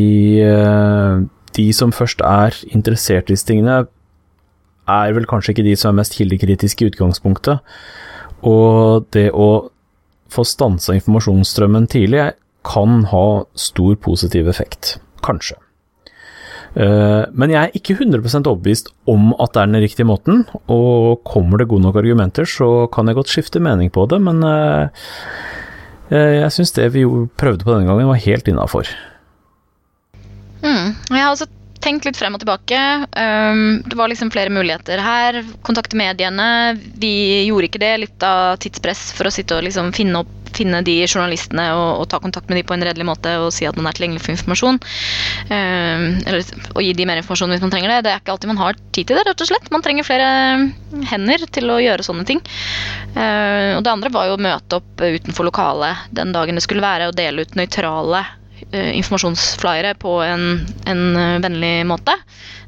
eh, 0.44 1.24
de 1.56 1.66
som 1.76 1.94
først 1.96 2.20
er 2.26 2.56
interessert 2.74 3.30
i 3.30 3.36
disse 3.36 3.48
tingene, 3.48 3.86
er 4.90 5.12
vel 5.14 5.26
kanskje 5.30 5.54
ikke 5.54 5.68
de 5.70 5.76
som 5.78 5.92
er 5.92 6.02
mest 6.02 6.16
kildekritiske 6.18 6.84
i 6.84 6.90
utgangspunktet. 6.92 7.62
Og 8.48 9.06
det 9.14 9.30
å 9.32 9.70
få 10.30 10.44
stansa 10.46 10.94
informasjonsstrømmen 10.96 11.88
tidlig 11.90 12.30
kan 12.66 13.04
ha 13.10 13.26
stor 13.58 13.96
positiv 14.04 14.48
effekt. 14.52 14.98
Kanskje. 15.24 15.56
Eh, 16.74 17.24
Men 17.32 17.50
jeg 17.50 17.60
er 17.60 17.74
ikke 17.74 17.96
100 17.98 18.46
overbevist 18.46 18.92
om 19.10 19.32
at 19.40 19.54
det 19.54 19.62
er 19.62 19.70
den 19.72 19.82
riktige 19.82 20.06
måten, 20.06 20.44
og 20.68 21.24
kommer 21.24 21.58
det 21.58 21.68
gode 21.68 21.82
nok 21.82 21.96
argumenter, 21.96 22.46
så 22.46 22.86
kan 22.92 23.06
jeg 23.06 23.18
godt 23.18 23.32
skifte 23.32 23.60
mening 23.60 23.90
på 23.90 24.06
det, 24.06 24.20
men 24.22 24.42
eh, 24.46 24.88
eh, 26.10 26.34
jeg 26.40 26.52
syns 26.52 26.72
det 26.72 26.92
vi 26.94 27.06
jo 27.06 27.28
prøvde 27.36 27.64
på 27.64 27.74
denne 27.74 27.88
gangen 27.90 28.10
var 28.10 28.22
helt 28.22 28.48
innafor. 28.48 28.86
Mm. 30.62 30.94
Jeg 31.10 31.24
har 31.24 31.32
også 31.32 31.48
tenkt 31.84 32.06
litt 32.06 32.18
frem 32.18 32.36
og 32.36 32.42
tilbake. 32.42 32.80
Um, 33.16 33.80
det 33.86 33.96
var 33.98 34.10
liksom 34.10 34.30
flere 34.32 34.52
muligheter 34.52 35.00
her. 35.02 35.40
Kontakte 35.66 35.98
mediene. 35.98 36.76
Vi 37.00 37.46
gjorde 37.48 37.70
ikke 37.70 37.82
det. 37.82 37.94
Litt 38.04 38.26
av 38.26 38.58
tidspress 38.62 39.10
for 39.16 39.28
å 39.28 39.32
sitte 39.34 39.56
og 39.56 39.64
liksom 39.66 39.90
finne, 39.96 40.22
opp, 40.22 40.50
finne 40.56 40.82
de 40.86 40.96
journalistene 41.06 41.66
og, 41.76 42.02
og, 42.02 42.06
ta 42.12 42.20
kontakt 42.22 42.50
med 42.50 42.60
de 42.60 42.64
på 42.66 42.76
en 42.76 42.84
redelig 42.86 43.06
måte 43.08 43.32
og 43.40 43.52
si 43.54 43.68
at 43.68 43.78
man 43.78 43.88
er 43.88 43.96
tilgjengelig 43.96 44.24
for 44.24 44.34
informasjon. 44.34 44.80
Um, 45.50 46.06
eller 46.24 46.52
å 46.76 46.84
gi 46.84 46.92
de 46.96 47.08
mer 47.08 47.22
informasjon 47.22 47.54
hvis 47.54 47.64
man 47.64 47.74
trenger 47.74 47.94
det. 47.94 48.00
Det 48.06 48.14
er 48.14 48.22
ikke 48.22 48.36
alltid 48.36 48.52
man 48.52 48.62
har 48.62 48.80
tid 48.90 49.10
til 49.10 49.20
det, 49.20 49.26
rett 49.28 49.46
og 49.46 49.52
slett. 49.52 49.70
Man 49.74 49.86
trenger 49.86 50.08
flere 50.08 50.30
hender 51.10 51.46
til 51.54 51.72
å 51.72 51.80
gjøre 51.82 52.06
sånne 52.06 52.26
ting. 52.28 52.42
Uh, 53.14 53.78
og 53.78 53.86
det 53.86 53.94
andre 53.94 54.12
var 54.12 54.28
jo 54.28 54.36
å 54.36 54.42
møte 54.42 54.80
opp 54.80 55.00
utenfor 55.00 55.48
lokalet 55.48 56.10
den 56.14 56.34
dagen 56.36 56.58
det 56.58 56.66
skulle 56.66 56.84
være, 56.84 57.08
og 57.10 57.18
dele 57.18 57.46
ut 57.46 57.56
nøytrale 57.58 58.26
informasjonsflyere 58.72 59.94
på 60.00 60.16
en, 60.24 60.44
en 60.90 61.02
uh, 61.16 61.40
vennlig 61.42 61.86
måte. 61.88 62.14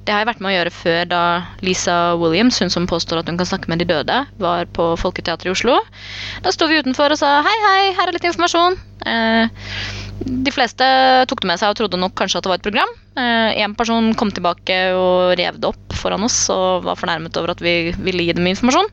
Det 0.02 0.14
har 0.14 0.24
jeg 0.24 0.30
vært 0.32 0.42
med 0.42 0.50
å 0.50 0.54
gjøre 0.56 0.74
før 0.74 1.02
da 1.10 1.22
Lisa 1.62 1.96
Williams, 2.18 2.58
hun 2.62 2.72
som 2.74 2.88
påstår 2.90 3.20
at 3.20 3.30
hun 3.30 3.38
kan 3.38 3.48
snakke 3.48 3.70
med 3.70 3.82
de 3.82 3.86
døde, 3.92 4.16
var 4.42 4.70
på 4.74 4.92
Folketeatret 4.98 5.50
i 5.50 5.54
Oslo. 5.54 5.76
Da 6.42 6.54
sto 6.54 6.66
vi 6.70 6.80
utenfor 6.82 7.14
og 7.14 7.20
sa 7.20 7.36
hei, 7.46 7.58
hei, 7.68 7.84
her 7.98 8.10
er 8.10 8.16
litt 8.16 8.26
informasjon. 8.26 8.80
Uh, 9.06 9.46
de 10.26 10.54
fleste 10.54 10.86
tok 11.30 11.42
det 11.42 11.52
med 11.52 11.62
seg 11.62 11.72
og 11.72 11.78
trodde 11.78 12.00
nok 12.00 12.16
kanskje 12.18 12.40
at 12.40 12.46
det 12.46 12.54
var 12.54 12.62
et 12.62 12.66
program. 12.66 12.98
Én 13.12 13.68
eh, 13.68 13.76
person 13.76 14.14
kom 14.16 14.30
tilbake 14.32 14.76
og 14.96 15.34
rev 15.36 15.58
det 15.60 15.68
opp 15.68 15.92
foran 15.92 16.24
oss 16.24 16.46
og 16.52 16.86
var 16.86 16.96
fornærmet 16.96 17.36
over 17.36 17.52
at 17.52 17.60
vi 17.60 17.92
ville 18.00 18.24
gi 18.24 18.32
dem 18.32 18.46
informasjon. 18.48 18.88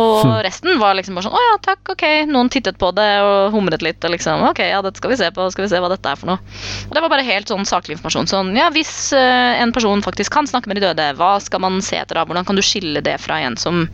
Og 0.00 0.22
hm. 0.24 0.32
resten 0.46 0.80
var 0.80 0.96
liksom 0.96 1.18
bare 1.18 1.26
sånn 1.26 1.36
Å 1.36 1.42
ja, 1.44 1.56
takk, 1.66 1.82
ok. 1.92 2.04
Noen 2.30 2.48
tittet 2.52 2.78
på 2.80 2.88
det 2.96 3.08
og 3.20 3.52
humret 3.52 3.84
litt 3.84 4.00
og 4.06 4.14
liksom 4.14 4.46
Ok, 4.48 4.62
ja, 4.64 4.80
dette 4.84 5.02
skal 5.02 5.12
vi 5.12 5.18
se 5.20 5.28
på, 5.34 5.48
skal 5.52 5.66
vi 5.66 5.70
se 5.74 5.82
hva 5.82 5.90
dette 5.92 6.08
er 6.08 6.16
for 6.16 6.32
noe. 6.32 6.56
Og 6.88 6.96
det 6.96 7.04
var 7.04 7.12
bare 7.12 7.26
helt 7.26 7.52
sånn 7.52 7.68
saklig 7.68 7.98
informasjon. 7.98 8.30
Sånn 8.30 8.54
ja, 8.56 8.70
hvis 8.72 8.94
uh, 9.12 9.60
en 9.60 9.74
person 9.76 10.00
faktisk 10.06 10.32
kan 10.32 10.48
snakke 10.48 10.70
med 10.70 10.80
de 10.80 10.86
døde, 10.88 11.10
hva 11.20 11.34
skal 11.44 11.60
man 11.66 11.82
se 11.84 12.00
etter 12.00 12.16
da? 12.16 12.24
Hvordan 12.24 12.48
kan 12.48 12.56
du 12.56 12.64
skille 12.64 13.04
det 13.04 13.18
fra 13.20 13.42
en 13.44 13.60
som 13.60 13.84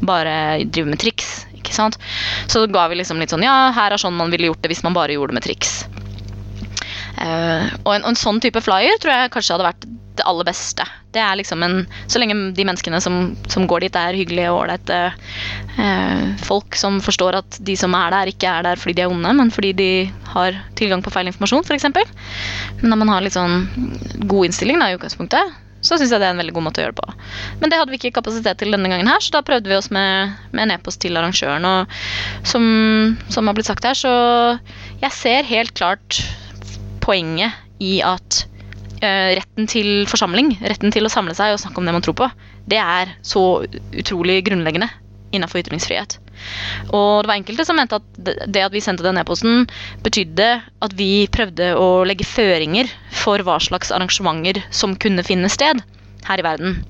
bare 0.00 0.64
driver 0.64 0.94
med 0.94 1.04
triks? 1.04 1.42
Ikke 1.60 1.76
sant? 1.76 2.00
Så 2.48 2.64
ga 2.72 2.86
vi 2.88 2.96
liksom 3.02 3.20
litt 3.20 3.32
sånn 3.34 3.44
Ja, 3.44 3.68
her 3.76 3.92
er 3.92 4.00
sånn 4.00 4.16
man 4.16 4.32
ville 4.32 4.48
gjort 4.48 4.64
det 4.64 4.72
hvis 4.72 4.84
man 4.86 4.96
bare 4.96 5.12
gjorde 5.18 5.34
det 5.34 5.40
med 5.42 5.48
triks. 5.50 5.82
Uh, 7.20 7.68
og 7.84 7.90
en, 7.92 8.06
en, 8.08 8.16
sånn 8.16 8.40
type 8.40 8.62
flyer 8.64 8.96
tror 9.00 9.12
jeg 9.12 9.32
kanskje 9.34 9.56
hadde 9.56 9.66
vært 9.66 9.86
det 10.16 10.24
aller 10.28 10.46
beste. 10.48 10.84
Det 11.12 11.20
er 11.20 11.36
liksom 11.36 11.62
en, 11.64 11.76
Så 12.08 12.20
lenge 12.20 12.36
de 12.56 12.64
menneskene 12.64 13.00
som, 13.04 13.34
som 13.52 13.66
går 13.68 13.84
dit, 13.84 13.96
er 13.96 14.16
hyggelige 14.16 14.52
og 14.52 14.62
ålreite 14.62 15.00
uh, 15.76 16.24
folk 16.46 16.78
som 16.80 17.00
forstår 17.04 17.40
at 17.42 17.60
de 17.66 17.76
som 17.76 17.94
er 17.98 18.14
der, 18.14 18.32
ikke 18.32 18.50
er 18.50 18.64
der 18.66 18.80
fordi 18.80 18.96
de 18.98 19.06
er 19.06 19.12
onde, 19.12 19.32
men 19.36 19.52
fordi 19.52 19.72
de 19.76 19.90
har 20.32 20.56
tilgang 20.80 21.04
på 21.04 21.12
feil 21.12 21.28
informasjon, 21.28 21.66
f.eks. 21.66 21.90
Men 22.80 22.92
når 22.92 23.02
man 23.04 23.12
har 23.12 23.26
litt 23.26 23.36
sånn 23.36 23.66
god 24.24 24.50
innstilling 24.50 24.80
da, 24.80 24.90
i 24.90 24.96
utgangspunktet, 24.96 25.58
så 25.80 25.96
syns 25.96 26.12
jeg 26.12 26.20
det 26.20 26.28
er 26.28 26.34
en 26.34 26.40
veldig 26.40 26.52
god 26.56 26.66
måte 26.66 26.80
å 26.80 26.84
gjøre 26.84 26.92
det 26.92 27.00
på. 27.00 27.28
Men 27.62 27.72
det 27.72 27.78
hadde 27.80 27.92
vi 27.92 28.00
ikke 28.00 28.18
kapasitet 28.18 28.60
til 28.60 28.74
denne 28.74 28.88
gangen 28.92 29.08
her, 29.08 29.22
så 29.24 29.38
da 29.38 29.44
prøvde 29.44 29.70
vi 29.70 29.78
oss 29.78 29.88
med, 29.94 30.36
med 30.52 30.66
en 30.66 30.74
e-post 30.76 31.00
til 31.00 31.16
arrangøren. 31.16 31.64
Og 31.64 32.48
som, 32.48 32.66
som 33.32 33.48
har 33.48 33.56
blitt 33.56 33.70
sagt 33.70 33.88
her, 33.88 33.96
så 33.96 34.12
jeg 35.00 35.16
ser 35.16 35.48
helt 35.48 35.72
klart 35.76 36.20
poenget 37.02 37.56
i 37.82 37.98
at 38.04 38.44
uh, 39.02 39.30
retten 39.38 39.68
til 39.70 40.06
forsamling, 40.10 40.54
retten 40.62 40.92
til 40.94 41.06
å 41.06 41.12
samle 41.12 41.36
seg 41.36 41.54
og 41.54 41.62
snakke 41.62 41.80
om 41.80 41.88
det 41.88 41.96
man 41.96 42.04
tror 42.04 42.18
på, 42.20 42.30
det 42.70 42.80
er 42.80 43.14
så 43.26 43.62
utrolig 43.96 44.40
grunnleggende 44.46 44.90
innenfor 45.34 45.62
ytringsfrihet. 45.62 46.18
Og 46.90 47.22
det 47.22 47.30
var 47.30 47.36
enkelte 47.36 47.66
som 47.68 47.78
mente 47.78 47.98
at 48.00 48.48
det 48.50 48.64
at 48.64 48.74
vi 48.74 48.82
sendte 48.82 49.04
den 49.06 49.20
e-posten, 49.20 49.66
betydde 50.04 50.48
at 50.82 50.96
vi 50.98 51.28
prøvde 51.32 51.72
å 51.78 52.02
legge 52.08 52.26
føringer 52.26 52.90
for 53.22 53.42
hva 53.46 53.60
slags 53.62 53.92
arrangementer 53.94 54.62
som 54.74 54.96
kunne 54.98 55.24
finne 55.26 55.50
sted 55.52 55.82
her 56.26 56.42
i 56.42 56.46
verden. 56.46 56.80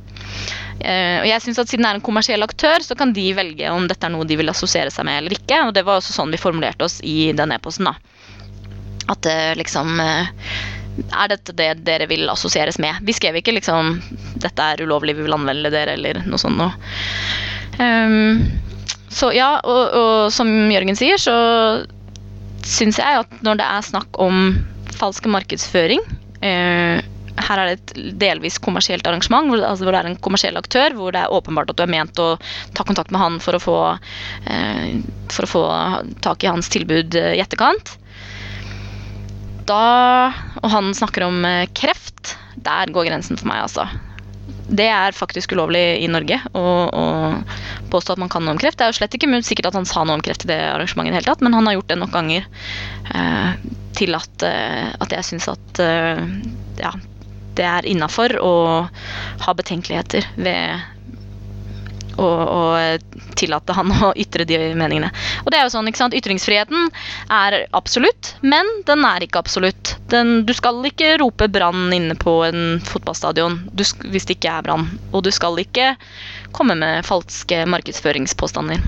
Uh, 0.81 1.21
og 1.21 1.27
jeg 1.29 1.45
synes 1.45 1.59
at 1.61 1.69
Siden 1.69 1.85
det 1.85 1.91
er 1.91 1.99
en 1.99 2.05
kommersiell 2.05 2.47
aktør, 2.47 2.81
så 2.81 2.97
kan 2.97 3.13
de 3.17 3.27
velge 3.37 3.69
om 3.69 3.85
dette 3.91 4.07
er 4.07 4.15
noe 4.15 4.25
de 4.25 4.39
vil 4.41 4.49
assosiere 4.49 4.93
seg 4.93 5.05
med 5.09 5.21
eller 5.21 5.37
ikke. 5.37 5.67
Og 5.67 5.75
det 5.77 5.85
var 5.85 6.01
også 6.01 6.17
sånn 6.17 6.33
vi 6.33 6.41
formulerte 6.41 6.87
oss 6.87 7.01
i 7.05 7.35
den 7.37 7.53
e-posten. 7.53 7.91
da. 7.91 7.99
At 9.11 9.23
det 9.27 9.59
liksom 9.61 10.01
eh, 10.01 10.31
Er 11.11 11.31
dette 11.33 11.55
det 11.57 11.71
dere 11.87 12.09
vil 12.11 12.29
assosieres 12.31 12.79
med? 12.83 13.03
Vi 13.07 13.15
skrev 13.17 13.41
ikke 13.41 13.55
liksom 13.57 14.01
'Dette 14.41 14.67
er 14.73 14.83
ulovlig, 14.85 15.17
vi 15.17 15.27
vil 15.27 15.37
anmelde 15.37 15.73
dere', 15.73 15.97
eller 15.99 16.23
noe 16.27 16.41
sånt 16.41 16.59
noe. 16.59 16.73
Um, 17.81 18.43
så 19.11 19.31
ja, 19.35 19.55
og, 19.65 19.95
og, 19.97 20.33
som 20.33 20.49
Jørgen 20.71 20.99
sier, 20.99 21.21
så 21.21 21.35
syns 22.67 23.01
jeg 23.01 23.23
at 23.23 23.39
når 23.47 23.61
det 23.61 23.67
er 23.67 23.87
snakk 23.87 24.21
om 24.21 24.53
falsk 25.01 25.27
markedsføring 25.33 26.03
uh, 26.45 27.01
her 27.41 27.61
er 27.61 27.71
det 27.71 27.77
et 27.79 28.17
delvis 28.21 28.59
kommersielt 28.63 29.07
arrangement 29.07 29.49
hvor, 29.51 29.63
altså 29.65 29.87
hvor, 29.87 29.95
det 29.95 30.03
er 30.03 30.11
en 30.11 30.21
kommersiell 30.25 30.59
aktør, 30.61 30.95
hvor 30.97 31.15
det 31.15 31.23
er 31.23 31.35
åpenbart 31.35 31.73
at 31.73 31.79
du 31.79 31.85
er 31.85 31.93
ment 31.93 32.23
å 32.23 32.35
ta 32.77 32.87
kontakt 32.87 33.13
med 33.15 33.23
han 33.23 33.39
for 33.43 33.57
å 33.57 33.63
få, 33.63 33.79
eh, 34.51 35.01
for 35.33 35.47
å 35.47 35.51
få 35.55 35.65
tak 36.25 36.45
i 36.45 36.51
hans 36.51 36.71
tilbud 36.73 37.17
i 37.17 37.41
etterkant 37.43 37.97
da 39.71 39.83
Og 40.61 40.71
han 40.73 40.93
snakker 40.97 41.27
om 41.29 41.45
eh, 41.47 41.67
kreft. 41.77 42.37
Der 42.61 42.93
går 42.93 43.09
grensen 43.09 43.39
for 43.41 43.51
meg, 43.51 43.65
altså. 43.65 43.87
Det 44.71 44.87
er 44.87 45.17
faktisk 45.17 45.53
ulovlig 45.57 45.83
i 46.05 46.09
Norge 46.11 46.37
å, 46.55 46.65
å 46.87 47.05
påstå 47.91 48.15
at 48.15 48.21
man 48.23 48.31
kan 48.31 48.45
noe 48.45 48.55
om 48.55 48.61
kreft. 48.61 48.79
Det 48.79 48.87
er 48.87 48.93
jo 48.93 48.99
slett 49.01 49.17
ikke 49.19 49.41
sikkert 49.47 49.73
at 49.73 49.79
han 49.81 49.89
sa 49.89 50.05
noe 50.05 50.19
om 50.19 50.23
kreft 50.25 50.47
i 50.47 50.51
det 50.51 50.61
arrangementet, 50.71 51.17
hele 51.19 51.27
tatt, 51.27 51.43
men 51.43 51.57
han 51.57 51.67
har 51.67 51.79
gjort 51.79 51.91
det 51.91 51.99
nok 51.99 52.13
ganger 52.15 52.47
eh, 53.15 53.65
til 53.99 54.15
at, 54.19 54.47
eh, 54.47 54.93
at 54.95 55.17
jeg 55.17 55.27
syns 55.27 55.49
at 55.51 55.83
eh, 55.83 56.23
ja, 56.79 56.95
det 57.59 57.67
er 57.67 57.89
innafor 57.91 58.37
å 58.39 58.55
ha 59.43 59.57
betenkeligheter 59.59 60.29
ved 60.39 61.00
å, 62.21 62.61
tillate 63.39 63.77
han 63.77 63.93
å 64.09 64.13
ytre 64.19 64.47
de 64.49 64.59
meningene. 64.75 65.13
Og 65.45 65.53
det 65.53 65.61
er 65.61 65.67
jo 65.67 65.75
sånn, 65.75 65.91
ikke 65.91 66.03
sant? 66.03 66.17
Ytringsfriheten 66.17 66.91
er 67.33 67.61
absolutt, 67.77 68.35
men 68.43 68.69
den 68.89 69.05
er 69.07 69.27
ikke 69.27 69.43
absolutt. 69.43 69.97
Den, 70.13 70.45
du 70.49 70.55
skal 70.57 70.81
ikke 70.87 71.17
rope 71.23 71.49
brann 71.53 71.91
inne 71.95 72.17
på 72.19 72.41
en 72.47 72.81
fotballstadion 72.87 73.61
du, 73.73 73.85
hvis 74.11 74.29
det 74.29 74.39
ikke 74.39 74.57
er 74.59 74.67
brann. 74.67 74.89
Og 75.13 75.25
du 75.27 75.33
skal 75.35 75.59
ikke 75.61 75.95
komme 76.57 76.77
med 76.79 77.07
falske 77.07 77.65
markedsføringspåstander. 77.71 78.83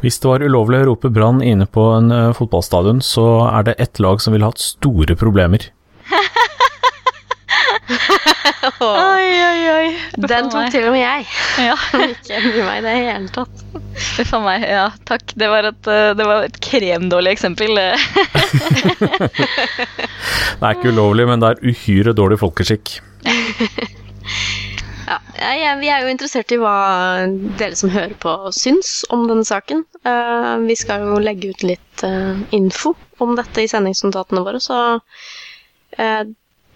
Hvis 0.00 0.20
det 0.22 0.28
var 0.30 0.44
ulovlig 0.44 0.80
å 0.80 0.88
rope 0.90 1.10
brann 1.12 1.42
inne 1.44 1.66
på 1.68 1.82
en 1.96 2.12
uh, 2.12 2.32
fotballstadion, 2.36 3.02
så 3.04 3.26
er 3.50 3.68
det 3.68 3.78
ett 3.82 4.00
lag 4.00 4.22
som 4.22 4.34
ville 4.34 4.48
hatt 4.48 4.62
store 4.62 5.16
problemer. 5.18 5.66
oi, 7.84 9.28
oi, 9.44 9.60
oi. 9.68 9.88
Den 10.16 10.48
tok 10.52 10.70
til 10.72 10.86
og 10.88 10.94
med 10.94 11.02
jeg. 11.02 11.26
Ja. 11.66 11.76
ikke 12.14 12.40
bry 12.46 12.62
meg 12.64 12.78
i 12.78 12.84
det 12.86 12.94
hele 12.96 13.28
tatt. 13.34 13.64
Uff 14.22 14.32
a 14.36 14.40
meg. 14.44 14.64
Ja, 14.68 14.86
takk. 15.08 15.34
Det 15.36 15.48
var 15.52 15.68
et, 15.70 15.90
eh, 15.90 16.12
det 16.16 16.26
var 16.28 16.46
et 16.48 16.58
kremdårlig 16.64 17.34
eksempel. 17.36 17.76
det 17.80 17.92
er 20.62 20.72
ikke 20.72 20.92
ulovlig, 20.94 21.28
men 21.30 21.44
det 21.44 21.48
er 21.52 21.74
uhyre 21.74 22.16
dårlig 22.16 22.40
folkeskikk. 22.42 22.98
Ja, 25.04 25.74
Vi 25.76 25.88
er 25.92 26.00
jo 26.00 26.08
interessert 26.12 26.52
i 26.54 26.58
hva 26.60 27.26
dere 27.58 27.76
som 27.76 27.90
hører 27.92 28.14
på, 28.20 28.32
syns 28.56 29.02
om 29.12 29.26
denne 29.28 29.44
saken. 29.44 29.82
Uh, 30.06 30.56
vi 30.64 30.76
skal 30.80 31.04
jo 31.04 31.18
legge 31.20 31.50
ut 31.52 31.64
litt 31.66 32.04
uh, 32.06 32.40
info 32.56 32.94
om 33.20 33.34
dette 33.36 33.64
i 33.64 33.68
sendingsnotatene 33.68 34.40
våre, 34.46 34.62
så 34.64 34.78
uh, 34.96 36.22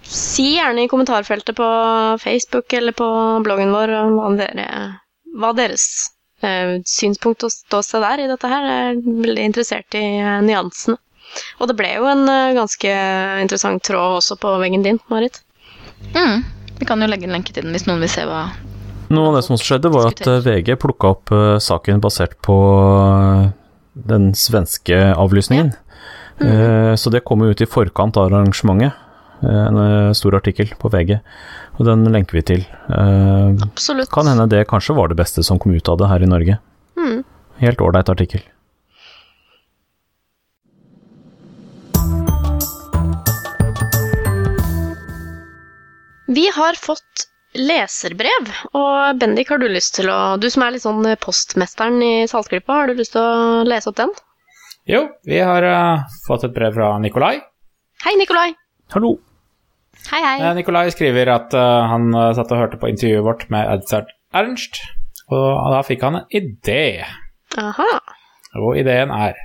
si 0.03 0.55
gjerne 0.57 0.84
i 0.84 0.88
kommentarfeltet 0.88 1.57
på 1.57 1.66
Facebook 2.22 2.72
eller 2.72 2.92
på 2.96 3.09
bloggen 3.44 3.72
vår 3.74 3.92
hva, 4.14 4.30
dere, 4.38 4.68
hva 5.38 5.53
deres 5.57 5.84
eh, 6.42 6.78
synspunkt 6.88 7.44
og 7.46 7.53
ståsted 7.53 8.07
er 8.07 8.24
i 8.24 8.30
dette 8.30 8.51
her. 8.51 8.68
Jeg 8.68 8.94
er 8.94 9.03
veldig 9.26 9.44
interessert 9.51 9.99
i 9.99 10.05
uh, 10.22 10.38
nyansene. 10.44 10.99
Og 11.61 11.68
det 11.68 11.76
ble 11.76 11.90
jo 11.92 12.07
en 12.09 12.24
uh, 12.24 12.55
ganske 12.57 12.94
interessant 13.42 13.84
tråd 13.84 14.22
også 14.22 14.38
på 14.40 14.55
veggen 14.62 14.86
din, 14.86 15.01
Marit. 15.12 15.42
Mm. 16.14 16.46
Vi 16.78 16.88
kan 16.88 17.03
jo 17.03 17.11
legge 17.11 17.28
en 17.28 17.34
lenke 17.34 17.53
til 17.53 17.66
den 17.66 17.74
hvis 17.74 17.88
noen 17.88 18.05
vil 18.05 18.12
se 18.12 18.24
hva 18.28 18.46
Noe 19.09 19.30
av 19.30 19.38
det 19.38 19.46
som 19.46 19.57
skjedde, 19.57 19.88
var 19.88 20.11
at 20.11 20.20
VG 20.44 20.74
plukka 20.76 21.14
opp 21.14 21.30
saken 21.64 22.03
basert 22.05 22.34
på 22.44 22.57
den 23.96 24.26
svenske 24.36 24.99
avlysningen. 25.16 25.70
Ja. 25.72 26.44
Mm. 26.44 26.96
Så 27.01 27.09
det 27.11 27.22
kom 27.24 27.40
jo 27.40 27.49
ut 27.49 27.62
i 27.64 27.66
forkant 27.66 28.20
av 28.20 28.28
arrangementet. 28.28 28.92
En 29.43 29.78
eh, 29.78 30.12
stor 30.18 30.34
artikkel 30.39 30.72
på 30.78 30.91
VG, 30.91 31.18
og 31.78 31.86
den 31.86 32.05
lenker 32.11 32.41
vi 32.41 32.45
til. 32.53 32.64
Eh, 32.91 33.64
Absolutt. 33.68 34.11
Kan 34.14 34.26
hende 34.30 34.49
det 34.51 34.66
kanskje 34.70 34.97
var 34.99 35.11
det 35.12 35.18
beste 35.20 35.45
som 35.47 35.61
kom 35.62 35.74
ut 35.74 35.89
av 35.89 35.99
det 36.01 36.11
her 36.11 36.24
i 36.24 36.30
Norge. 36.30 36.59
Mm. 36.99 37.22
Helt 37.62 37.82
ålreit 37.84 38.11
artikkel. 38.11 38.43
Vi 46.28 46.45
har 46.53 46.76
fått 46.76 47.28
leserbrev, 47.57 48.51
og 48.76 49.18
Bendik, 49.18 49.49
har 49.49 49.59
du 49.62 49.68
lyst 49.70 49.95
til 49.97 50.11
å 50.12 50.36
Du 50.36 50.51
som 50.53 50.66
er 50.66 50.74
litt 50.74 50.84
sånn 50.84 51.07
postmesteren 51.22 52.03
i 52.05 52.12
Saltklippa, 52.28 52.82
har 52.82 52.91
du 52.91 52.99
lyst 52.99 53.14
til 53.16 53.24
å 53.24 53.62
lese 53.66 53.89
opp 53.89 53.97
den? 53.97 54.12
Jo, 54.89 55.07
vi 55.24 55.41
har 55.41 55.64
uh, 55.64 56.05
fått 56.26 56.45
et 56.49 56.55
brev 56.55 56.76
fra 56.76 56.95
Nikolai. 57.01 57.39
Hei, 58.05 58.14
Nikolai. 58.20 58.53
Hallo. 58.95 59.16
Hei, 60.09 60.20
hei. 60.22 60.36
Eh, 60.40 60.55
Nikolai 60.57 60.86
skriver 60.94 61.32
at 61.34 61.57
uh, 61.57 61.88
han 61.90 62.09
uh, 62.14 62.30
satt 62.36 62.53
og 62.55 62.62
hørte 62.62 62.78
på 62.80 62.88
intervjuet 62.92 63.26
vårt 63.26 63.44
med 63.53 63.66
Edzard 63.74 64.12
Ernst, 64.36 64.80
og 65.28 65.72
da 65.74 65.82
fikk 65.84 66.07
han 66.07 66.20
en 66.20 66.30
idé. 66.38 67.05
Aha. 67.59 67.90
Og 68.62 68.78
ideen 68.80 69.12
er 69.12 69.36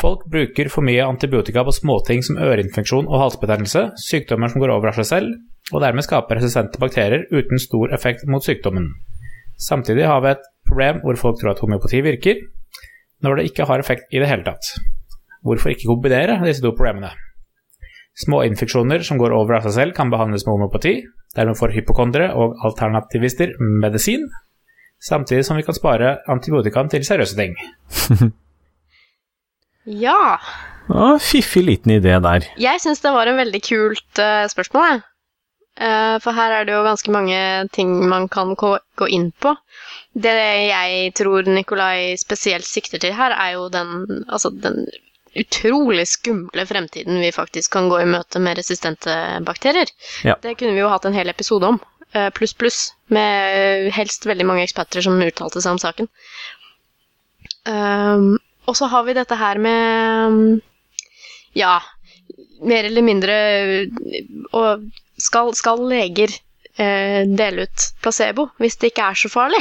Folk 0.00 0.24
bruker 0.32 0.70
for 0.72 0.86
mye 0.86 1.04
antibiotika 1.04 1.60
på 1.66 1.74
småting 1.76 2.22
som 2.24 2.38
øreinfeksjon 2.40 3.08
og 3.10 3.20
halsbetennelse, 3.20 3.82
sykdommer 4.00 4.48
som 4.48 4.62
går 4.62 4.72
over 4.72 4.90
av 4.90 4.96
seg 4.96 5.08
selv, 5.10 5.34
og 5.74 5.84
dermed 5.84 6.06
skaper 6.06 6.40
resistente 6.40 6.80
bakterier 6.80 7.26
uten 7.28 7.60
stor 7.60 7.92
effekt 7.94 8.24
mot 8.30 8.44
sykdommen. 8.44 8.88
Samtidig 9.60 10.06
har 10.08 10.22
vi 10.24 10.32
et 10.32 10.46
problem 10.66 11.02
hvor 11.04 11.20
folk 11.20 11.40
tror 11.40 11.52
at 11.52 11.60
homeopati 11.60 12.00
virker, 12.06 12.40
når 13.20 13.36
det 13.36 13.50
ikke 13.50 13.68
har 13.68 13.84
effekt 13.84 14.08
i 14.08 14.22
det 14.22 14.30
hele 14.30 14.46
tatt. 14.46 14.72
Hvorfor 15.44 15.74
ikke 15.74 15.90
kombinere 15.90 16.40
disse 16.46 16.64
to 16.64 16.72
problemene? 16.76 17.12
Små 18.20 18.42
infeksjoner 18.44 19.04
som 19.06 19.20
går 19.20 19.32
over 19.32 19.58
av 19.58 19.66
seg 19.68 19.76
selv, 19.76 19.96
kan 19.96 20.12
behandles 20.12 20.46
med 20.46 20.56
homopati. 20.56 20.94
Dermed 21.36 21.58
får 21.58 21.74
hypokondere 21.76 22.32
og 22.36 22.58
alternativister 22.66 23.54
medisin, 23.60 24.26
samtidig 25.00 25.46
som 25.46 25.60
vi 25.60 25.64
kan 25.66 25.76
spare 25.76 26.18
antibiotikaen 26.30 26.90
til 26.92 27.06
seriøse 27.06 27.38
ting. 27.38 27.54
ja. 30.06 30.36
Å, 30.90 31.14
fiffig 31.22 31.62
liten 31.64 31.94
idé 31.96 32.18
der. 32.20 32.50
Jeg 32.60 32.82
syns 32.82 33.00
det 33.04 33.14
var 33.14 33.30
en 33.30 33.38
veldig 33.40 33.62
kult 33.64 34.20
uh, 34.20 34.44
spørsmål, 34.50 34.90
jeg. 34.90 35.06
Eh, 35.80 36.16
for 36.20 36.36
her 36.36 36.52
er 36.52 36.66
det 36.68 36.74
jo 36.74 36.84
ganske 36.84 37.12
mange 37.14 37.40
ting 37.72 37.92
man 38.10 38.26
kan 38.28 38.52
gå 38.58 38.74
gå 39.00 39.08
inn 39.16 39.30
på. 39.32 39.54
Det 40.12 40.34
jeg 40.68 41.12
tror 41.16 41.48
Nikolai 41.48 42.16
spesielt 42.20 42.68
sikter 42.68 43.00
til 43.00 43.14
her, 43.16 43.32
er 43.32 43.54
jo 43.56 43.68
den, 43.72 44.24
altså 44.28 44.50
den 44.50 44.84
utrolig 45.36 46.08
skumle 46.08 46.64
fremtiden 46.66 47.20
vi 47.22 47.30
faktisk 47.32 47.72
kan 47.72 47.88
gå 47.88 48.00
i 48.02 48.08
møte 48.08 48.40
med 48.42 48.58
resistente 48.58 49.14
bakterier. 49.46 49.90
Ja. 50.26 50.36
Det 50.42 50.56
kunne 50.58 50.74
vi 50.74 50.82
jo 50.82 50.90
hatt 50.90 51.06
en 51.06 51.14
hel 51.14 51.30
episode 51.30 51.66
om, 51.68 51.78
eh, 52.14 52.30
pluss 52.34 52.54
pluss, 52.54 52.80
med 53.08 53.92
helst 53.94 54.26
veldig 54.26 54.46
mange 54.46 54.64
eksperter 54.66 55.02
som 55.06 55.20
uttalte 55.22 55.62
seg 55.62 55.76
om 55.76 55.82
saken. 55.82 56.10
Um, 57.66 58.38
og 58.66 58.76
så 58.78 58.88
har 58.90 59.04
vi 59.04 59.14
dette 59.14 59.36
her 59.36 59.58
med 59.60 60.60
ja, 61.54 61.74
mer 62.64 62.86
eller 62.88 63.04
mindre 63.04 63.34
Og 64.56 64.86
skal, 65.20 65.52
skal 65.58 65.82
leger 65.90 66.32
eh, 66.80 67.26
dele 67.28 67.66
ut 67.68 67.86
placebo 68.00 68.48
hvis 68.62 68.78
det 68.80 68.92
ikke 68.92 69.10
er 69.10 69.18
så 69.20 69.28
farlig? 69.32 69.60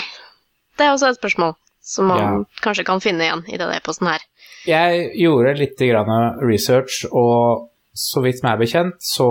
Det 0.77 0.85
er 0.85 0.93
også 0.93 1.11
et 1.11 1.19
spørsmål 1.19 1.57
som 1.83 2.07
man 2.07 2.21
Ja. 2.21 2.31
kanskje 2.63 2.85
kan 2.87 3.01
finne 3.03 3.25
igjen 3.25 3.43
i 3.49 3.57
denne 3.57 3.75
e-posten 3.75 4.07
her. 4.07 4.23
Jeg 4.67 5.11
gjorde 5.19 5.55
litt 5.59 5.79
grann 5.79 6.39
research, 6.43 7.05
og 7.11 7.69
så 7.95 8.23
vidt 8.23 8.43
meg 8.43 8.57
er 8.57 8.63
bekjent, 8.63 8.97
så 9.03 9.29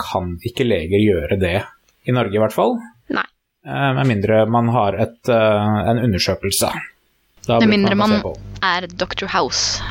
kan 0.00 0.36
ikke 0.46 0.64
leger 0.66 1.00
gjøre 1.00 1.38
det 1.40 1.58
i 2.08 2.14
Norge, 2.16 2.36
i 2.36 2.42
hvert 2.42 2.56
fall. 2.56 2.76
Nei. 3.12 3.26
Eh, 3.66 3.90
Med 3.98 4.08
mindre 4.08 4.44
man 4.48 4.70
har 4.72 4.96
et, 4.96 5.28
eh, 5.28 5.80
en 5.92 5.98
undersøkelse. 6.06 6.70
Med 7.48 7.68
mindre 7.68 7.96
man 7.96 8.10
man 8.20 8.36
er 8.62 8.86
Dr. 8.86 9.26
House. 9.32 9.82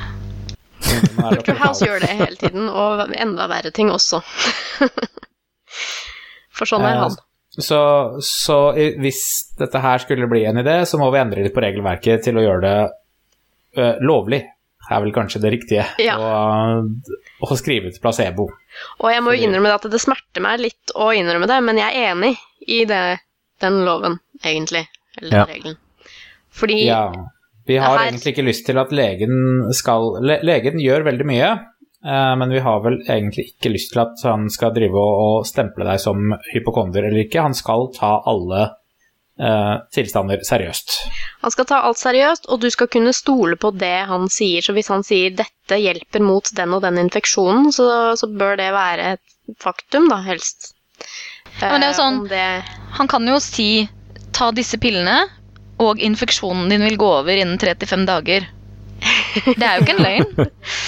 Dr. 0.79 1.57
House 1.59 1.85
gjør 1.85 1.99
det 2.01 2.09
hele 2.09 2.37
tiden, 2.39 2.69
og 2.69 3.09
enda 3.13 3.47
verre 3.51 3.71
ting 3.75 3.91
også. 3.91 4.21
For 6.55 6.69
sånn 6.69 6.85
er 6.85 6.95
Eh, 6.95 7.03
han. 7.07 7.17
Så, 7.59 7.79
så 8.23 8.57
hvis 9.01 9.21
dette 9.59 9.81
her 9.83 9.97
skulle 9.99 10.29
bli 10.31 10.45
en 10.45 10.61
idé, 10.61 10.85
så 10.85 10.99
må 11.01 11.09
vi 11.11 11.19
endre 11.19 11.43
litt 11.43 11.55
på 11.55 11.63
regelverket 11.63 12.23
til 12.23 12.37
å 12.39 12.43
gjøre 12.45 12.61
det 12.63 12.77
uh, 13.81 13.95
lovlig. 14.05 14.43
Er 14.89 15.01
vel 15.03 15.11
kanskje 15.13 15.41
det 15.43 15.51
riktige. 15.53 15.85
Ja. 16.01 16.15
Og, 16.17 16.91
og 17.45 17.55
skrive 17.59 17.91
ut 17.91 17.99
placebo. 18.01 18.47
Og 18.99 19.09
jeg 19.13 19.23
må 19.25 19.33
jo 19.35 19.45
innrømme 19.47 19.73
at 19.75 19.85
det 19.91 20.01
smerter 20.01 20.41
meg 20.45 20.59
litt 20.63 20.93
å 20.97 21.11
innrømme 21.15 21.47
det, 21.49 21.59
men 21.65 21.77
jeg 21.81 21.93
er 21.95 22.13
enig 22.13 22.35
i 22.67 22.83
det, 22.89 23.01
den 23.61 23.81
loven, 23.85 24.19
egentlig. 24.43 24.85
Eller 25.21 25.37
Ja. 25.41 25.45
regelen. 25.49 25.77
Fordi 26.51 26.79
Ja. 26.85 27.03
Vi 27.69 27.75
har 27.77 27.97
her- 27.99 28.07
egentlig 28.09 28.33
ikke 28.33 28.47
lyst 28.47 28.65
til 28.65 28.77
at 28.81 28.89
legen 28.91 29.71
skal 29.77 30.15
le, 30.25 30.39
Legen 30.41 30.79
gjør 30.81 31.03
veldig 31.05 31.25
mye, 31.29 31.49
eh, 32.03 32.35
men 32.35 32.49
vi 32.49 32.59
har 32.65 32.79
vel 32.81 32.97
egentlig 33.05 33.53
ikke 33.53 33.71
lyst 33.71 33.91
til 33.93 34.01
at 34.01 34.15
han 34.23 34.49
skal 34.49 34.73
drive 34.73 34.95
og, 34.97 35.19
og 35.39 35.45
stemple 35.45 35.85
deg 35.85 35.99
som 35.99 36.33
hypokonder 36.53 37.05
eller 37.05 37.27
ikke. 37.27 37.43
Han 37.43 37.53
skal 37.53 37.91
ta 37.93 38.23
alle 38.25 38.71
eh, 39.39 39.75
tilstander 39.95 40.43
seriøst. 40.45 40.95
Han 41.41 41.51
skal 41.55 41.65
ta 41.69 41.79
alt 41.87 41.97
seriøst, 42.01 42.49
og 42.51 42.61
du 42.61 42.69
skal 42.69 42.87
kunne 42.91 43.13
stole 43.15 43.55
på 43.59 43.71
det 43.79 44.05
han 44.09 44.27
sier. 44.29 44.61
Så 44.65 44.73
hvis 44.75 44.91
han 44.91 45.03
sier 45.07 45.31
'dette 45.31 45.79
hjelper 45.79 46.21
mot 46.21 46.49
den 46.55 46.73
og 46.75 46.81
den 46.83 46.97
infeksjonen', 47.05 47.71
så, 47.71 48.15
så 48.19 48.27
bør 48.27 48.57
det 48.59 48.71
være 48.75 49.13
et 49.15 49.55
faktum, 49.63 50.09
da, 50.09 50.21
helst. 50.27 50.73
Ja, 51.61 51.71
men 51.71 51.81
det 51.81 51.87
er 51.89 51.93
jo 51.93 51.95
Eh, 51.95 52.01
sånn- 52.03 52.27
det, 52.29 52.63
Han 52.99 53.07
kan 53.07 53.27
jo 53.27 53.39
si 53.39 53.87
'ta 54.31 54.51
disse 54.51 54.77
pillene', 54.77 55.29
og 55.79 55.99
infeksjonen 55.99 56.69
din 56.69 56.81
vil 56.83 56.97
gå 56.97 57.07
over 57.21 57.31
innen 57.31 57.57
3-5 57.57 58.05
dager. 58.05 58.47
Det 59.45 59.63
er 59.63 59.77
jo 59.77 59.85
ikke 59.85 59.95
en 59.95 60.03
løgn. 60.03 60.49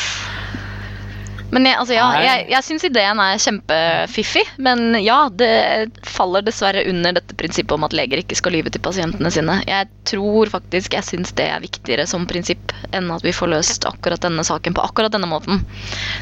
Men 1.51 1.67
jeg, 1.67 1.75
altså, 1.81 1.95
ja, 1.97 2.05
jeg, 2.23 2.43
jeg 2.53 2.63
syns 2.63 2.85
ideen 2.87 3.19
er 3.19 3.39
kjempefiffig, 3.43 4.43
men 4.63 4.95
ja, 5.03 5.25
det 5.35 5.91
faller 6.07 6.45
dessverre 6.47 6.85
under 6.87 7.17
dette 7.17 7.35
prinsippet 7.35 7.75
om 7.75 7.83
at 7.87 7.95
leger 7.97 8.21
ikke 8.21 8.37
skal 8.39 8.55
lyve 8.55 8.71
til 8.71 8.83
pasientene 8.83 9.31
sine. 9.35 9.57
Jeg 9.67 9.89
tror 10.07 10.51
faktisk 10.53 10.95
jeg 10.95 11.07
syns 11.09 11.35
det 11.35 11.49
er 11.51 11.63
viktigere 11.63 12.07
som 12.07 12.27
prinsipp 12.29 12.71
enn 12.95 13.11
at 13.11 13.25
vi 13.27 13.35
får 13.35 13.51
løst 13.51 13.87
akkurat 13.89 14.23
denne 14.23 14.45
saken 14.47 14.77
på 14.77 14.85
akkurat 14.85 15.11
denne 15.11 15.27
måten. 15.27 15.59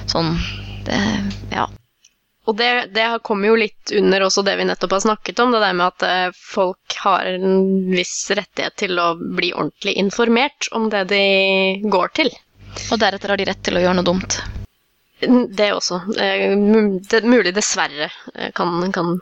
Sånn, 0.09 0.33
det, 0.89 0.97
ja. 1.53 1.67
og 2.49 2.57
det, 2.57 2.71
det 2.97 3.05
kommer 3.21 3.51
jo 3.51 3.61
litt 3.61 3.93
under 4.01 4.25
også 4.25 4.41
det 4.47 4.57
vi 4.57 4.65
nettopp 4.65 4.97
har 4.97 5.05
snakket 5.05 5.45
om, 5.45 5.53
det 5.53 5.61
der 5.61 5.77
med 5.77 5.91
at 5.91 6.07
eh, 6.09 6.29
folk 6.33 7.01
har 7.05 7.29
en 7.29 7.91
viss 7.93 8.31
rettighet 8.33 8.81
til 8.81 8.97
å 8.97 9.11
bli 9.21 9.53
ordentlig 9.53 9.93
informert 10.01 10.71
om 10.73 10.89
det 10.89 11.05
de 11.13 11.25
går 11.85 12.15
til. 12.17 12.33
Og 12.89 12.97
deretter 12.97 13.29
har 13.29 13.37
de 13.37 13.47
rett 13.51 13.61
til 13.61 13.77
å 13.77 13.85
gjøre 13.85 14.01
noe 14.01 14.09
dumt. 14.09 14.41
Det 15.21 15.71
også. 15.75 16.01
Eh, 16.17 16.53
Det 17.09 17.21
er 17.21 17.27
mulig 17.27 17.53
dessverre 17.55 18.09
eh, 18.35 18.51
kan, 18.55 18.91
kan 18.95 19.17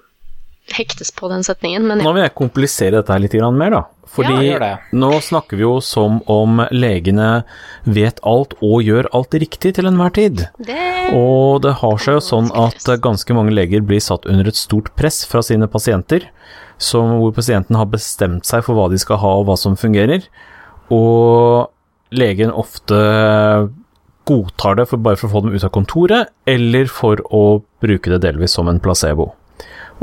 hektes 0.75 1.11
på 1.15 1.29
den 1.31 1.43
setningen, 1.47 1.85
men 1.87 2.01
Nå 2.03 2.11
vil 2.15 2.25
jeg 2.25 2.35
komplisere 2.37 2.97
dette 2.99 3.13
her 3.13 3.21
litt 3.23 3.35
mer, 3.55 3.71
da. 3.71 3.83
Fordi 4.07 4.49
Ja, 4.49 4.69
nå 4.95 5.09
snakker 5.23 5.57
vi 5.59 5.63
jo 5.63 5.77
som 5.83 6.21
om 6.31 6.61
legene 6.71 7.43
vet 7.83 8.19
alt 8.23 8.55
og 8.61 8.83
gjør 8.83 9.09
alt 9.15 9.35
riktig 9.35 9.75
til 9.75 9.87
enhver 9.87 10.13
tid. 10.15 10.47
Det 10.59 11.13
Og 11.13 11.61
det 11.63 11.73
har 11.81 11.97
seg 11.97 12.17
jo 12.17 12.23
sånn 12.23 12.51
at 12.55 12.83
ganske 13.01 13.33
mange 13.35 13.53
leger 13.55 13.81
blir 13.81 13.99
satt 14.03 14.25
under 14.25 14.47
et 14.47 14.59
stort 14.59 14.93
press 14.95 15.23
fra 15.25 15.41
sine 15.41 15.67
pasienter, 15.67 16.27
som, 16.77 17.17
hvor 17.19 17.33
pasienten 17.33 17.75
har 17.75 17.87
bestemt 17.89 18.45
seg 18.45 18.63
for 18.63 18.75
hva 18.75 18.89
de 18.91 18.99
skal 19.01 19.17
ha 19.17 19.37
og 19.39 19.47
hva 19.47 19.57
som 19.57 19.75
fungerer, 19.79 20.27
og 20.91 21.69
legen 22.11 22.51
ofte 22.51 22.95
godtar 24.27 24.77
det 24.79 24.87
for 24.91 25.01
bare 25.01 25.19
for 25.19 25.29
å 25.29 25.35
få 25.35 25.43
dem 25.45 25.55
ut 25.55 25.65
av 25.65 25.73
kontoret, 25.75 26.31
eller 26.47 26.89
for 26.91 27.21
å 27.33 27.61
bruke 27.83 28.11
det 28.13 28.23
delvis 28.25 28.55
som 28.57 28.69
en 28.69 28.81
placebo. 28.83 29.31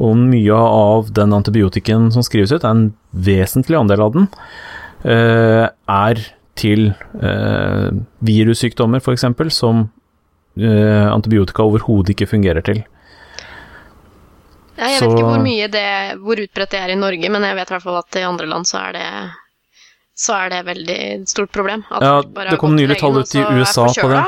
Og 0.03 0.16
mye 0.18 0.55
av 0.55 1.12
den 1.14 1.35
antibiotikken 1.37 2.09
som 2.14 2.25
skrives 2.27 2.55
ut, 2.55 2.64
en 2.66 2.89
vesentlig 3.12 3.79
andel 3.79 4.07
av 4.09 4.16
den, 4.16 4.31
eh, 5.05 5.68
er 5.70 6.25
til 6.59 6.89
eh, 7.20 7.91
virussykdommer 8.25 9.03
f.eks., 9.03 9.27
som 9.55 9.87
eh, 10.59 11.07
antibiotika 11.11 11.66
overhodet 11.66 12.14
ikke 12.14 12.31
fungerer 12.31 12.66
til. 12.66 12.83
Ja, 14.75 14.89
jeg 14.91 15.05
vet 15.05 15.12
ikke 15.12 15.31
hvor 15.31 15.43
mye 15.43 15.70
det, 15.70 15.89
hvor 16.22 16.41
utbredt 16.43 16.75
det 16.75 16.81
er 16.83 16.93
i 16.95 16.99
Norge, 16.99 17.31
men 17.31 17.47
jeg 17.47 17.59
vet 17.61 17.70
i 17.70 17.75
hvert 17.77 17.87
fall 17.87 18.01
at 18.01 18.18
i 18.18 18.27
andre 18.27 18.49
land 18.51 18.66
så 18.66 18.81
er 18.89 18.97
det 18.97 19.09
så 20.15 20.35
er 20.39 20.51
det 20.53 20.59
et 20.62 20.69
veldig 20.71 20.99
stort 21.31 21.53
problem. 21.55 21.85
Ja, 21.91 22.21
det 22.23 22.59
kom 22.62 22.77
nylig 22.79 23.01
tall 23.01 23.19
ut 23.19 23.35
i 23.35 23.43
USA 23.43 23.89
på 23.91 24.11
det. 24.12 24.25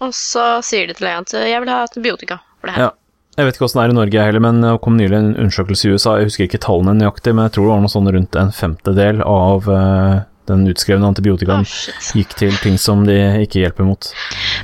Og 0.00 0.16
så 0.16 0.46
sier 0.64 0.88
de 0.88 0.96
til 0.96 1.08
legen 1.08 1.28
at 1.28 1.36
jeg 1.36 1.60
vil 1.62 1.72
ha 1.72 1.84
antibiotika 1.84 2.40
for 2.60 2.70
det 2.70 2.76
her. 2.76 2.88
Ja. 2.88 2.96
Jeg 3.38 3.46
vet 3.46 3.56
ikke 3.56 3.68
åssen 3.68 3.78
det 3.78 3.84
er 3.86 3.92
i 3.92 3.96
Norge 3.96 4.24
heller, 4.26 4.42
men 4.42 4.58
det 4.64 4.70
kom 4.84 4.96
nylig 4.98 5.16
en 5.16 5.30
undersøkelse 5.32 5.86
i 5.86 5.92
USA, 5.94 6.16
jeg 6.18 6.28
husker 6.28 6.48
ikke 6.48 6.60
tallene 6.60 6.96
nøyaktig, 6.98 7.32
men 7.32 7.46
jeg 7.46 7.54
tror 7.54 7.66
det 7.66 7.70
var 7.72 7.84
noe 7.84 7.92
sånn 7.92 8.10
rundt 8.16 8.36
en 8.36 8.50
femtedel 8.52 9.22
av 9.24 9.68
eh, 9.70 10.16
den 10.50 10.66
utskrevne 10.68 11.08
antibiotikaen 11.08 11.64
oh, 11.64 12.10
gikk 12.18 12.34
til 12.40 12.56
ting 12.60 12.76
som 12.80 13.06
de 13.06 13.16
ikke 13.44 13.62
hjelper 13.62 13.86
mot. 13.86 14.10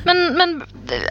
Men, 0.05 0.23
men 0.37 0.57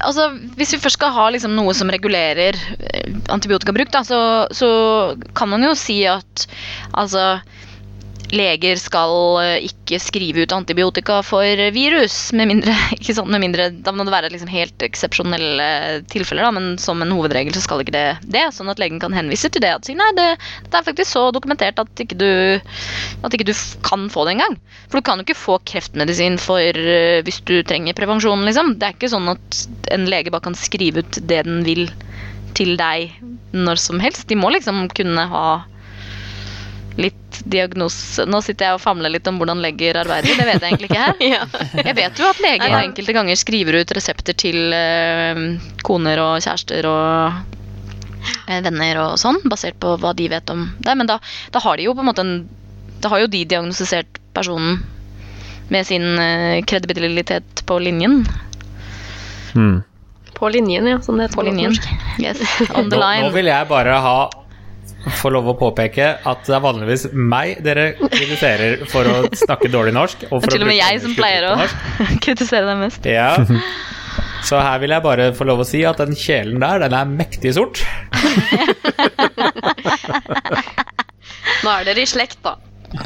altså, 0.04 0.28
hvis 0.60 0.76
vi 0.76 0.82
først 0.84 1.00
skal 1.00 1.16
ha 1.16 1.30
liksom 1.34 1.56
noe 1.58 1.74
som 1.78 1.90
regulerer 1.96 2.60
eh, 2.76 3.16
antibiotikabruk, 3.34 3.90
da, 3.96 4.04
så, 4.06 4.20
så 4.54 4.70
kan 5.38 5.54
man 5.56 5.66
jo 5.66 5.74
si 5.80 6.02
at 6.12 6.46
altså 6.92 7.38
Leger 8.36 8.80
skal 8.82 9.14
eh, 9.42 9.68
ikke 9.70 10.00
skrive 10.02 10.46
ut 10.46 10.54
antibiotika 10.56 11.22
for 11.26 11.62
virus, 11.76 12.18
med 12.36 12.50
mindre, 12.52 12.76
sant, 13.08 13.32
med 13.32 13.44
mindre 13.44 13.70
Da 13.86 13.94
må 13.96 14.06
det 14.06 14.14
være 14.14 14.32
liksom 14.34 14.52
helt 14.52 14.86
eksepsjonelle 14.86 15.68
tilfeller, 16.12 16.48
da, 16.48 16.54
men 16.56 16.80
som 16.82 17.02
en 17.04 17.14
hovedregel 17.16 17.56
så 17.56 17.64
skal 17.64 17.84
ikke 17.84 17.96
det 17.96 18.06
det. 18.36 18.46
Sånn 18.56 18.72
at 18.72 18.82
legen 18.82 19.02
kan 19.02 19.16
henvise 19.16 19.52
til 19.52 19.64
det 19.64 19.74
og 19.78 19.88
si 19.88 19.96
nei, 19.98 20.10
det, 20.18 20.28
det 20.68 20.80
er 20.80 20.88
faktisk 20.88 21.12
så 21.12 21.28
dokumentert 21.36 21.80
at 21.82 22.04
ikke 22.04 22.18
du 22.20 22.30
at 23.26 23.34
ikke 23.36 23.48
du 23.50 23.54
kan 23.86 24.08
få 24.12 24.26
det 24.28 24.36
engang. 24.38 24.58
For 24.90 25.00
du 25.00 25.06
kan 25.08 25.20
jo 25.20 25.28
ikke 25.28 25.38
få 25.40 25.60
kreftmedisin 25.68 26.40
for 26.42 26.62
eh, 26.62 27.22
hvis 27.26 27.42
du 27.48 27.58
trenger 27.68 27.98
prevensjon, 27.98 28.46
liksom. 28.48 28.76
Det 28.80 28.90
er 28.90 28.98
ikke 28.98 29.14
sånn 29.14 29.32
at 29.32 29.64
en 29.96 30.10
lege 30.10 30.34
bare 30.34 30.48
kan 30.50 30.58
skrive 30.60 31.06
ut 31.06 31.22
det 31.22 31.44
den 31.48 31.64
vil 31.68 31.88
til 32.56 32.76
deg 32.80 33.16
når 33.56 33.80
som 33.82 34.02
helst. 34.04 34.28
De 34.30 34.38
må 34.40 34.52
liksom 34.54 34.86
kunne 34.96 35.28
ha 35.32 35.48
litt 36.96 37.40
diagnose 37.52 38.24
Nå 38.30 38.40
sitter 38.44 38.70
jeg 38.70 38.78
og 38.78 38.84
famler 38.84 39.12
litt 39.12 39.28
om 39.28 39.40
hvordan 39.40 39.62
leger 39.64 40.00
arbeider, 40.00 40.38
det 40.40 40.48
vet 40.48 40.62
jeg 40.64 40.70
egentlig 40.72 40.90
ikke 40.92 41.02
her. 41.02 41.18
Ja. 41.36 41.42
Jeg 41.82 41.96
vet 41.98 42.22
jo 42.22 42.30
at 42.30 42.42
leger 42.44 42.72
nei. 42.72 42.84
enkelte 42.88 43.16
ganger 43.18 43.40
skriver 43.40 43.80
ut 43.82 43.94
resepter 43.98 44.38
til 44.40 44.76
eh, 44.76 45.42
koner 45.86 46.22
og 46.24 46.36
kjærester 46.46 46.88
og 46.90 47.56
eh, 48.48 48.62
venner 48.66 49.02
og 49.04 49.18
sånn, 49.22 49.42
basert 49.52 49.80
på 49.82 49.96
hva 50.02 50.14
de 50.18 50.30
vet 50.32 50.54
om 50.54 50.68
det. 50.80 50.96
Men 50.96 51.12
da, 51.12 51.20
da 51.52 51.64
har 51.66 51.78
de 51.78 51.90
jo 51.90 51.96
på 51.98 52.06
en 52.06 52.12
måte 52.12 52.26
en 52.26 52.38
Da 53.04 53.12
har 53.12 53.26
jo 53.26 53.28
de 53.30 53.44
diagnostisert 53.46 54.22
personen 54.34 54.80
med 55.70 55.86
sin 55.86 56.06
eh, 56.22 56.64
kredibilitet 56.64 57.66
på 57.68 57.78
linjen. 57.80 58.24
Hmm. 59.54 59.84
På 60.36 60.50
linjen, 60.50 60.88
ja. 60.88 61.02
Som 61.02 61.18
det 61.18 61.28
heter 61.28 61.36
På 61.36 61.46
linjen. 61.48 61.76
Yes, 62.20 62.42
on 62.76 62.90
the 62.90 62.98
Nå, 62.98 63.12
nå 63.28 63.32
vil 63.36 63.52
jeg 63.52 63.68
bare 63.70 64.00
ha 64.04 64.18
få 65.20 65.30
lov 65.34 65.50
å 65.52 65.56
påpeke 65.60 66.08
at 66.28 66.46
det 66.48 66.56
er 66.58 66.64
vanligvis 66.64 67.08
meg 67.14 67.60
dere 67.66 67.86
kritiserer 68.02 68.86
for 68.92 69.08
å 69.10 69.16
snakke 69.38 69.70
dårlig 69.74 69.94
norsk. 69.96 70.26
Og 70.32 70.44
for 70.44 70.50
til 70.54 70.66
og 70.66 70.70
med 70.72 70.80
jeg 70.80 71.02
som 71.04 71.14
pleier 71.18 71.44
å 71.52 71.56
kritisere 72.26 72.66
deg 72.70 72.78
mest. 72.82 73.06
Ja. 73.10 73.32
Så 74.46 74.60
her 74.62 74.78
vil 74.84 74.94
jeg 74.94 75.02
bare 75.06 75.32
få 75.36 75.44
lov 75.50 75.60
å 75.64 75.68
si 75.68 75.82
at 75.88 75.98
den 76.02 76.16
kjelen 76.18 76.60
der, 76.62 76.80
den 76.86 76.94
er 76.98 77.06
mektig 77.10 77.56
sort. 77.58 77.82
Nå 81.66 81.70
er 81.72 81.88
dere 81.88 82.02
i 82.04 82.10
slekt, 82.10 82.40
da. 82.46 82.54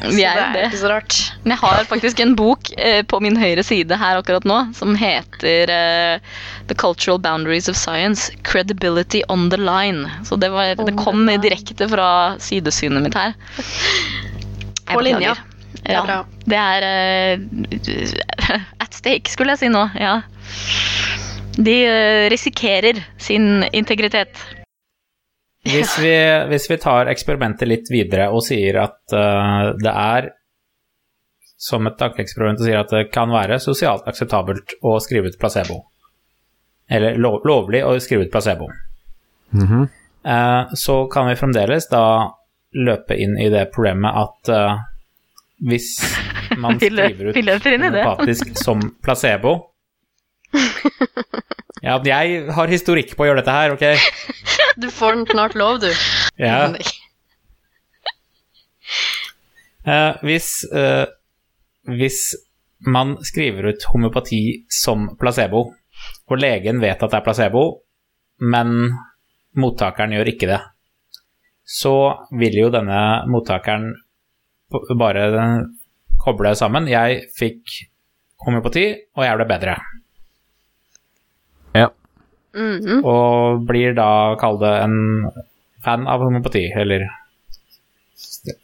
Vi 0.09 0.23
er 0.25 0.39
det 0.53 0.61
er 0.61 0.69
ikke 0.69 0.81
så 0.81 0.91
rart. 0.91 1.17
Men 1.43 1.53
jeg 1.55 1.61
har 1.63 1.83
faktisk 1.89 2.21
en 2.23 2.35
bok 2.39 2.71
eh, 2.77 3.01
på 3.07 3.19
min 3.23 3.37
høyre 3.39 3.63
side 3.65 3.97
her 3.99 4.19
akkurat 4.19 4.45
nå 4.47 4.59
som 4.77 4.95
heter 4.99 5.71
eh, 5.73 6.39
The 6.69 6.77
Cultural 6.77 7.19
Boundaries 7.23 7.69
of 7.71 7.77
Science 7.79 8.31
Credibility 8.47 9.23
on 9.29 9.49
the 9.53 9.59
Line. 9.59 10.09
Så 10.27 10.39
det, 10.39 10.51
var, 10.53 10.75
det 10.75 10.95
kom 10.99 11.25
direkte 11.41 11.89
fra 11.89 12.09
sidesynet 12.41 13.05
mitt 13.05 13.17
her. 13.17 13.35
Jeg 13.57 14.93
På 14.93 15.05
linja. 15.05 15.35
Ja, 15.89 16.23
det 16.49 16.57
er 16.59 16.85
eh, 16.85 18.61
at 18.83 18.95
stake, 18.95 19.31
skulle 19.31 19.55
jeg 19.55 19.63
si 19.63 19.73
nå. 19.73 19.85
Ja. 19.99 20.19
De 21.59 21.75
eh, 21.85 22.29
risikerer 22.31 23.01
sin 23.21 23.63
integritet. 23.73 24.37
Hvis 25.63 25.99
vi, 25.99 26.13
hvis 26.47 26.69
vi 26.71 26.77
tar 26.79 27.09
eksperimentet 27.11 27.67
litt 27.67 27.89
videre 27.91 28.29
og 28.31 28.43
sier 28.45 28.79
at 28.85 29.15
uh, 29.15 29.71
det 29.79 29.91
er 29.91 30.29
som 31.59 31.87
et 31.89 31.97
tankeeksperiment 31.99 32.61
og 32.61 32.67
sier 32.69 32.79
at 32.79 32.91
det 32.95 33.09
kan 33.11 33.31
være 33.33 33.59
sosialt 33.59 34.07
akseptabelt 34.07 34.77
å 34.79 34.95
skrive 35.03 35.27
ut 35.27 35.39
placebo. 35.39 35.81
Eller 36.89 37.19
lov, 37.19 37.41
lovlig 37.45 37.83
å 37.83 37.97
skrive 37.99 38.25
ut 38.25 38.31
placebo. 38.31 38.69
Mm 39.51 39.67
-hmm. 39.67 39.87
uh, 40.25 40.73
så 40.73 41.05
kan 41.07 41.27
vi 41.27 41.35
fremdeles 41.35 41.89
da 41.89 42.31
løpe 42.71 43.15
inn 43.15 43.37
i 43.37 43.49
det 43.49 43.65
problemet 43.75 44.15
at 44.15 44.49
uh, 44.49 44.79
hvis 45.59 46.15
man 46.57 46.79
skriver 46.79 47.25
ut 47.25 47.65
homeopatisk 47.65 48.57
som 48.63 48.95
placebo 49.03 49.68
Ja, 51.79 51.95
jeg 52.03 52.41
har 52.51 52.71
historikk 52.71 53.13
på 53.15 53.23
å 53.23 53.29
gjøre 53.29 53.39
dette 53.39 53.55
her, 53.55 53.71
ok? 53.71 53.85
Du 54.79 54.89
får 54.91 55.15
den 55.15 55.27
snart 55.29 55.55
lov, 55.55 55.79
du. 55.79 55.87
Ja. 56.39 56.67
Uh, 59.87 60.19
hvis, 60.27 60.49
uh, 60.75 61.07
hvis 61.87 62.19
man 62.83 63.15
skriver 63.23 63.71
ut 63.71 63.85
homeopati 63.93 64.41
som 64.71 65.07
placebo, 65.19 65.69
og 66.29 66.39
legen 66.39 66.81
vet 66.83 66.99
at 66.99 67.13
det 67.13 67.19
er 67.19 67.25
placebo, 67.25 67.63
men 68.39 68.75
mottakeren 69.59 70.15
gjør 70.15 70.31
ikke 70.33 70.51
det, 70.51 70.59
så 71.63 71.95
vil 72.39 72.59
jo 72.59 72.73
denne 72.73 72.99
mottakeren 73.29 73.91
bare 74.99 75.29
koble 76.19 76.53
sammen. 76.57 76.91
Jeg 76.91 77.23
fikk 77.39 77.79
homeopati, 78.45 78.85
og 79.15 79.25
jeg 79.25 79.39
ble 79.39 79.47
bedre. 79.49 79.77
Mhm. 82.57 83.03
Og 83.05 83.65
blir 83.69 83.93
da, 83.97 84.35
kall 84.41 84.59
det, 84.61 84.73
en 84.83 85.29
fan 85.85 86.07
av 86.07 86.23
homopati, 86.25 86.65
eller 86.75 87.07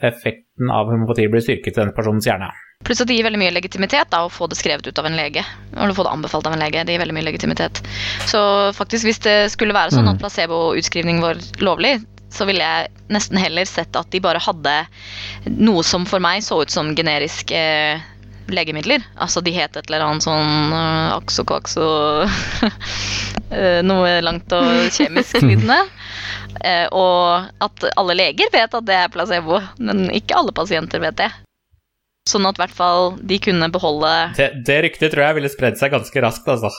effekten 0.02 0.72
av 0.72 0.90
homopati 0.92 1.28
blir 1.28 1.44
styrket 1.44 1.78
i 1.78 1.82
den 1.82 1.94
personens 1.96 2.28
hjerne. 2.28 2.52
Pluss 2.86 3.02
at 3.02 3.08
det 3.10 3.16
gir 3.18 3.26
veldig 3.26 3.40
mye 3.40 3.54
legitimitet 3.56 4.12
da, 4.12 4.26
å 4.26 4.32
få 4.32 4.50
det 4.52 4.58
skrevet 4.60 4.88
ut 4.88 5.00
av 5.00 5.08
en 5.08 5.16
lege. 5.18 5.46
Eller 5.76 5.96
få 5.96 6.06
det 6.06 6.12
anbefalt 6.12 6.48
av 6.50 6.54
en 6.54 6.62
lege. 6.62 6.84
Det 6.86 6.96
gir 6.96 7.02
veldig 7.02 7.16
mye 7.18 7.30
legitimitet. 7.30 7.82
Så 8.30 8.42
faktisk, 8.78 9.08
hvis 9.08 9.24
det 9.26 9.38
skulle 9.54 9.76
være 9.76 9.96
sånn 9.96 10.10
at 10.12 10.20
placeboutskrivning 10.22 11.22
var 11.24 11.40
lovlig, 11.64 11.98
så 12.36 12.46
ville 12.50 12.66
jeg 12.66 12.92
nesten 13.16 13.40
heller 13.40 13.68
sett 13.70 13.96
at 13.96 14.10
de 14.12 14.20
bare 14.24 14.42
hadde 14.44 14.74
noe 15.56 15.86
som 15.88 16.06
for 16.10 16.24
meg 16.24 16.44
så 16.44 16.60
ut 16.66 16.74
som 16.74 16.92
generisk 16.98 17.54
eh, 17.56 18.02
legemidler. 18.52 19.04
Altså 19.22 19.42
de 19.46 19.54
het 19.56 19.78
et 19.78 19.88
eller 19.90 20.06
annet 20.06 20.26
sånn 20.26 20.74
uh, 20.74 21.16
akso 21.16 21.46
kakso 21.48 21.88
eh, 23.56 23.82
Noe 23.86 24.20
langt 24.26 24.52
og 24.56 24.90
kjemisk 24.96 25.42
lydende. 25.44 25.82
Uh, 26.62 26.88
og 26.96 27.66
at 27.66 27.88
alle 28.00 28.18
leger 28.18 28.52
vet 28.54 28.78
at 28.78 28.88
det 28.88 28.98
er 28.98 29.12
placebo, 29.14 29.60
men 29.78 30.08
ikke 30.16 30.38
alle 30.40 30.56
pasienter 30.56 31.04
vet 31.04 31.18
det. 31.20 31.32
Sånn 32.30 32.48
at 32.50 32.58
i 32.58 32.64
hvert 32.64 32.74
fall 32.74 33.12
de 33.22 33.38
kunne 33.38 33.70
beholde 33.70 34.12
Det, 34.34 34.50
det 34.66 34.80
ryktet 34.88 35.14
tror 35.14 35.28
jeg 35.28 35.38
ville 35.38 35.52
spredd 35.54 35.78
seg 35.78 35.94
ganske 35.94 36.24
raskt, 36.26 36.48
altså. 36.50 36.72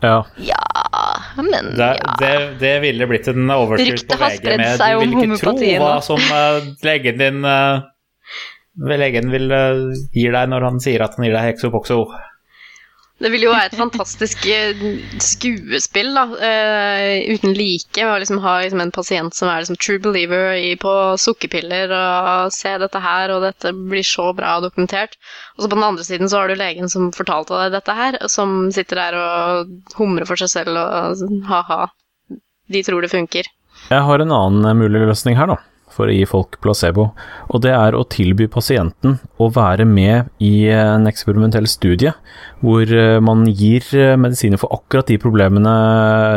Ja. 0.00 0.26
Ja, 0.36 1.42
men 1.42 1.76
Det, 1.76 1.98
ja. 2.02 2.16
det, 2.20 2.54
det 2.58 2.72
ville 2.80 3.06
blitt 3.06 3.28
en 3.28 3.50
overskrift 3.50 4.08
på 4.08 4.16
VG 4.16 4.56
med 4.56 4.80
Du 4.80 5.00
vil 5.02 5.14
ikke 5.14 5.40
tro 5.42 5.54
hva 5.84 5.92
som 6.04 6.20
uh, 6.32 6.64
legen 6.86 7.20
din 7.20 7.44
eh, 7.44 7.82
Legen 8.80 9.30
vil 9.32 9.52
eh, 9.52 9.86
gir 10.16 10.34
deg 10.34 10.50
når 10.50 10.66
han 10.68 10.82
sier 10.82 11.04
at 11.04 11.16
han 11.16 11.26
gir 11.26 11.36
deg 11.36 11.48
Hexopoxo 11.50 12.00
Det 13.20 13.28
vil 13.28 13.44
jo 13.44 13.52
være 13.52 13.68
et 13.68 13.76
fantastisk 13.76 14.46
eh, 14.48 14.80
skuespill, 15.20 16.14
da, 16.16 16.24
uh, 16.32 17.34
uten 17.34 17.52
like. 17.52 18.00
Å 18.00 18.16
liksom 18.22 18.40
ha 18.40 18.54
liksom 18.62 18.80
en 18.80 18.94
pasient 18.96 19.36
som 19.36 19.50
er 19.52 19.60
liksom 19.60 19.76
true 19.76 20.00
believer 20.00 20.56
i, 20.56 20.72
på 20.80 20.94
sukkerpiller 21.20 21.92
og 21.92 22.54
se 22.56 22.72
dette 22.80 23.04
her, 23.04 23.34
og 23.34 23.44
dette 23.44 23.74
blir 23.76 24.06
så 24.06 24.30
bra 24.36 24.56
dokumentert. 24.64 25.18
Og 25.58 25.66
så 25.66 25.68
på 25.68 25.76
den 25.76 25.88
andre 25.90 26.08
siden 26.08 26.32
så 26.32 26.40
har 26.40 26.48
du 26.48 26.56
legen 26.56 26.88
som 26.88 27.12
fortalte 27.12 27.60
deg 27.60 27.76
dette 27.76 27.98
her, 28.00 28.20
som 28.32 28.70
sitter 28.72 29.04
der 29.04 29.20
og 29.20 29.96
humrer 30.00 30.28
for 30.28 30.40
seg 30.40 30.54
selv 30.56 30.80
og 30.80 31.44
ha-ha. 31.50 31.82
De 32.70 32.86
tror 32.86 33.04
det 33.04 33.12
funker. 33.12 33.52
Jeg 33.90 34.06
har 34.06 34.22
en 34.22 34.32
annen 34.32 34.80
mulig 34.80 35.02
løsning 35.02 35.36
her, 35.36 35.50
da, 35.50 35.60
for 36.00 36.10
å 36.10 36.16
gi 36.16 36.26
folk 36.28 36.60
placebo. 36.64 37.10
Og 37.52 37.62
det 37.64 37.74
er 37.76 37.96
å 37.96 38.06
tilby 38.08 38.48
pasienten 38.50 39.18
å 39.36 39.50
være 39.52 39.86
med 39.88 40.32
i 40.42 40.70
en 40.72 41.04
eksperimentell 41.10 41.68
studie, 41.70 42.14
hvor 42.64 42.88
eh, 42.88 43.18
man 43.24 43.44
gir 43.46 43.84
eh, 43.92 44.16
medisiner 44.20 44.60
for 44.60 44.72
akkurat 44.80 45.12
de 45.12 45.20
problemene 45.20 45.74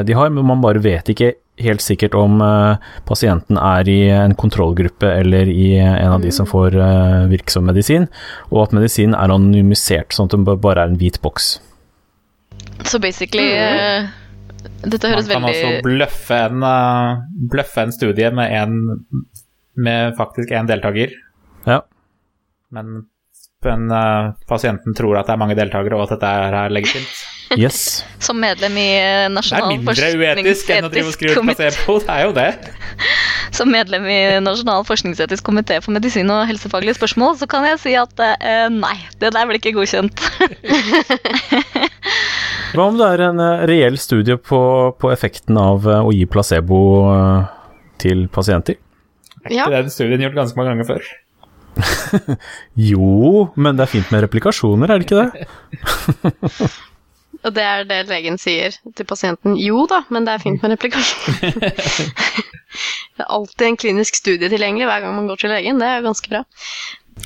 de 0.07 0.19
har, 0.19 0.29
men 0.33 0.51
man 0.51 0.61
bare 0.63 0.83
vet 0.83 1.13
ikke 1.13 1.33
helt 1.61 1.83
sikkert 1.85 2.15
om 2.17 2.41
eh, 2.41 2.81
pasienten 3.07 3.59
er 3.61 3.89
i 3.89 3.99
en 4.13 4.33
kontrollgruppe 4.37 5.09
eller 5.19 5.49
i 5.49 5.75
en 5.77 6.15
av 6.15 6.23
de 6.23 6.31
som 6.33 6.49
får 6.49 6.77
eh, 6.77 7.19
virksom 7.33 7.67
medisin, 7.69 8.09
og 8.51 8.67
at 8.67 8.75
medisinen 8.77 9.15
er 9.17 9.33
anonymisert, 9.33 10.15
sånn 10.15 10.31
at 10.31 10.37
det 10.37 10.57
bare 10.63 10.87
er 10.87 10.93
en 10.93 10.99
hvit 11.01 11.21
boks. 11.23 11.55
Så 12.83 12.99
basically 12.99 13.53
uh, 13.55 14.09
Dette 14.83 15.07
Man 15.07 15.13
høres 15.15 15.29
kan 15.29 15.45
veldig 15.45 15.67
også 15.67 15.83
bløffe 15.85 16.39
en, 16.49 16.65
uh, 16.65 17.21
bløffe 17.51 17.85
en 17.85 17.93
studie 17.95 18.31
med, 18.35 18.51
en, 18.51 19.21
med 19.75 20.15
faktisk 20.17 20.51
én 20.53 20.67
deltaker, 20.69 21.13
Ja. 21.65 21.81
men, 22.71 23.05
men 23.63 23.91
uh, 23.91 24.33
pasienten 24.47 24.95
tror 24.97 25.17
at 25.19 25.27
det 25.29 25.33
er 25.35 25.39
mange 25.41 25.55
deltakere, 25.55 25.95
og 25.95 26.07
at 26.07 26.17
dette 26.17 26.33
er, 26.47 26.69
legitimt. 26.73 27.13
Yes. 27.53 28.01
Som 28.23 28.39
medlem 28.41 28.73
i 28.81 28.85
eh, 28.97 29.03
Det 29.03 29.25
er 29.27 29.29
Nasjonal 29.29 29.67
mindre 29.75 30.07
uetisk 30.17 30.71
enn 30.73 30.87
å 30.87 30.89
drive 30.89 31.11
og 31.11 31.13
skrive 31.13 31.35
ut 31.37 31.45
placebo, 31.45 31.99
det 32.01 32.09
er 32.09 32.23
jo 32.25 32.31
det. 32.33 32.47
Som 33.59 33.69
medlem 33.69 34.07
i 34.09 34.17
Nasjonal 34.41 34.81
forskningsetisk 34.87 35.45
komité 35.45 35.77
for 35.83 35.93
medisin 35.93 36.31
og 36.33 36.47
helsefaglige 36.49 36.95
spørsmål, 36.97 37.35
så 37.37 37.45
kan 37.51 37.67
jeg 37.67 37.77
si 37.83 37.93
at 37.99 38.23
uh, 38.23 38.73
nei, 38.73 38.95
det 39.21 39.35
der 39.35 39.45
blir 39.45 39.59
ikke 39.59 39.75
godkjent. 39.75 40.23
Hva 42.73 42.87
om 42.87 42.97
det 42.97 43.11
er 43.11 43.25
en 43.27 43.45
reell 43.69 44.01
studie 44.01 44.39
på, 44.41 44.63
på 44.97 45.13
effekten 45.13 45.59
av 45.61 45.85
å 45.85 46.09
gi 46.15 46.25
placebo 46.25 46.79
til 48.01 48.25
pasienter? 48.33 48.79
Er 49.45 49.51
Ja. 49.51 49.63
ikke 49.67 49.81
den 49.83 49.89
studien 49.93 50.21
gjort 50.23 50.35
ganske 50.39 50.57
mange 50.59 50.71
ganger 50.73 50.87
før? 50.93 51.03
Jo, 52.77 53.49
men 53.55 53.77
det 53.77 53.83
er 53.87 53.91
fint 53.95 54.09
med 54.13 54.21
replikasjoner, 54.27 54.87
er 54.93 54.97
det 55.01 55.05
ikke 55.07 55.21
det? 55.23 55.31
Og 57.43 57.51
det 57.51 57.63
er 57.65 57.81
det 57.83 57.97
legen 58.07 58.37
sier 58.39 58.71
til 58.95 59.05
pasienten. 59.09 59.57
Jo 59.59 59.81
da, 59.89 59.97
men 60.13 60.23
det 60.23 60.31
er 60.37 60.43
fint 60.43 60.61
med 60.63 60.71
replikasjon. 60.77 61.33
det 61.59 63.21
er 63.25 63.27
alltid 63.27 63.65
en 63.67 63.75
klinisk 63.81 64.15
studie 64.15 64.47
tilgjengelig 64.53 64.87
hver 64.87 65.01
gang 65.03 65.13
man 65.17 65.27
går 65.27 65.37
til 65.41 65.51
legen. 65.51 65.79
Det 65.81 65.87
er 65.89 65.97
jo 65.99 66.05
ganske 66.07 66.29
bra. 66.31 66.41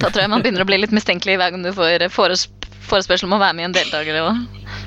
Da 0.01 0.09
tror 0.09 0.21
jeg 0.23 0.31
man 0.33 0.41
begynner 0.41 0.63
å 0.65 0.69
bli 0.71 0.79
litt 0.81 0.95
mistenkelig 0.95 1.35
hver 1.37 1.51
gang 1.53 1.61
du 1.67 1.71
får 1.75 2.07
foresp 2.15 2.53
forespørsel 2.87 3.27
om 3.27 3.35
å 3.35 3.41
være 3.43 3.55
med 3.57 3.63
i 3.65 3.67
en 3.67 3.75
deltaker 3.75 4.15
og 4.23 4.31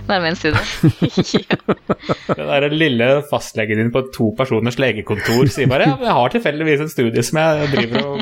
en 0.08 0.36
studie. 0.36 0.60
Den 2.36 2.46
der 2.48 2.68
lille 2.72 3.08
fastlegen 3.30 3.78
din 3.78 3.90
på 3.94 4.02
to 4.14 4.30
personers 4.38 4.78
legekontor 4.80 5.46
sier 5.52 5.68
bare 5.70 5.86
ja, 5.86 5.96
jeg 6.00 6.16
har 6.16 6.32
tilfeldigvis 6.34 6.80
en 6.86 6.92
studie 6.92 7.22
som 7.26 7.38
jeg 7.38 7.68
driver 7.74 8.06
og 8.06 8.18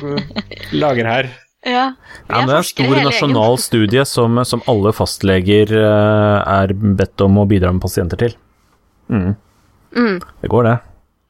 lager 0.73 1.07
her. 1.09 1.31
Ja, 1.67 1.93
Ja, 2.29 2.39
men 2.39 2.47
det 2.47 2.55
er 2.55 2.61
en 2.61 2.65
stor 2.69 2.97
nasjonal 3.03 3.55
egen. 3.57 3.63
studie 3.65 4.05
som, 4.07 4.39
som 4.45 4.63
alle 4.71 4.93
fastleger 4.95 5.73
eh, 5.75 6.39
er 6.63 6.73
bedt 6.75 7.21
om 7.25 7.39
å 7.43 7.47
bidra 7.51 7.73
med 7.75 7.83
pasienter 7.83 8.21
til. 8.21 8.37
Mm. 9.11 9.35
Mm. 9.97 10.19
Det 10.43 10.49
går, 10.53 10.69
det. 10.69 10.77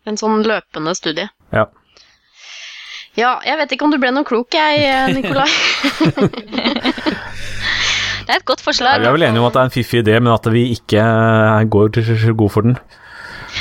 En 0.09 0.19
sånn 0.21 0.43
løpende 0.45 0.95
studie. 0.99 1.29
Ja. 1.55 1.65
Ja, 3.19 3.39
jeg 3.43 3.57
vet 3.59 3.73
ikke 3.75 3.87
om 3.89 3.91
du 3.95 3.99
ble 3.99 4.13
noe 4.15 4.27
klok, 4.29 4.53
jeg, 4.55 4.85
eh, 4.85 5.09
Nikolai. 5.17 5.49
Det 8.29 8.35
er 8.35 8.43
et 8.43 8.45
godt 8.45 8.61
forslag. 8.61 8.99
forslag. 8.99 9.01
vi 9.01 9.09
er 9.09 9.15
vel 9.17 9.25
enige 9.25 9.41
om 9.41 9.49
at 9.49 9.55
det 9.57 9.61
er 9.61 9.69
en 9.71 9.73
fiffig 9.73 10.01
idé, 10.05 10.19
men 10.21 10.35
at 10.35 10.47
vi 10.53 10.67
ikke 10.75 11.01
eh, 11.01 11.63
går 11.73 11.89
god 12.37 12.51
for 12.53 12.67
den. 12.67 12.77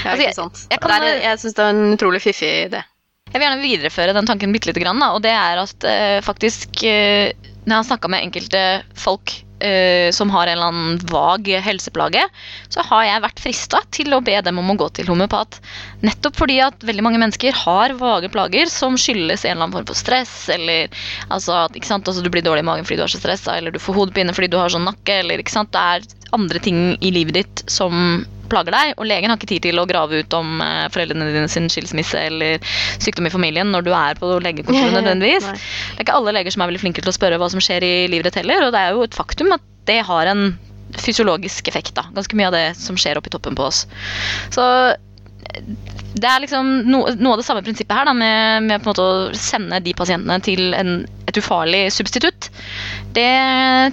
Ja, 0.04 0.12
er 0.12 0.28
ikke 0.28 0.36
sant. 0.36 0.66
jeg 0.68 0.76
jeg, 0.76 0.90
Det 0.92 1.08
er, 1.14 1.22
jeg 1.24 1.40
syns 1.40 1.56
det 1.56 1.64
er 1.64 1.70
en 1.72 1.94
utrolig 1.96 2.20
fiffig 2.22 2.52
idé. 2.68 2.82
Jeg 3.32 3.40
vil 3.40 3.48
gjerne 3.48 3.64
videreføre 3.64 4.16
den 4.16 4.28
tanken 4.28 4.52
bitte 4.52 4.68
lite 4.68 4.84
grann, 4.84 5.00
da, 5.00 5.14
og 5.16 5.24
det 5.24 5.32
er 5.32 5.64
at 5.64 5.88
uh, 5.88 6.20
faktisk 6.24 6.84
uh, 6.84 7.32
Når 7.64 7.74
jeg 7.74 7.80
har 7.80 7.88
snakka 7.88 8.12
med 8.12 8.28
enkelte 8.28 8.64
folk 8.96 9.34
eh, 9.60 10.10
som 10.12 10.30
har 10.34 10.48
en 10.48 10.58
eller 10.58 10.72
annen 10.72 11.00
vag 11.12 11.50
helseplage, 11.64 12.24
så 12.70 12.86
har 12.90 13.06
jeg 13.08 13.24
vært 13.26 13.44
frista 13.44 13.82
til 13.96 14.14
å 14.16 14.22
be 14.24 14.38
dem 14.46 14.62
om 14.62 14.74
å 14.74 14.78
gå 14.80 14.90
til 14.98 15.10
homeopat. 15.12 15.60
Nettopp 16.06 16.40
fordi 16.44 16.60
at 16.64 16.86
veldig 16.88 17.06
mange 17.06 17.22
mennesker 17.22 17.56
har 17.66 17.96
vage 18.00 18.32
plager 18.34 18.72
som 18.72 18.98
skyldes 19.00 19.46
en 19.46 19.56
eller 19.56 19.68
annen 19.68 19.78
form 19.80 19.90
for 19.90 20.00
stress, 20.00 20.36
eller 20.54 20.94
altså, 21.34 21.66
ikke 21.74 21.90
sant? 21.90 22.08
Altså, 22.08 22.24
du 22.24 22.32
blir 22.34 22.46
dårlig 22.46 22.66
i 22.66 22.70
magen 22.70 22.88
fordi 22.88 23.02
du 23.02 23.08
er 23.08 23.14
så 23.16 23.22
stressa, 23.22 23.58
eller 23.58 23.74
du 23.76 23.82
får 23.82 23.98
hodepine 23.98 24.36
fordi 24.36 24.52
du 24.54 24.60
har 24.62 24.74
sånn 24.74 24.88
nakke, 24.88 25.22
eller 25.24 25.44
ikke 25.44 25.56
sant? 25.58 25.74
det 25.76 25.84
er 25.84 26.06
andre 26.36 26.60
ting 26.64 26.80
i 27.04 27.12
livet 27.14 27.38
ditt 27.38 27.64
som 27.72 28.24
plager 28.52 28.76
deg, 28.76 28.94
og 28.98 29.08
legen 29.10 29.32
har 29.32 29.40
ikke 29.40 29.50
tid 29.54 29.66
til 29.68 29.82
å 29.82 29.88
grave 29.90 30.22
ut 30.24 30.38
om 30.38 30.62
eh, 30.64 30.86
foreldrene 30.94 31.30
dine 31.34 31.50
sin 31.52 31.70
skilsmisse 31.72 32.22
eller 32.30 32.62
sykdom 33.04 33.30
i 33.30 33.34
familien 33.34 33.72
når 33.74 33.88
du 33.88 33.92
er 33.96 34.20
på 34.20 34.32
legekontoret 34.44 34.96
nødvendigvis. 35.00 35.50
Det 35.50 35.98
er 36.00 36.06
ikke 36.08 36.20
alle 36.20 36.36
leger 36.40 36.56
som 36.56 36.66
er 36.66 36.72
veldig 36.72 36.84
flinke 36.86 37.04
til 37.04 37.14
å 37.14 37.18
spørre 37.18 37.42
hva 37.42 37.52
som 37.54 37.64
skjer 37.64 37.86
i 37.88 37.96
livet 38.12 38.30
ditt 38.30 38.42
heller, 38.42 38.68
og 38.68 38.76
det 38.76 38.84
er 38.84 38.96
jo 38.96 39.06
et 39.08 39.18
faktum 39.18 39.54
at 39.56 39.66
det 39.88 40.02
har 40.08 40.32
en 40.32 40.50
fysiologisk 40.98 41.68
effekt, 41.68 41.94
da. 41.98 42.08
Ganske 42.16 42.38
mye 42.40 42.48
av 42.50 42.56
det 42.56 42.68
som 42.80 42.98
skjer 43.00 43.20
oppi 43.20 43.32
toppen 43.34 43.58
på 43.58 43.68
oss. 43.68 43.84
Så 44.56 44.64
det 46.18 46.28
er 46.28 46.42
liksom 46.42 46.70
no, 46.90 47.04
noe 47.20 47.36
av 47.36 47.42
det 47.42 47.46
samme 47.46 47.64
prinsippet 47.66 47.94
her, 47.94 48.08
da, 48.10 48.14
med, 48.18 48.66
med 48.68 48.82
på 48.82 48.90
en 48.90 48.94
måte 48.94 49.06
å 49.06 49.38
sende 49.38 49.80
de 49.84 49.94
pasientene 49.98 50.40
til 50.44 50.74
en, 50.78 51.00
et 51.30 51.40
ufarlig 51.40 51.88
substitutt. 51.94 52.50
Det 53.16 53.30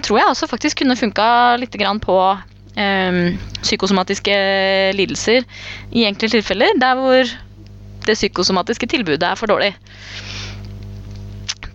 tror 0.05 0.21
jeg 0.21 0.31
også 0.31 0.49
faktisk 0.49 0.81
kunne 0.81 0.97
funka 0.99 1.27
litt 1.61 1.75
grann 1.79 2.01
på 2.03 2.17
eh, 2.33 2.54
psykosomatiske 2.75 4.35
lidelser 4.97 5.45
i 5.95 6.03
enkelte 6.03 6.35
tilfeller, 6.35 6.75
der 6.81 6.99
hvor 6.99 7.35
det 8.05 8.17
psykosomatiske 8.17 8.89
tilbudet 8.91 9.23
er 9.23 9.39
for 9.39 9.49
dårlig 9.49 9.71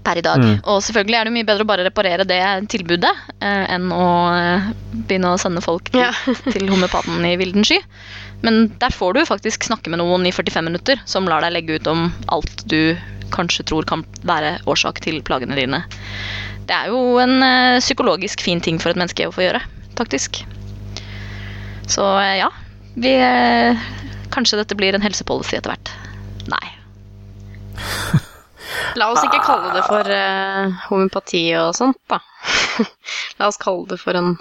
per 0.05 0.19
i 0.21 0.25
dag. 0.25 0.41
Mm. 0.41 0.59
Og 0.71 0.81
selvfølgelig 0.85 1.19
er 1.19 1.29
det 1.29 1.35
mye 1.35 1.47
bedre 1.49 1.67
å 1.67 1.69
bare 1.69 1.87
reparere 1.87 2.27
det 2.29 2.41
tilbudet 2.73 3.11
eh, 3.41 3.65
enn 3.75 3.91
å 3.95 4.09
eh, 4.35 4.71
begynne 4.93 5.35
å 5.35 5.41
sende 5.41 5.63
folk 5.65 5.91
til, 5.93 6.05
Ja. 6.07 6.13
til 6.55 6.69
homeopaten 6.71 7.25
i 7.29 7.37
vilden 7.41 7.67
sky. 7.67 7.81
Men 8.45 8.71
der 8.81 8.95
får 8.95 9.17
du 9.17 9.25
faktisk 9.29 9.67
snakke 9.69 9.93
med 9.93 10.01
noen 10.01 10.25
i 10.29 10.33
45 10.33 10.71
minutter 10.71 11.03
som 11.11 11.29
lar 11.29 11.45
deg 11.45 11.55
legge 11.57 11.81
ut 11.81 11.91
om 11.91 12.09
alt 12.33 12.65
du 12.71 12.97
kanskje 13.35 13.67
tror 13.69 13.87
kan 13.87 14.03
være 14.27 14.57
årsak 14.71 15.03
til 15.05 15.21
plagene 15.27 15.59
dine. 15.59 15.85
Det 16.67 16.77
er 16.77 16.91
jo 16.95 17.19
en 17.23 17.37
eh, 17.45 17.83
psykologisk 17.83 18.43
fin 18.47 18.63
ting 18.63 18.81
for 18.81 18.93
et 18.93 19.01
menneske 19.01 19.29
å 19.29 19.35
få 19.35 19.45
gjøre, 19.47 19.63
faktisk. 19.99 20.43
Så 21.91 22.21
eh, 22.21 22.37
ja, 22.39 22.53
vi 22.95 23.15
eh, 23.15 23.79
Kanskje 24.31 24.61
dette 24.61 24.77
blir 24.79 24.95
en 24.95 25.03
helsepolicy 25.03 25.57
etter 25.59 25.73
hvert. 25.73 25.91
Nei. 26.51 26.67
La 29.01 29.09
oss 29.11 29.25
ikke 29.27 29.41
kalle 29.43 29.73
det 29.75 29.83
for 29.89 30.07
eh, 30.15 30.77
homopati 30.87 31.43
og 31.59 31.75
sånt, 31.75 31.99
da. 32.11 32.21
La 33.41 33.49
oss 33.51 33.59
kalle 33.59 33.91
det 33.91 33.99
for 33.99 34.15
en 34.15 34.37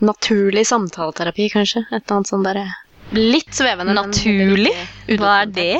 naturlig 0.00 0.64
samtaleterapi, 0.70 1.50
kanskje. 1.52 1.84
Et 1.90 2.00
eller 2.00 2.16
annet 2.16 2.32
sånt 2.32 2.48
derre 2.48 2.64
Litt 3.16 3.54
svevende. 3.56 3.94
Naturlig? 3.96 4.72
Hva 5.16 5.42
er 5.42 5.52
det? 5.52 5.76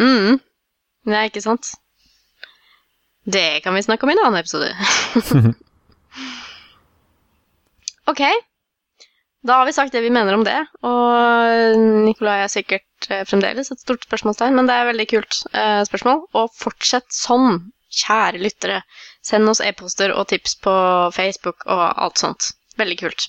Mm. 0.00 0.38
er 1.12 1.28
ikke 1.28 1.44
sant? 1.44 1.74
Det 3.24 3.62
kan 3.64 3.76
vi 3.76 3.84
snakke 3.84 4.06
om 4.06 4.12
i 4.12 4.16
en 4.16 4.22
annen 4.24 4.40
episode. 4.40 4.70
ok. 8.12 8.22
Da 9.46 9.52
har 9.60 9.66
vi 9.66 9.72
sagt 9.72 9.92
det 9.94 10.00
vi 10.02 10.10
mener 10.10 10.34
om 10.34 10.42
det, 10.44 10.56
og 10.82 11.76
Nikolai 12.02 12.40
er 12.42 12.50
sikkert 12.50 13.06
eh, 13.14 13.20
fremdeles 13.28 13.70
et 13.70 13.78
stort 13.78 14.02
spørsmålstegn, 14.08 14.56
men 14.58 14.66
det 14.66 14.74
er 14.74 14.82
et 14.82 14.90
veldig 14.90 15.06
kult 15.12 15.38
eh, 15.52 15.82
spørsmål. 15.86 16.24
Og 16.40 16.50
fortsett 16.58 17.06
sånn, 17.14 17.60
kjære 18.00 18.40
lyttere. 18.42 18.80
Send 19.22 19.46
oss 19.52 19.62
e-poster 19.62 20.10
og 20.18 20.26
tips 20.32 20.58
på 20.66 20.74
Facebook 21.14 21.62
og 21.70 21.84
alt 21.94 22.18
sånt. 22.18 22.50
Veldig 22.80 22.98
kult. 23.04 23.28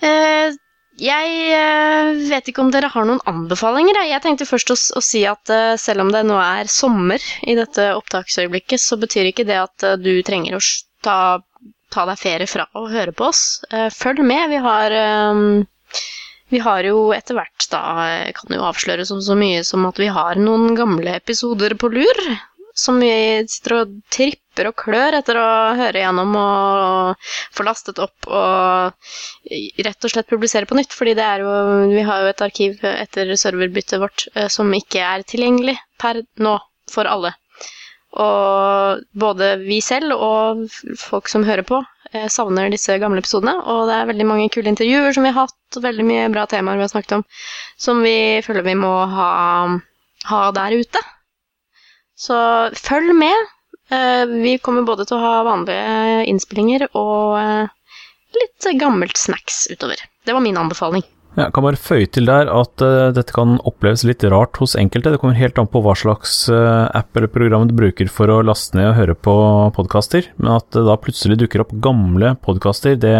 Eh, 0.00 0.48
jeg 1.00 1.36
eh, 1.56 2.10
vet 2.28 2.48
ikke 2.50 2.60
om 2.60 2.70
dere 2.72 2.90
har 2.92 3.06
noen 3.08 3.22
anbefalinger. 3.28 4.02
jeg. 4.04 4.20
Tenkte 4.24 4.48
først 4.48 4.72
å, 4.74 4.76
å 4.76 5.02
si 5.04 5.22
at 5.28 5.52
eh, 5.52 5.74
selv 5.80 6.04
om 6.04 6.12
det 6.12 6.24
nå 6.28 6.36
er 6.36 6.68
sommer 6.68 7.22
i 7.48 7.56
dette 7.56 7.92
opptaksøyeblikket, 7.96 8.80
så 8.82 8.98
betyr 9.00 9.30
ikke 9.30 9.46
det 9.48 9.56
at 9.62 9.86
eh, 9.88 9.96
du 9.96 10.12
trenger 10.26 10.58
å 10.58 10.62
ta, 11.04 11.16
ta 11.92 12.06
deg 12.10 12.20
ferie 12.20 12.50
fra 12.50 12.68
å 12.76 12.86
høre 12.92 13.14
på 13.16 13.30
oss. 13.30 13.62
Følg 13.96 14.20
med. 14.26 14.50
Vi 14.52 14.60
har 14.62 14.96
vi 16.52 16.60
har 16.60 16.84
jo 16.84 17.08
etter 17.16 17.38
hvert 17.38 17.66
da 17.72 17.80
kan 18.36 18.52
jo 18.52 18.64
avsløre 18.68 19.06
som 19.08 19.22
så 19.24 19.32
mye 19.38 19.62
som 19.64 19.86
at 19.88 19.96
vi 19.96 20.10
har 20.12 20.36
noen 20.36 20.76
gamle 20.76 21.16
episoder 21.16 21.72
på 21.80 21.88
lur. 21.94 22.24
Som 22.76 23.00
vi 23.00 23.12
sitter 23.48 23.78
og 23.80 23.96
tripper 24.12 24.41
og 24.68 24.76
klør 24.76 25.16
etter 25.18 25.38
å 25.40 25.48
høre 25.78 26.02
gjennom 26.02 26.34
og 26.38 27.28
få 27.56 27.64
lastet 27.66 28.00
opp 28.04 28.28
og 28.28 29.12
rett 29.86 30.08
og 30.08 30.12
slett 30.12 30.28
publisere 30.30 30.68
på 30.68 30.76
nytt. 30.78 30.92
Fordi 30.96 31.14
det 31.18 31.24
er 31.24 31.44
jo 31.44 31.52
Vi 31.92 32.02
har 32.06 32.22
jo 32.22 32.32
et 32.32 32.44
arkiv 32.44 32.84
etter 32.88 33.32
serverbyttet 33.36 34.02
vårt 34.02 34.26
eh, 34.34 34.48
som 34.52 34.72
ikke 34.76 35.00
er 35.00 35.24
tilgjengelig 35.28 35.78
per 36.00 36.22
nå 36.36 36.58
for 36.92 37.08
alle. 37.08 37.32
Og 38.12 39.00
både 39.16 39.54
vi 39.62 39.80
selv 39.80 40.12
og 40.18 40.66
folk 41.00 41.30
som 41.32 41.46
hører 41.48 41.64
på, 41.64 41.78
eh, 42.12 42.28
savner 42.28 42.68
disse 42.70 42.98
gamle 43.00 43.22
episodene. 43.24 43.54
Og 43.72 43.88
det 43.88 43.96
er 43.96 44.10
veldig 44.10 44.28
mange 44.28 44.50
kule 44.52 44.68
intervjuer 44.68 45.16
som 45.16 45.24
vi 45.24 45.32
har 45.32 45.46
hatt, 45.46 45.78
og 45.78 45.86
veldig 45.86 46.04
mye 46.04 46.28
bra 46.34 46.44
temaer 46.50 46.76
vi 46.76 46.84
har 46.84 46.92
snakket 46.92 47.16
om, 47.20 47.24
som 47.80 48.04
vi 48.04 48.42
føler 48.44 48.68
vi 48.68 48.76
må 48.76 48.92
ha, 49.16 49.30
ha 50.28 50.42
der 50.52 50.76
ute. 50.76 51.00
Så 52.22 52.36
følg 52.76 53.16
med. 53.16 53.48
Eh, 53.92 54.26
Vi 54.26 54.58
kommer 54.58 54.86
både 54.88 55.06
til 55.08 55.18
å 55.18 55.22
ha 55.22 55.32
vanlige 55.46 56.26
innspillinger 56.30 56.88
og 56.92 57.38
eh, 57.40 57.98
litt 58.38 58.70
gammelt 58.80 59.18
snacks 59.20 59.66
utover. 59.72 60.00
Det 60.24 60.32
var 60.32 60.44
min 60.44 60.56
anbefaling. 60.56 61.04
Jeg 61.32 61.48
kan 61.56 61.64
bare 61.64 61.80
føye 61.80 62.08
til 62.12 62.26
der 62.28 62.48
at 62.52 62.82
uh, 62.84 63.08
dette 63.16 63.32
kan 63.32 63.54
oppleves 63.64 64.02
litt 64.04 64.20
rart 64.28 64.58
hos 64.60 64.74
enkelte. 64.76 65.14
Det 65.14 65.20
kommer 65.22 65.38
helt 65.38 65.56
an 65.56 65.70
på 65.72 65.80
hva 65.80 65.94
slags 65.96 66.42
uh, 66.52 66.90
app 66.92 67.16
eller 67.16 67.32
program 67.32 67.64
du 67.70 67.72
bruker 67.72 68.10
for 68.12 68.28
å 68.28 68.42
laste 68.44 68.76
ned 68.76 68.90
og 68.90 68.98
høre 68.98 69.16
på 69.16 69.34
podkaster, 69.72 70.28
men 70.36 70.58
at 70.58 70.68
det 70.76 70.84
da 70.84 70.98
plutselig 71.00 71.38
dukker 71.40 71.64
opp 71.64 71.72
gamle 71.80 72.34
podkaster, 72.44 73.00
det 73.00 73.16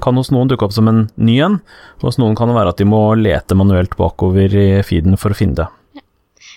kan 0.00 0.16
hos 0.16 0.32
noen 0.32 0.48
dukke 0.48 0.64
opp 0.64 0.72
som 0.72 0.88
en 0.88 1.04
ny 1.20 1.36
en. 1.44 1.60
Hos 2.00 2.16
noen 2.16 2.32
kan 2.38 2.48
det 2.48 2.56
være 2.56 2.72
at 2.72 2.80
de 2.80 2.88
må 2.88 3.04
lete 3.20 3.60
manuelt 3.60 3.92
bakover 4.00 4.48
i 4.48 4.68
feeden 4.80 5.20
for 5.20 5.36
å 5.36 5.40
finne 5.42 5.60
det. 5.60 5.68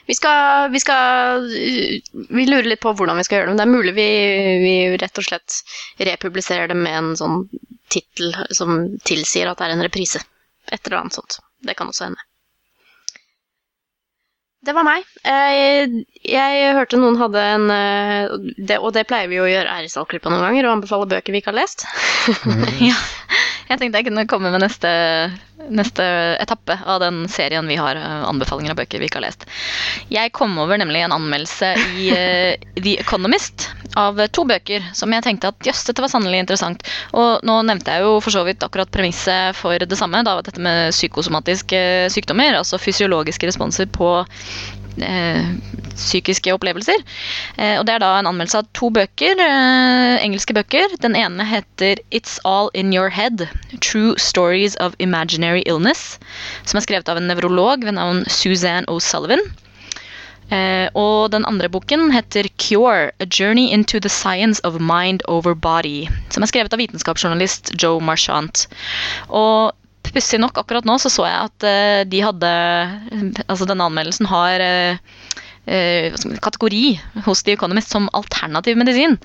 Vi 0.08 0.16
skal, 0.16 0.70
vi 0.72 0.80
skal 0.80 1.48
Vi 2.30 2.46
lurer 2.48 2.70
litt 2.72 2.84
på 2.84 2.94
hvordan 2.96 3.20
vi 3.20 3.26
skal 3.28 3.42
gjøre 3.42 3.50
det. 3.50 3.56
Men 3.56 3.60
det 3.60 3.66
er 3.66 3.74
mulig 3.76 3.96
vi, 3.98 4.08
vi 4.64 4.76
rett 5.02 5.20
og 5.20 5.28
slett 5.28 5.60
republiserer 6.10 6.72
det 6.72 6.80
med 6.80 6.96
en 7.02 7.12
sånn 7.20 7.42
tittel 7.92 8.36
som 8.56 8.80
tilsier 9.08 9.52
at 9.52 9.60
det 9.60 9.68
er 9.68 9.76
en 9.76 9.86
reprise. 9.88 10.24
Et 10.72 10.80
eller 10.88 11.04
annet 11.04 11.20
sånt. 11.20 11.40
Det 11.64 11.76
kan 11.78 11.92
også 11.92 12.10
hende. 12.10 12.27
Det 14.68 14.74
var 14.76 14.84
meg. 14.84 15.06
Jeg, 15.24 16.02
Jeg 16.28 16.72
hørte 16.76 17.00
noen 17.00 17.16
hadde 17.22 17.44
en 17.54 17.70
eh, 17.72 18.34
det, 18.58 18.82
Og 18.84 18.92
det 18.98 19.06
pleier 19.08 19.32
vi 19.32 19.40
å 19.40 19.48
gjøre 19.48 19.78
her 19.78 19.88
i 19.88 19.92
Stallklippa 19.92 20.34
noen 20.34 20.44
ganger, 20.44 20.68
og 20.68 20.80
anbefale 20.80 21.08
bøker 21.08 21.32
vi 21.32 21.44
ikke 21.44 21.54
har 21.54 21.62
lest. 21.62 21.88
Ja. 22.84 22.98
Jeg 23.68 23.82
tenkte 23.82 24.00
jeg 24.00 24.08
kunne 24.08 24.24
komme 24.32 24.50
med 24.54 24.62
neste, 24.64 24.90
neste 25.76 26.04
etappe 26.40 26.78
av 26.88 27.02
den 27.04 27.26
serien 27.32 27.68
vi 27.68 27.76
har, 27.76 28.00
eh, 28.00 28.24
anbefalinger 28.30 28.72
av 28.72 28.80
bøker 28.80 29.02
vi 29.02 29.10
ikke 29.10 29.20
har 29.20 29.26
lest. 29.26 29.44
Jeg 30.14 30.32
kom 30.36 30.56
over 30.62 30.80
nemlig 30.80 31.02
en 31.04 31.16
anmeldelse 31.16 31.74
i 32.00 32.08
eh, 32.16 32.64
The 32.80 32.96
Economist 33.02 33.68
av 34.00 34.22
to 34.32 34.46
bøker 34.48 34.86
som 34.96 35.12
jeg 35.12 35.26
tenkte 35.26 35.52
at 35.52 35.68
jøss, 35.68 35.84
dette 35.90 36.04
var 36.04 36.12
sannelig 36.14 36.46
interessant. 36.46 36.86
Og 37.18 37.44
nå 37.48 37.58
nevnte 37.68 37.92
jeg 37.92 38.06
jo 38.06 38.16
for 38.24 38.36
så 38.36 38.46
vidt 38.48 38.64
akkurat 38.64 38.92
premisset 38.94 39.58
for 39.60 39.76
det 39.84 40.00
samme, 40.00 40.24
da, 40.24 40.38
dette 40.46 40.64
med 40.64 40.96
psykosomatiske 40.96 41.82
sykdommer, 42.14 42.56
altså 42.62 42.80
fysiologiske 42.80 43.52
responser 43.52 43.92
på 43.92 44.14
eh, 44.22 44.48
psykiske 45.98 46.54
opplevelser. 46.54 47.04
Eh, 47.58 47.76
og 47.80 47.86
det 47.88 47.96
er 47.96 48.04
da 48.04 48.14
en 48.20 48.30
anmeldelse 48.30 48.62
av 48.62 48.70
to 48.78 48.90
bøker, 48.94 49.40
eh, 49.42 50.18
engelske 50.24 50.56
bøker. 50.58 50.98
Den 51.02 51.16
ene 51.16 51.46
heter 51.46 52.02
It's 52.12 52.40
All 52.46 52.70
In 52.74 52.94
Your 52.94 53.10
Head. 53.10 53.48
True 53.82 54.16
Stories 54.18 54.76
of 54.78 54.96
Imaginary 55.00 55.64
Illness. 55.66 56.20
Som 56.66 56.78
er 56.78 56.86
skrevet 56.86 57.10
av 57.10 57.18
en 57.18 57.28
nevrolog 57.28 57.84
ved 57.84 57.98
navn 57.98 58.26
Suzanne 58.28 58.86
O'Sullivan. 58.88 59.42
Eh, 60.50 60.88
og 60.96 61.32
den 61.32 61.44
andre 61.46 61.68
boken 61.68 62.12
heter 62.14 62.48
Cure, 62.58 63.12
A 63.20 63.26
Journey 63.26 63.68
into 63.74 64.00
the 64.00 64.10
Science 64.10 64.62
of 64.64 64.80
Mind 64.80 65.22
over 65.28 65.54
Body. 65.54 66.08
Som 66.30 66.44
er 66.44 66.48
skrevet 66.48 66.74
av 66.74 66.80
vitenskapsjournalist 66.80 67.74
Joe 67.76 68.00
Marchant. 68.00 68.68
Og 69.28 69.74
pussig 70.16 70.40
nok, 70.42 70.58
akkurat 70.62 70.88
nå 70.88 70.98
så 71.02 71.12
så 71.12 71.26
jeg 71.28 71.50
at 71.50 71.68
eh, 71.68 72.04
de 72.10 72.22
hadde 72.24 72.52
Altså 73.48 73.68
denne 73.70 73.88
anmeldelsen 73.88 74.30
har 74.30 74.64
eh, 74.64 75.00
eh, 75.66 76.16
kategori 76.44 76.86
hos 77.26 77.44
The 77.44 77.56
Economist 77.58 77.94
som 77.94 78.10
alternativ 78.18 78.80
medisin. 78.80 79.18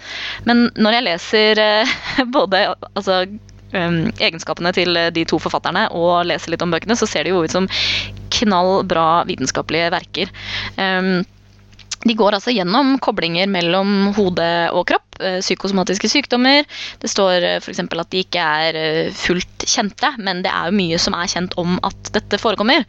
Men 0.49 0.69
når 0.77 0.99
jeg 0.99 1.07
leser 1.09 1.63
både 2.37 2.65
altså, 2.93 3.23
um, 3.75 4.01
egenskapene 4.19 4.73
til 4.77 4.99
de 5.15 5.27
to 5.29 5.39
forfatterne 5.43 5.89
og 5.97 6.27
leser 6.31 6.55
litt 6.55 6.65
om 6.65 6.73
bøkene, 6.75 6.99
så 6.99 7.09
ser 7.09 7.27
det 7.27 7.35
jo 7.35 7.45
ut 7.45 7.55
som 7.55 7.69
knall 8.39 8.83
bra 8.89 9.23
vitenskapelige 9.29 9.93
verker. 9.95 10.33
Um, 10.77 11.23
de 12.03 12.15
går 12.19 12.35
altså 12.37 12.53
gjennom 12.55 12.97
koblinger 13.03 13.51
mellom 13.51 14.11
hode 14.17 14.49
og 14.75 14.87
kropp, 14.91 15.21
eh, 15.23 15.39
psykosomatiske 15.43 16.11
sykdommer. 16.11 16.67
Det 17.03 17.11
står 17.11 17.47
eh, 17.47 17.59
f.eks. 17.63 17.83
at 17.85 18.11
de 18.11 18.23
ikke 18.25 18.43
er 18.67 18.79
eh, 18.79 19.15
fullt 19.15 19.67
kjente, 19.69 20.13
men 20.19 20.43
det 20.43 20.51
er 20.51 20.71
jo 20.71 20.79
mye 20.81 20.99
som 21.03 21.17
er 21.19 21.31
kjent 21.31 21.57
om 21.63 21.79
at 21.87 22.13
dette 22.17 22.41
forekommer. 22.43 22.87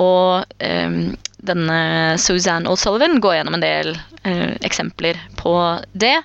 Og 0.00 0.46
eh, 0.64 0.98
denne 1.46 1.80
Suzanne 2.20 2.72
O'Sullivan 2.72 3.20
går 3.22 3.38
gjennom 3.38 3.58
en 3.58 3.66
del 3.66 3.92
eh, 4.24 4.56
eksempler 4.66 5.20
på 5.36 5.54
det. 5.92 6.16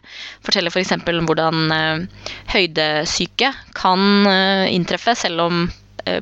Forteller 0.46 0.72
f.eks. 0.72 0.96
For 1.04 1.28
hvordan 1.28 1.76
eh, 1.76 2.28
høydesyke 2.56 3.52
kan 3.76 4.28
inntreffe 4.72 5.14
selv 5.20 5.44
om 5.50 5.66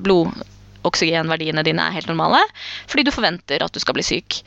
blod 0.04 0.34
oksygenverdiene 0.88 1.64
dine 1.68 1.86
er 1.86 1.98
helt 1.98 2.10
normale, 2.12 2.40
fordi 2.90 3.06
du 3.08 3.14
forventer 3.14 3.64
at 3.66 3.76
du 3.76 3.82
skal 3.82 3.98
bli 3.98 4.06
syk. 4.06 4.42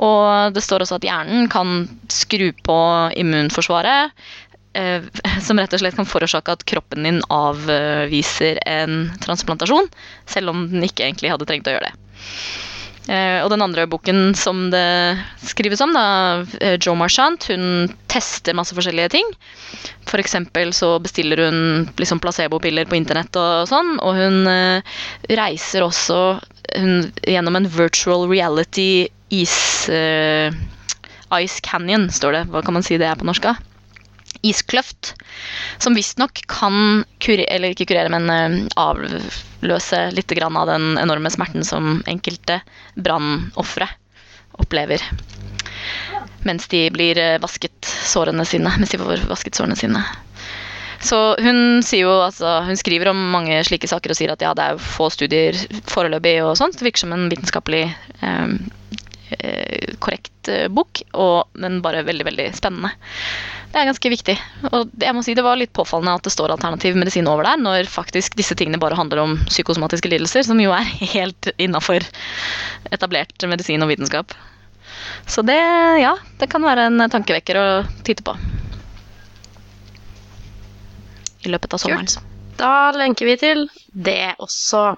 Og 0.00 0.54
det 0.54 0.64
står 0.64 0.84
også 0.84 0.98
at 1.00 1.06
hjernen 1.08 1.48
kan 1.52 1.86
skru 2.12 2.50
på 2.64 2.78
immunforsvaret, 3.20 4.14
eh, 4.78 5.08
som 5.46 5.60
rett 5.60 5.74
og 5.76 5.82
slett 5.82 5.98
kan 5.98 6.08
forårsake 6.08 6.56
at 6.56 6.66
kroppen 6.68 7.08
din 7.08 7.22
avviser 7.32 8.60
en 8.68 9.08
transplantasjon, 9.24 9.90
selv 10.30 10.54
om 10.54 10.68
den 10.72 10.86
ikke 10.88 11.08
egentlig 11.08 11.34
hadde 11.34 11.48
trengt 11.50 11.68
å 11.70 11.76
gjøre 11.76 11.90
det. 11.90 11.98
Eh, 13.04 13.42
og 13.44 13.50
den 13.52 13.60
andre 13.60 13.84
boken 13.90 14.32
som 14.38 14.70
det 14.72 15.18
skrives 15.44 15.82
om, 15.84 15.92
da, 15.92 16.44
eh, 16.60 16.78
Jo 16.80 16.94
Marchant, 16.96 17.44
hun 17.50 17.92
tester 18.08 18.56
masse 18.56 18.74
forskjellige 18.76 19.12
ting. 19.12 19.28
For 20.08 20.20
For 20.20 20.72
så 20.72 20.96
bestiller 21.04 21.44
hun 21.44 21.90
liksom 22.00 22.20
placebo-piller 22.20 22.88
på 22.88 22.96
internett 22.96 23.36
og 23.36 23.68
sånn, 23.68 23.98
og 24.00 24.16
hun 24.16 24.48
eh, 24.48 24.96
reiser 25.28 25.84
også 25.84 26.40
hun, 26.78 27.12
gjennom 27.28 27.56
en 27.60 27.68
virtual 27.68 28.28
reality 28.30 29.08
is 29.30 29.90
Ice 31.34 31.60
Canyon, 31.66 32.08
står 32.10 32.32
det. 32.32 32.42
Hva 32.52 32.62
kan 32.64 32.76
man 32.76 32.84
si 32.86 32.96
det 32.96 33.08
er 33.08 33.18
på 33.18 33.26
norsk? 33.26 33.42
da? 33.42 33.73
Iskløft, 34.44 35.14
som 35.82 35.96
visstnok 35.96 36.44
kan 36.50 37.04
kurere, 37.22 37.48
eller 37.50 37.74
ikke 37.74 37.88
kurere, 37.90 38.12
men 38.12 38.30
uh, 38.30 38.58
avløse 38.80 40.06
litt 40.14 40.34
av 40.44 40.66
den 40.70 40.98
enorme 41.00 41.32
smerten 41.32 41.64
som 41.66 42.02
enkelte 42.10 42.60
brannofre 42.94 43.88
opplever. 44.62 45.02
Mens 46.44 46.68
de 46.68 46.86
blir 46.94 47.18
uh, 47.18 47.40
vasket 47.42 47.88
sårene 48.04 48.44
sine. 48.48 48.72
Mens 48.78 48.92
de 48.92 49.00
får 49.00 49.26
vasket 49.30 49.56
sårene 49.56 49.78
sine. 49.78 50.04
Så 51.04 51.18
hun, 51.40 51.82
jo, 51.92 52.12
altså, 52.24 52.62
hun 52.64 52.78
skriver 52.80 53.10
om 53.10 53.18
mange 53.34 53.58
slike 53.68 53.88
saker 53.90 54.12
og 54.12 54.16
sier 54.16 54.32
at 54.32 54.40
ja, 54.40 54.54
det 54.56 54.64
er 54.64 54.80
få 54.80 55.10
studier 55.12 55.58
foreløpig 55.90 56.38
og 56.44 56.54
sånt. 56.56 56.78
Det 56.78 56.86
virker 56.86 57.04
som 57.04 57.12
en 57.12 57.26
vitenskapelig 57.28 57.84
um, 58.22 58.56
korrekt 60.02 60.50
bok, 60.70 61.02
og, 61.12 61.50
men 61.60 61.80
bare 61.84 62.04
veldig, 62.06 62.26
veldig 62.28 62.48
spennende. 62.56 62.92
Det 63.74 63.80
er 63.80 63.88
ganske 63.88 64.10
viktig. 64.12 64.34
Og 64.70 64.92
jeg 65.02 65.14
må 65.16 65.22
si 65.26 65.34
det 65.34 65.42
var 65.42 65.58
litt 65.58 65.72
påfallende 65.74 66.12
at 66.14 66.26
det 66.26 66.30
står 66.30 66.52
alternativ 66.54 66.94
medisin 66.94 67.26
over 67.26 67.42
der, 67.48 67.58
når 67.58 67.88
faktisk 67.90 68.36
disse 68.38 68.54
tingene 68.54 68.78
bare 68.78 68.94
handler 68.94 69.24
om 69.24 69.32
psykosomatiske 69.48 70.12
lidelser, 70.12 70.44
som 70.46 70.60
jo 70.62 70.70
er 70.76 70.86
helt 71.16 71.50
innafor 71.58 72.06
etablert 72.94 73.48
medisin 73.50 73.82
og 73.82 73.90
vitenskap. 73.90 74.36
Så 75.26 75.42
det, 75.42 75.58
ja, 75.98 76.14
det 76.38 76.46
kan 76.52 76.62
være 76.62 76.86
en 76.86 77.08
tankevekker 77.10 77.58
å 77.58 77.66
titte 78.06 78.22
på. 78.22 78.36
I 81.44 81.50
løpet 81.50 81.74
av 81.74 81.82
sommeren. 81.82 82.06
Kult. 82.06 82.30
Da 82.60 82.92
lenker 82.94 83.26
vi 83.26 83.36
til 83.40 83.66
det 83.90 84.36
også. 84.38 84.92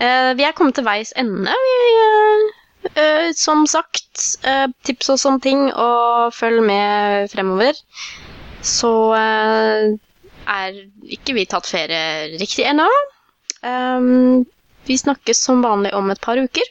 Eh, 0.00 0.32
vi 0.38 0.48
er 0.48 0.56
kommet 0.56 0.78
til 0.78 0.88
veis 0.88 1.12
ende. 1.20 1.52
Vi 1.52 1.76
eh, 2.08 2.48
Uh, 2.92 3.32
som 3.36 3.64
sagt, 3.70 4.20
uh, 4.44 4.68
tips 4.84 5.08
oss 5.14 5.24
om 5.28 5.38
ting, 5.40 5.70
og 5.72 6.34
følg 6.36 6.60
med 6.66 7.30
fremover. 7.32 7.78
Så 8.64 8.90
uh, 9.16 9.94
er 10.44 10.80
ikke 11.16 11.36
vi 11.38 11.46
tatt 11.48 11.68
ferie 11.68 12.34
riktig 12.36 12.66
ennå. 12.68 12.88
Um, 13.64 14.44
vi 14.84 14.98
snakkes 15.00 15.40
som 15.46 15.64
vanlig 15.64 15.94
om 15.96 16.12
et 16.12 16.20
par 16.24 16.36
uker. 16.36 16.68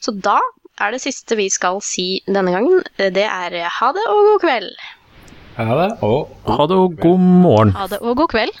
Så 0.00 0.16
da 0.16 0.38
er 0.80 0.94
det 0.94 1.02
siste 1.04 1.36
vi 1.36 1.50
skal 1.52 1.82
si 1.84 2.22
denne 2.24 2.54
gangen, 2.54 2.80
det 2.96 3.26
er 3.26 3.60
ha 3.68 3.92
det 3.92 4.06
og 4.08 4.32
god 4.32 4.42
kveld. 4.46 4.72
Ha 5.60 5.76
det 5.76 5.90
og, 6.06 6.30
ha 6.48 6.66
det 6.70 6.76
og 6.80 6.96
god 7.02 7.20
morgen. 7.20 7.74
Ha 7.76 7.86
det 7.92 8.00
og 8.00 8.16
god 8.22 8.32
kveld. 8.32 8.60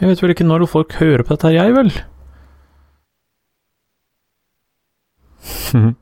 Jeg 0.00 0.08
vet 0.08 0.22
vel 0.22 0.32
ikke 0.32 0.48
når 0.48 0.64
folk 0.70 0.94
hører 0.96 1.22
på 1.26 1.36
dette 1.36 1.50
jeg 1.52 1.74
vel? 1.76 1.90